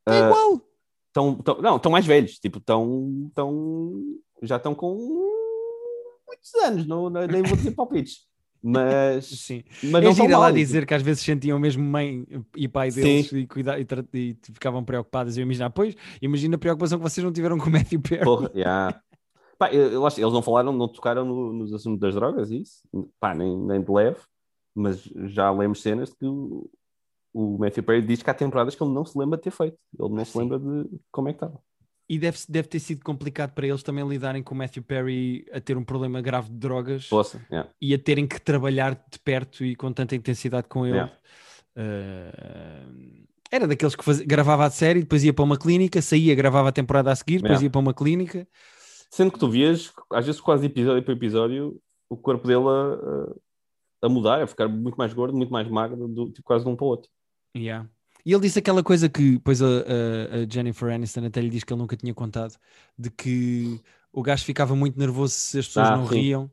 É 0.07 0.19
igual. 0.19 0.61
estão, 1.09 1.33
estão- 1.39 1.63
não, 1.63 1.77
estão 1.77 1.91
mais 1.91 2.05
velhos, 2.07 2.39
tipo, 2.39 2.59
estão, 2.59 3.25
estão, 3.29 3.93
já 4.43 4.57
estão 4.57 4.75
com 4.75 4.95
muitos 6.27 6.55
anos, 6.63 6.87
não- 6.87 7.09
nem 7.11 7.43
vou 7.43 7.57
dizer 7.57 7.73
palpites, 7.73 8.28
mas, 8.63 9.27
Sim. 9.47 9.63
mas 9.85 10.03
é 10.03 10.05
não 10.05 10.11
estão 10.11 10.27
ela 10.27 10.39
mal. 10.47 10.53
dizer 10.53 10.87
que 10.87 10.95
às 10.95 11.03
vezes 11.03 11.23
sentiam 11.23 11.59
mesmo 11.59 11.83
mãe 11.85 12.27
e 12.57 12.67
pai 12.69 12.91
Sim. 12.91 13.03
deles 13.03 13.33
e, 13.33 13.47
cuida, 13.47 13.79
e, 13.79 13.87
e 14.15 14.37
ficavam 14.53 14.85
preocupadas. 14.85 15.37
Eu 15.37 15.43
imagino, 15.43 15.71
pois, 15.71 15.95
imagina 16.21 16.57
a 16.57 16.59
preocupação 16.59 16.99
que 16.99 17.03
vocês 17.09 17.25
não 17.25 17.33
tiveram 17.33 17.59
com 17.59 17.69
o 17.69 17.73
Matthew 17.73 18.01
Perry. 18.01 18.25
Porra, 18.25 18.51
yeah. 18.57 19.01
Pá, 19.59 19.73
eu- 19.73 20.07
acho- 20.07 20.21
eles 20.21 20.33
não 20.33 20.43
falaram, 20.43 20.73
não 20.73 20.87
tocaram 20.89 21.25
no- 21.25 21.53
nos 21.53 21.73
assuntos 21.73 21.99
das 21.99 22.15
drogas, 22.15 22.51
isso, 22.51 22.83
pá, 23.19 23.35
nem, 23.35 23.57
nem 23.59 23.83
de 23.83 23.91
leve, 23.91 24.19
mas 24.75 25.03
já 25.27 25.51
lemos 25.51 25.83
cenas 25.83 26.13
que 26.15 26.25
o, 26.27 26.71
o 27.35 27.59
Matthew 27.59 27.83
Perry 27.83 28.03
diz 28.03 28.23
que 28.23 28.31
há 28.31 28.35
temporadas 28.35 28.77
que 28.77 28.83
ele 28.83 28.93
não 28.93 29.05
se 29.05 29.19
lembra 29.19 29.37
de 29.37 29.43
ter 29.43 29.51
feito, 29.51 29.77
ele 29.99 30.15
não 30.15 30.25
se 30.25 30.31
Sim. 30.33 30.39
lembra 30.39 30.59
de 30.61 30.89
como 31.11 31.29
é 31.29 31.33
que 31.33 31.37
estava. 31.45 31.61
E 32.09 32.19
deve, 32.19 32.39
deve 32.49 32.69
ter 32.69 32.79
sido 32.81 33.05
complicado 33.05 33.53
para 33.53 33.67
eles 33.67 33.83
também 33.83 34.07
lidarem 34.09 34.43
com 34.43 34.55
o 34.55 34.59
Matthew 34.59 34.83
Perry 34.83 35.45
a 35.53 35.61
ter 35.61 35.77
um 35.77 35.85
problema 35.85 36.23
grave 36.23 36.49
de 36.49 36.57
drogas 36.57 37.07
Poça, 37.07 37.45
yeah. 37.51 37.69
e 37.83 37.93
a 37.93 37.99
terem 37.99 38.27
que 38.27 38.41
trabalhar 38.41 38.95
de 38.95 39.19
perto 39.19 39.63
e 39.63 39.77
com 39.77 39.93
tanta 39.93 40.17
intensidade 40.17 40.69
com 40.69 40.87
ele. 40.87 40.95
Yeah. 40.97 41.13
Eh, 41.77 42.83
era 43.51 43.67
daqueles 43.67 43.95
que 43.95 44.05
fazia- 44.05 44.27
gravava 44.27 44.65
a 44.65 44.71
série, 44.71 45.01
depois 45.01 45.23
ia 45.25 45.33
para 45.33 45.45
uma 45.45 45.59
clínica, 45.59 46.01
saía, 46.03 46.35
gravava 46.35 46.69
a 46.69 46.73
temporada 46.73 47.11
a 47.13 47.17
seguir, 47.17 47.37
depois 47.37 47.53
Yeah. 47.61 47.65
ia 47.65 47.71
para 47.71 47.81
uma 47.81 47.95
clínica. 47.95 48.47
Sendo 49.11 49.33
que 49.33 49.39
tu 49.39 49.49
vias, 49.51 49.93
às 50.13 50.27
vezes 50.27 50.41
quase 50.41 50.67
episódio 50.67 51.03
por 51.03 51.13
episódio, 51.13 51.81
o 52.11 52.17
corpo 52.17 52.47
dele 52.47 52.65
a, 52.69 52.95
a- 52.95 53.35
a 54.07 54.09
mudar, 54.09 54.43
a 54.43 54.47
ficar 54.47 54.69
muito 54.69 54.97
mais 54.97 55.13
gordo, 55.13 55.37
muito 55.37 55.53
mais 55.53 55.69
magro, 55.69 56.07
do, 56.09 56.31
tipo, 56.31 56.43
quase 56.47 56.65
de 56.65 56.71
um 56.71 56.77
para 56.77 56.85
o 56.85 56.89
outro. 56.89 57.11
Yeah. 57.57 57.89
E 58.29 58.33
ele 58.35 58.43
disse 58.43 58.59
aquela 58.59 58.83
coisa 58.85 59.09
que 59.09 59.33
depois 59.33 59.63
a, 59.63 59.67
a- 59.67 60.35
a 60.45 60.47
Jennifer 60.51 60.93
Aniston 60.93 61.25
até 61.25 61.41
lhe 61.41 61.49
diz 61.49 61.65
que 61.65 61.73
ele 61.73 61.81
nunca 61.81 61.97
tinha 61.97 62.13
contado, 62.13 62.55
de 62.99 63.11
que 63.11 63.81
o 64.13 64.23
gajo 64.23 64.45
ficava 64.45 64.77
muito 64.77 64.99
nervoso 64.99 65.33
se 65.35 65.59
as 65.59 65.67
pessoas 65.67 65.89
Ah, 65.89 65.91
não 65.91 66.05
sim. 66.05 66.05
riam. 66.05 66.45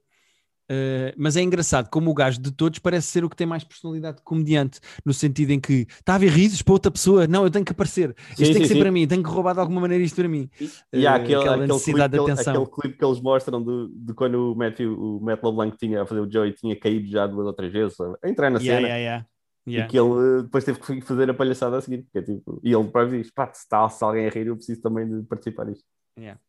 Uh, 0.71 1.13
mas 1.17 1.37
é 1.37 1.41
engraçado 1.41 1.89
como 1.89 2.11
o 2.11 2.13
gajo 2.15 2.41
de 2.41 2.51
todos 2.51 2.79
parece 2.79 3.07
ser 3.09 3.25
o 3.25 3.29
que 3.29 3.35
tem 3.35 3.47
mais 3.47 3.63
personalidade 3.63 4.17
de 4.17 4.23
comediante, 4.23 4.79
no 5.05 5.13
sentido 5.13 5.51
em 5.51 5.59
que 5.59 5.87
está 5.89 6.13
a 6.13 6.15
haver 6.15 6.31
risos 6.31 6.61
para 6.61 6.73
outra 6.73 6.91
pessoa, 6.91 7.27
não, 7.27 7.43
eu 7.45 7.51
tenho 7.51 7.65
que 7.65 7.71
aparecer, 7.73 8.15
isto 8.39 8.51
Sim, 8.51 8.53
tem 8.53 8.61
que 8.61 8.67
ser 8.67 8.77
para 8.77 8.91
mim, 8.91 9.07
tenho 9.07 9.23
que 9.23 9.29
roubar 9.29 9.53
de 9.55 9.59
alguma 9.61 9.81
maneira 9.81 10.03
isto 10.03 10.15
para 10.15 10.29
mim. 10.29 10.49
E 10.93 11.05
há 11.07 11.15
Eh, 11.15 11.17
aquele, 11.17 11.37
aquela 11.37 11.67
necessidade 11.67 12.13
de 12.13 12.17
atenção. 12.19 12.55
aquele 12.55 12.65
clipe 12.67 12.97
que 12.97 13.05
eles 13.05 13.21
mostram 13.21 13.63
de, 13.63 13.89
de 14.05 14.13
quando 14.13 14.53
o 14.53 14.55
Matthew, 14.55 14.93
o 14.99 15.19
Matt 15.21 15.43
LeBlanc 15.43 15.77
tinha 15.77 16.01
a 16.03 16.05
fazer 16.05 16.21
o 16.21 16.31
Joey 16.31 16.53
tinha 16.53 16.79
caído 16.79 17.07
já 17.07 17.27
duas 17.27 17.45
ou 17.47 17.53
três 17.53 17.71
vezes 17.73 17.97
a 18.23 18.29
entrar 18.29 18.49
na 18.49 18.59
Yeah, 18.59 18.79
cena 18.79 18.87
yeah, 18.87 18.97
yeah. 18.97 19.25
Yeah. 19.67 19.87
e 19.87 19.89
que 19.89 19.97
ele 19.97 20.39
eh, 20.39 20.43
depois 20.43 20.63
teve 20.63 20.79
que 20.79 21.01
fazer 21.01 21.29
a 21.29 21.33
palhaçada 21.33 21.77
a 21.77 21.81
seguir 21.81 22.03
porque 22.03 22.19
é 22.19 22.21
tipo, 22.21 22.61
e 22.63 22.71
ele 22.71 22.87
próprio 22.89 23.21
diz, 23.21 23.31
pá, 23.31 23.51
se 23.51 23.61
está 23.61 23.89
se 23.89 24.03
alguém 24.03 24.27
a 24.27 24.29
rir 24.29 24.47
eu 24.47 24.55
preciso 24.55 24.81
também 24.81 25.09
de 25.09 25.23
participar 25.27 25.65
disto 25.65 25.85
Yeah. 26.17 26.39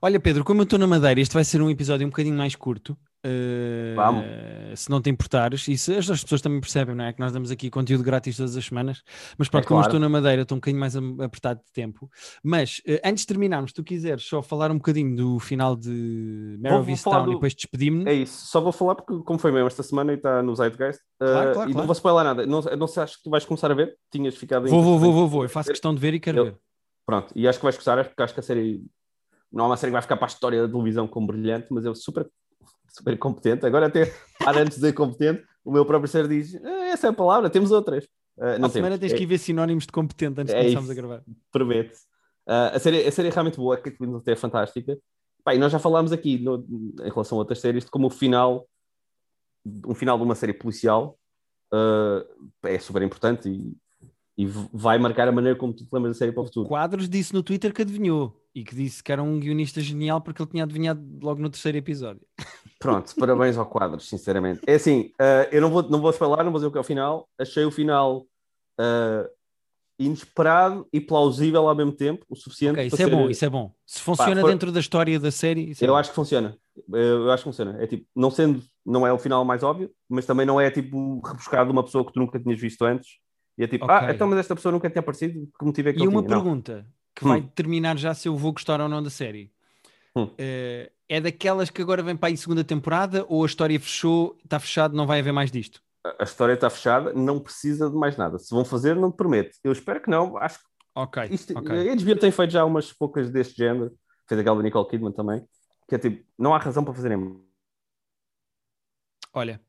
Olha, 0.00 0.20
Pedro, 0.20 0.44
como 0.44 0.60
eu 0.60 0.64
estou 0.64 0.78
na 0.78 0.86
Madeira, 0.86 1.20
este 1.20 1.34
vai 1.34 1.44
ser 1.44 1.60
um 1.60 1.70
episódio 1.70 2.06
um 2.06 2.10
bocadinho 2.10 2.36
mais 2.36 2.54
curto. 2.54 2.92
uh, 3.26 3.96
Vamos. 3.96 4.24
Se 4.76 4.90
não 4.90 5.00
te 5.02 5.10
importares, 5.10 5.66
e 5.66 5.76
se 5.76 5.94
as 5.96 6.08
as 6.10 6.22
pessoas 6.22 6.40
também 6.40 6.60
percebem, 6.60 6.94
não 6.94 7.04
é? 7.04 7.12
Que 7.12 7.18
nós 7.20 7.32
damos 7.32 7.50
aqui 7.50 7.68
conteúdo 7.70 8.04
grátis 8.04 8.36
todas 8.36 8.56
as 8.56 8.64
semanas, 8.64 9.02
mas 9.36 9.48
pronto, 9.48 9.64
É 9.64 9.66
como 9.66 9.80
claro. 9.80 9.88
estou 9.88 10.00
na 10.00 10.08
Madeira, 10.08 10.42
estou 10.42 10.56
um 10.56 10.60
bocadinho 10.60 10.78
mais 10.80 10.94
apertado 10.96 11.60
de 11.64 11.72
tempo. 11.72 12.08
Mas 12.42 12.78
uh, 12.88 13.00
antes 13.04 13.22
de 13.22 13.26
terminarmos, 13.28 13.70
se 13.70 13.74
tu 13.74 13.82
quiseres 13.82 14.22
só 14.24 14.40
falar 14.42 14.70
um 14.70 14.76
bocadinho 14.76 15.16
do 15.16 15.38
final 15.40 15.74
de 15.74 16.58
vou 16.62 16.88
Easttown 16.88 17.12
falar 17.12 17.22
e 17.22 17.26
do- 17.26 17.32
depois 17.34 17.54
despedimos-nos. 17.54 18.06
é 18.06 18.14
isso, 18.14 18.46
só 18.46 18.60
vou 18.60 18.72
falar 18.72 18.94
porque 18.94 19.22
como 19.24 19.38
foi 19.38 19.50
mesmo 19.50 19.66
esta 19.66 19.82
semana 19.82 20.12
e 20.12 20.16
está 20.16 20.42
no 20.42 20.54
Zeitgeist 20.54 21.00
eh, 21.20 21.24
Claro, 21.26 21.52
claro, 21.54 21.70
e 21.70 21.74
não 21.74 21.84
vou 21.86 21.92
spoiler 21.92 22.24
nada, 22.24 22.46
não, 22.46 22.60
não 22.60 22.86
sei, 22.86 23.02
acho 23.02 23.16
que 23.16 23.24
tu 23.24 23.30
vais 23.30 23.44
começar 23.44 23.70
a 23.70 23.74
ver 23.74 23.96
tinhas 24.12 24.36
ficado 24.36 24.68
Vou, 24.68 24.82
vou, 24.82 24.98
vou, 24.98 25.12
vou, 25.12 25.28
vou. 25.28 25.42
Eu 25.44 25.48
faço 25.48 25.70
questão 25.70 25.94
de 25.94 26.00
ver 26.00 26.14
e 26.14 26.20
quero 26.20 26.38
Eu- 26.38 26.44
ver. 26.44 26.56
Pronto, 27.06 27.32
e 27.34 27.48
acho 27.48 27.58
que 27.58 27.64
vais 27.64 27.74
gostar, 27.74 28.04
porque 28.04 28.22
acho 28.22 28.34
que 28.34 28.40
a 28.40 28.42
série 28.42 28.82
não 29.52 29.64
é 29.64 29.68
uma 29.68 29.76
série 29.76 29.90
que 29.90 29.94
vai 29.94 30.02
ficar 30.02 30.16
para 30.16 30.26
a 30.26 30.28
história 30.28 30.62
da 30.62 30.68
televisão 30.72 31.06
como 31.08 31.26
brilhante, 31.26 31.68
mas 31.70 31.84
é 31.86 31.94
super, 31.94 32.28
super 32.88 33.18
competente. 33.18 33.64
Agora, 33.66 33.86
até 33.86 34.12
para 34.38 34.60
antes 34.60 34.74
de 34.76 34.80
dizer 34.82 34.92
competente, 34.92 35.42
o 35.64 35.72
meu 35.72 35.84
próprio 35.86 36.08
ser 36.08 36.26
diz: 36.28 36.54
"Eh, 36.54 36.90
essa 36.90 37.06
é 37.06 37.10
a 37.10 37.12
palavra, 37.14 37.48
temos 37.50 37.70
outras. 37.70 38.04
Uh, 38.36 38.44
Na 38.52 38.58
não 38.58 38.68
semana 38.68 38.96
tens, 38.98 39.10
tens 39.10 39.18
que 39.18 39.24
ir 39.24 39.26
ver 39.26 39.38
sinónimos 39.38 39.84
de 39.84 39.92
competente 39.92 40.40
antes 40.40 40.52
de 40.54 40.58
é 40.60 40.62
começarmos 40.62 40.90
a 40.90 40.92
isso. 40.92 41.02
gravar. 41.02 41.22
promete. 41.50 41.94
Uh, 42.46 42.74
a, 42.74 42.78
série, 42.78 43.06
a 43.06 43.12
série 43.12 43.28
é 43.28 43.30
realmente 43.30 43.56
boa, 43.56 43.74
a 43.74 43.78
Kate 43.78 43.96
Winslet 44.00 44.30
é 44.30 44.36
fantástica. 44.36 44.98
Pá, 45.44 45.54
e 45.54 45.58
nós 45.58 45.72
já 45.72 45.78
falámos 45.78 46.12
aqui 46.12 46.38
no- 46.38 46.64
em 47.00 47.10
relação 47.10 47.36
a 47.36 47.40
outras 47.40 47.58
séries 47.60 47.84
de 47.84 47.90
como 47.90 48.06
o 48.06 48.10
final, 48.10 48.66
um 49.86 49.94
final 49.94 50.16
de 50.16 50.24
uma 50.24 50.34
série 50.34 50.52
policial 50.52 51.18
uh, 51.72 52.24
é 52.64 52.78
super 52.78 53.02
importante 53.02 53.48
e, 53.48 53.76
e 54.36 54.46
vai 54.72 54.98
marcar 54.98 55.28
a 55.28 55.32
maneira 55.32 55.58
como 55.58 55.72
tu 55.74 55.84
te 55.84 55.90
lembras 55.92 56.14
da 56.14 56.18
série 56.18 56.32
para 56.32 56.42
o 56.42 56.46
futuro. 56.46 56.68
Quadros 56.68 57.08
disse 57.08 57.34
no 57.34 57.42
Twitter 57.42 57.72
que 57.74 57.82
adivinhou 57.82 58.40
e 58.58 58.64
que 58.64 58.74
disse 58.74 59.02
que 59.02 59.12
era 59.12 59.22
um 59.22 59.38
guionista 59.38 59.80
genial 59.80 60.20
porque 60.20 60.42
ele 60.42 60.50
tinha 60.50 60.64
adivinhado 60.64 61.00
logo 61.22 61.40
no 61.40 61.48
terceiro 61.48 61.78
episódio. 61.78 62.22
Pronto, 62.78 63.14
parabéns 63.16 63.56
ao 63.56 63.66
Quadros, 63.66 64.08
sinceramente. 64.08 64.60
É 64.66 64.74
assim, 64.74 65.12
uh, 65.20 65.48
eu 65.52 65.60
não 65.60 65.70
vou, 65.70 65.82
não 65.82 66.00
vou 66.00 66.12
falar, 66.12 66.42
não 66.44 66.50
vou 66.50 66.58
dizer 66.58 66.66
o 66.66 66.72
que 66.72 66.78
é 66.78 66.80
o 66.80 66.84
final. 66.84 67.28
Achei 67.38 67.64
o 67.64 67.70
final 67.70 68.26
uh, 68.80 69.28
inesperado 69.98 70.86
e 70.92 71.00
plausível 71.00 71.68
ao 71.68 71.74
mesmo 71.74 71.92
tempo, 71.92 72.24
o 72.28 72.36
suficiente 72.36 72.74
Ok, 72.74 72.86
isso 72.86 72.96
para 72.96 73.04
é 73.04 73.08
ser- 73.08 73.14
bom, 73.16 73.30
isso 73.30 73.44
é 73.44 73.50
bom. 73.50 73.72
Se 73.84 74.00
funciona 74.00 74.40
foi- 74.40 74.50
dentro 74.50 74.70
da 74.70 74.80
história 74.80 75.18
da 75.18 75.30
série, 75.30 75.72
é 75.72 75.84
Eu 75.84 75.88
bom. 75.88 75.96
acho 75.96 76.10
que 76.10 76.16
funciona. 76.16 76.56
Eu 76.92 77.30
acho 77.32 77.42
que 77.42 77.48
funciona. 77.50 77.82
É 77.82 77.86
tipo, 77.86 78.06
não 78.14 78.30
sendo, 78.30 78.62
não 78.86 79.04
é 79.06 79.12
o 79.12 79.18
final 79.18 79.44
mais 79.44 79.62
óbvio, 79.64 79.90
mas 80.08 80.24
também 80.26 80.46
não 80.46 80.60
é 80.60 80.70
tipo 80.70 81.20
rebuscado 81.26 81.66
de 81.66 81.72
uma 81.72 81.82
pessoa 81.82 82.04
que 82.04 82.12
tu 82.12 82.20
nunca 82.20 82.38
tinhas 82.38 82.60
visto 82.60 82.82
antes. 82.84 83.18
E 83.58 83.64
é 83.64 83.66
tipo, 83.66 83.84
Ok. 83.86 83.94
ah, 83.96 84.12
então, 84.12 84.28
mas 84.28 84.38
esta 84.38 84.54
pessoa 84.54 84.70
nunca 84.70 84.88
tinha 84.88 85.00
aparecido, 85.00 85.48
que 85.58 85.64
motivo 85.64 85.88
é 85.88 85.92
que 85.92 85.98
E 86.04 86.06
uma 86.06 86.22
tinha? 86.22 86.28
Pergunta 86.36 86.86
que 87.18 87.24
Hum. 87.24 87.28
vai 87.30 87.40
determinar 87.40 87.96
já 87.96 88.14
se 88.14 88.28
eu 88.28 88.36
vou 88.36 88.52
gostar 88.52 88.80
ou 88.80 88.88
não 88.88 89.02
da 89.02 89.10
série. 89.10 89.52
Hum. 90.14 90.30
Eh, 90.38 90.92
é 91.08 91.20
daquelas 91.20 91.68
que 91.68 91.82
agora 91.82 92.00
vem 92.00 92.16
para 92.16 92.28
aí 92.28 92.36
segunda 92.36 92.62
temporada 92.62 93.26
ou 93.28 93.42
a 93.42 93.46
história 93.46 93.78
fechou, 93.80 94.38
está 94.44 94.60
fechado, 94.60 94.94
não 94.96 95.04
vai 95.06 95.18
haver 95.18 95.32
mais 95.32 95.50
disto? 95.50 95.82
A- 96.04 96.22
história 96.22 96.52
está 96.52 96.70
fechada, 96.70 97.12
não 97.12 97.40
precisa 97.40 97.90
de 97.90 97.96
mais 97.96 98.16
nada. 98.16 98.38
Se 98.38 98.54
vão 98.54 98.64
fazer, 98.64 98.94
não 98.94 99.10
prometo. 99.10 99.58
Eu 99.64 99.72
espero 99.72 100.00
que 100.00 100.08
não. 100.08 100.36
Acho 100.36 100.60
que 100.60 100.64
Ok, 100.94 101.24
Isto, 101.30 101.56
ok. 101.58 101.70
A 101.90 101.94
HBO 101.96 102.18
tem 102.18 102.30
feito 102.30 102.50
já 102.50 102.64
umas 102.64 102.92
poucas 102.92 103.30
deste 103.30 103.56
género, 103.56 103.96
fez 104.28 104.40
aquela 104.40 104.56
da 104.56 104.62
Nicole 104.62 104.88
Kidman 104.88 105.12
também, 105.12 105.44
que 105.88 105.94
é 105.94 105.98
tipo, 105.98 106.24
não 106.38 106.54
há 106.54 106.58
razão 106.58 106.84
para 106.84 106.94
fazerem. 106.94 107.16
Não 107.18 107.44
Olha, 109.32 109.60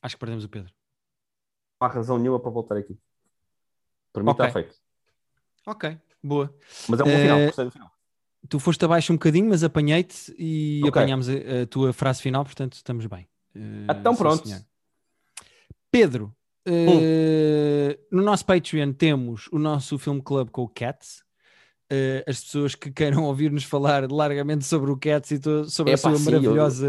acho 0.00 0.16
que 0.16 0.20
perdemos 0.20 0.44
o 0.44 0.48
Pedro. 0.48 0.72
há 1.80 1.86
razão 1.88 2.18
nenhuma 2.18 2.40
para 2.40 2.50
voltar 2.50 2.76
aqui. 2.76 2.96
Para 4.12 4.22
mim 4.22 4.30
Ok. 4.30 4.44
está 4.44 4.52
feito. 4.52 4.76
Ok, 5.66 5.98
boa. 6.22 6.54
Mas 6.88 7.00
é 7.00 7.02
um 7.02 7.06
bom 7.06 7.12
Eh, 7.12 7.20
final, 7.22 7.40
gostei 7.46 7.64
do 7.64 7.70
final. 7.70 7.90
Tu 8.48 8.58
foste 8.58 8.84
abaixo 8.84 9.12
um 9.12 9.16
bocadinho, 9.16 9.48
mas 9.48 9.62
apanhei-te 9.62 10.34
e 10.38 10.80
Ok. 10.84 10.88
apanhámos 10.90 11.28
a, 11.28 11.32
a 11.62 11.66
tua 11.66 11.92
frase 11.92 12.20
final, 12.22 12.44
portanto 12.44 12.74
estamos 12.74 13.06
bem. 13.06 13.28
Eh, 13.54 13.86
Então 13.90 14.14
pronto. 14.16 14.46
senhor. 14.48 14.62
Pedro, 15.90 16.34
eh, 16.66 17.98
no 18.10 18.22
nosso 18.22 18.44
Patreon 18.46 18.92
temos 18.92 19.48
o 19.52 19.58
nosso 19.58 19.98
filme 19.98 20.22
club 20.22 20.48
com 20.50 20.62
o 20.62 20.68
Cats. 20.68 21.22
Eh, 21.90 22.24
as 22.26 22.40
pessoas 22.42 22.74
que 22.74 22.90
queiram 22.90 23.24
ouvir-nos 23.26 23.64
falar 23.64 24.10
largamente 24.10 24.64
sobre 24.64 24.90
o 24.90 24.96
Cats 24.96 25.30
e 25.32 25.40
sobre 25.68 25.92
Epá, 25.92 26.08
a 26.08 26.12
sua 26.12 26.16
sim, 26.18 26.24
eu- 26.24 26.30
maravilhosa. 26.40 26.88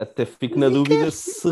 Até 0.00 0.26
fico 0.26 0.58
na 0.58 0.68
dúvida 0.68 1.10
se, 1.10 1.48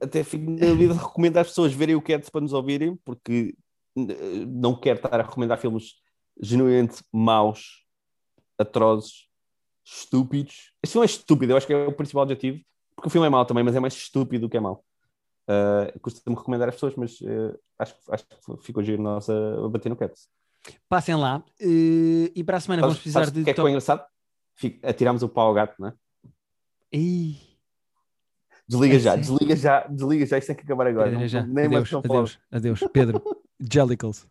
até 0.00 0.22
fico 0.22 0.50
na 0.50 0.72
vida 0.74 0.94
de 0.94 1.00
recomendar 1.00 1.42
às 1.42 1.48
pessoas 1.48 1.72
verem 1.72 1.96
o 1.96 2.00
Cats 2.02 2.30
para 2.30 2.40
nos 2.40 2.52
ouvirem, 2.52 2.96
porque 3.04 3.52
eh, 3.52 3.56
não 3.96 4.74
quero 4.78 4.98
estar 4.98 5.20
a 5.20 5.22
recomendar 5.24 5.58
filmes 5.58 5.94
genuinamente 6.40 7.02
maus, 7.12 7.84
atrozes, 8.58 9.28
estúpidos. 9.84 10.72
Este 10.82 10.92
filme 10.92 11.04
é 11.04 11.10
estúpido, 11.10 11.52
eu 11.52 11.56
acho 11.56 11.66
que 11.66 11.72
é 11.72 11.86
o 11.86 11.92
principal 11.92 12.22
objetivo, 12.22 12.60
porque 12.94 13.08
o 13.08 13.10
filme 13.10 13.26
é 13.26 13.30
mau 13.30 13.44
também, 13.44 13.64
mas 13.64 13.74
é 13.74 13.80
mais 13.80 13.94
estúpido 13.94 14.46
do 14.46 14.50
que 14.50 14.56
é 14.56 14.60
mau. 14.60 14.84
Uh, 15.48 15.98
Custa-me 16.00 16.36
recomendar 16.36 16.68
às 16.68 16.74
pessoas, 16.76 16.94
mas 16.94 17.20
uh, 17.22 17.58
acho, 17.78 17.94
acho 18.10 18.24
que 18.26 18.36
ficou 18.64 18.82
giro 18.82 19.02
nós 19.02 19.28
a, 19.28 19.64
a 19.64 19.68
bater 19.68 19.88
no 19.88 19.96
Cats. 19.96 20.28
Passem 20.88 21.16
lá 21.16 21.38
uh, 21.38 21.44
e 22.34 22.44
para 22.44 22.58
a 22.58 22.60
semana 22.60 22.82
vamos 22.82 22.98
precisar 22.98 23.28
de. 23.30 23.40
o 23.40 23.44
que 23.44 23.50
é 23.50 23.54
que 23.54 23.60
foi 23.60 23.70
engraçado? 23.70 24.04
Fico- 24.54 24.86
Atiramos 24.86 25.22
o 25.22 25.28
pau 25.28 25.48
ao 25.48 25.54
gato, 25.54 25.74
não 25.80 25.88
é? 25.88 25.94
Desliga 28.68 28.96
É 28.96 28.98
já, 28.98 29.10
sério? 29.12 29.20
desliga 29.26 29.56
já, 29.56 29.86
desliga 29.88 30.26
já, 30.26 30.38
isto 30.38 30.46
tem 30.46 30.56
que 30.56 30.62
acabar 30.62 30.86
agora. 30.86 31.10
Não- 31.10 31.26
já, 31.26 31.42
nem 31.42 31.68
mais 31.68 31.88
adeus, 31.88 31.90
falar. 31.90 32.04
adeus, 32.04 32.38
adeus. 32.52 32.80
Pedro, 32.92 33.22
Jellicles. 33.60 34.26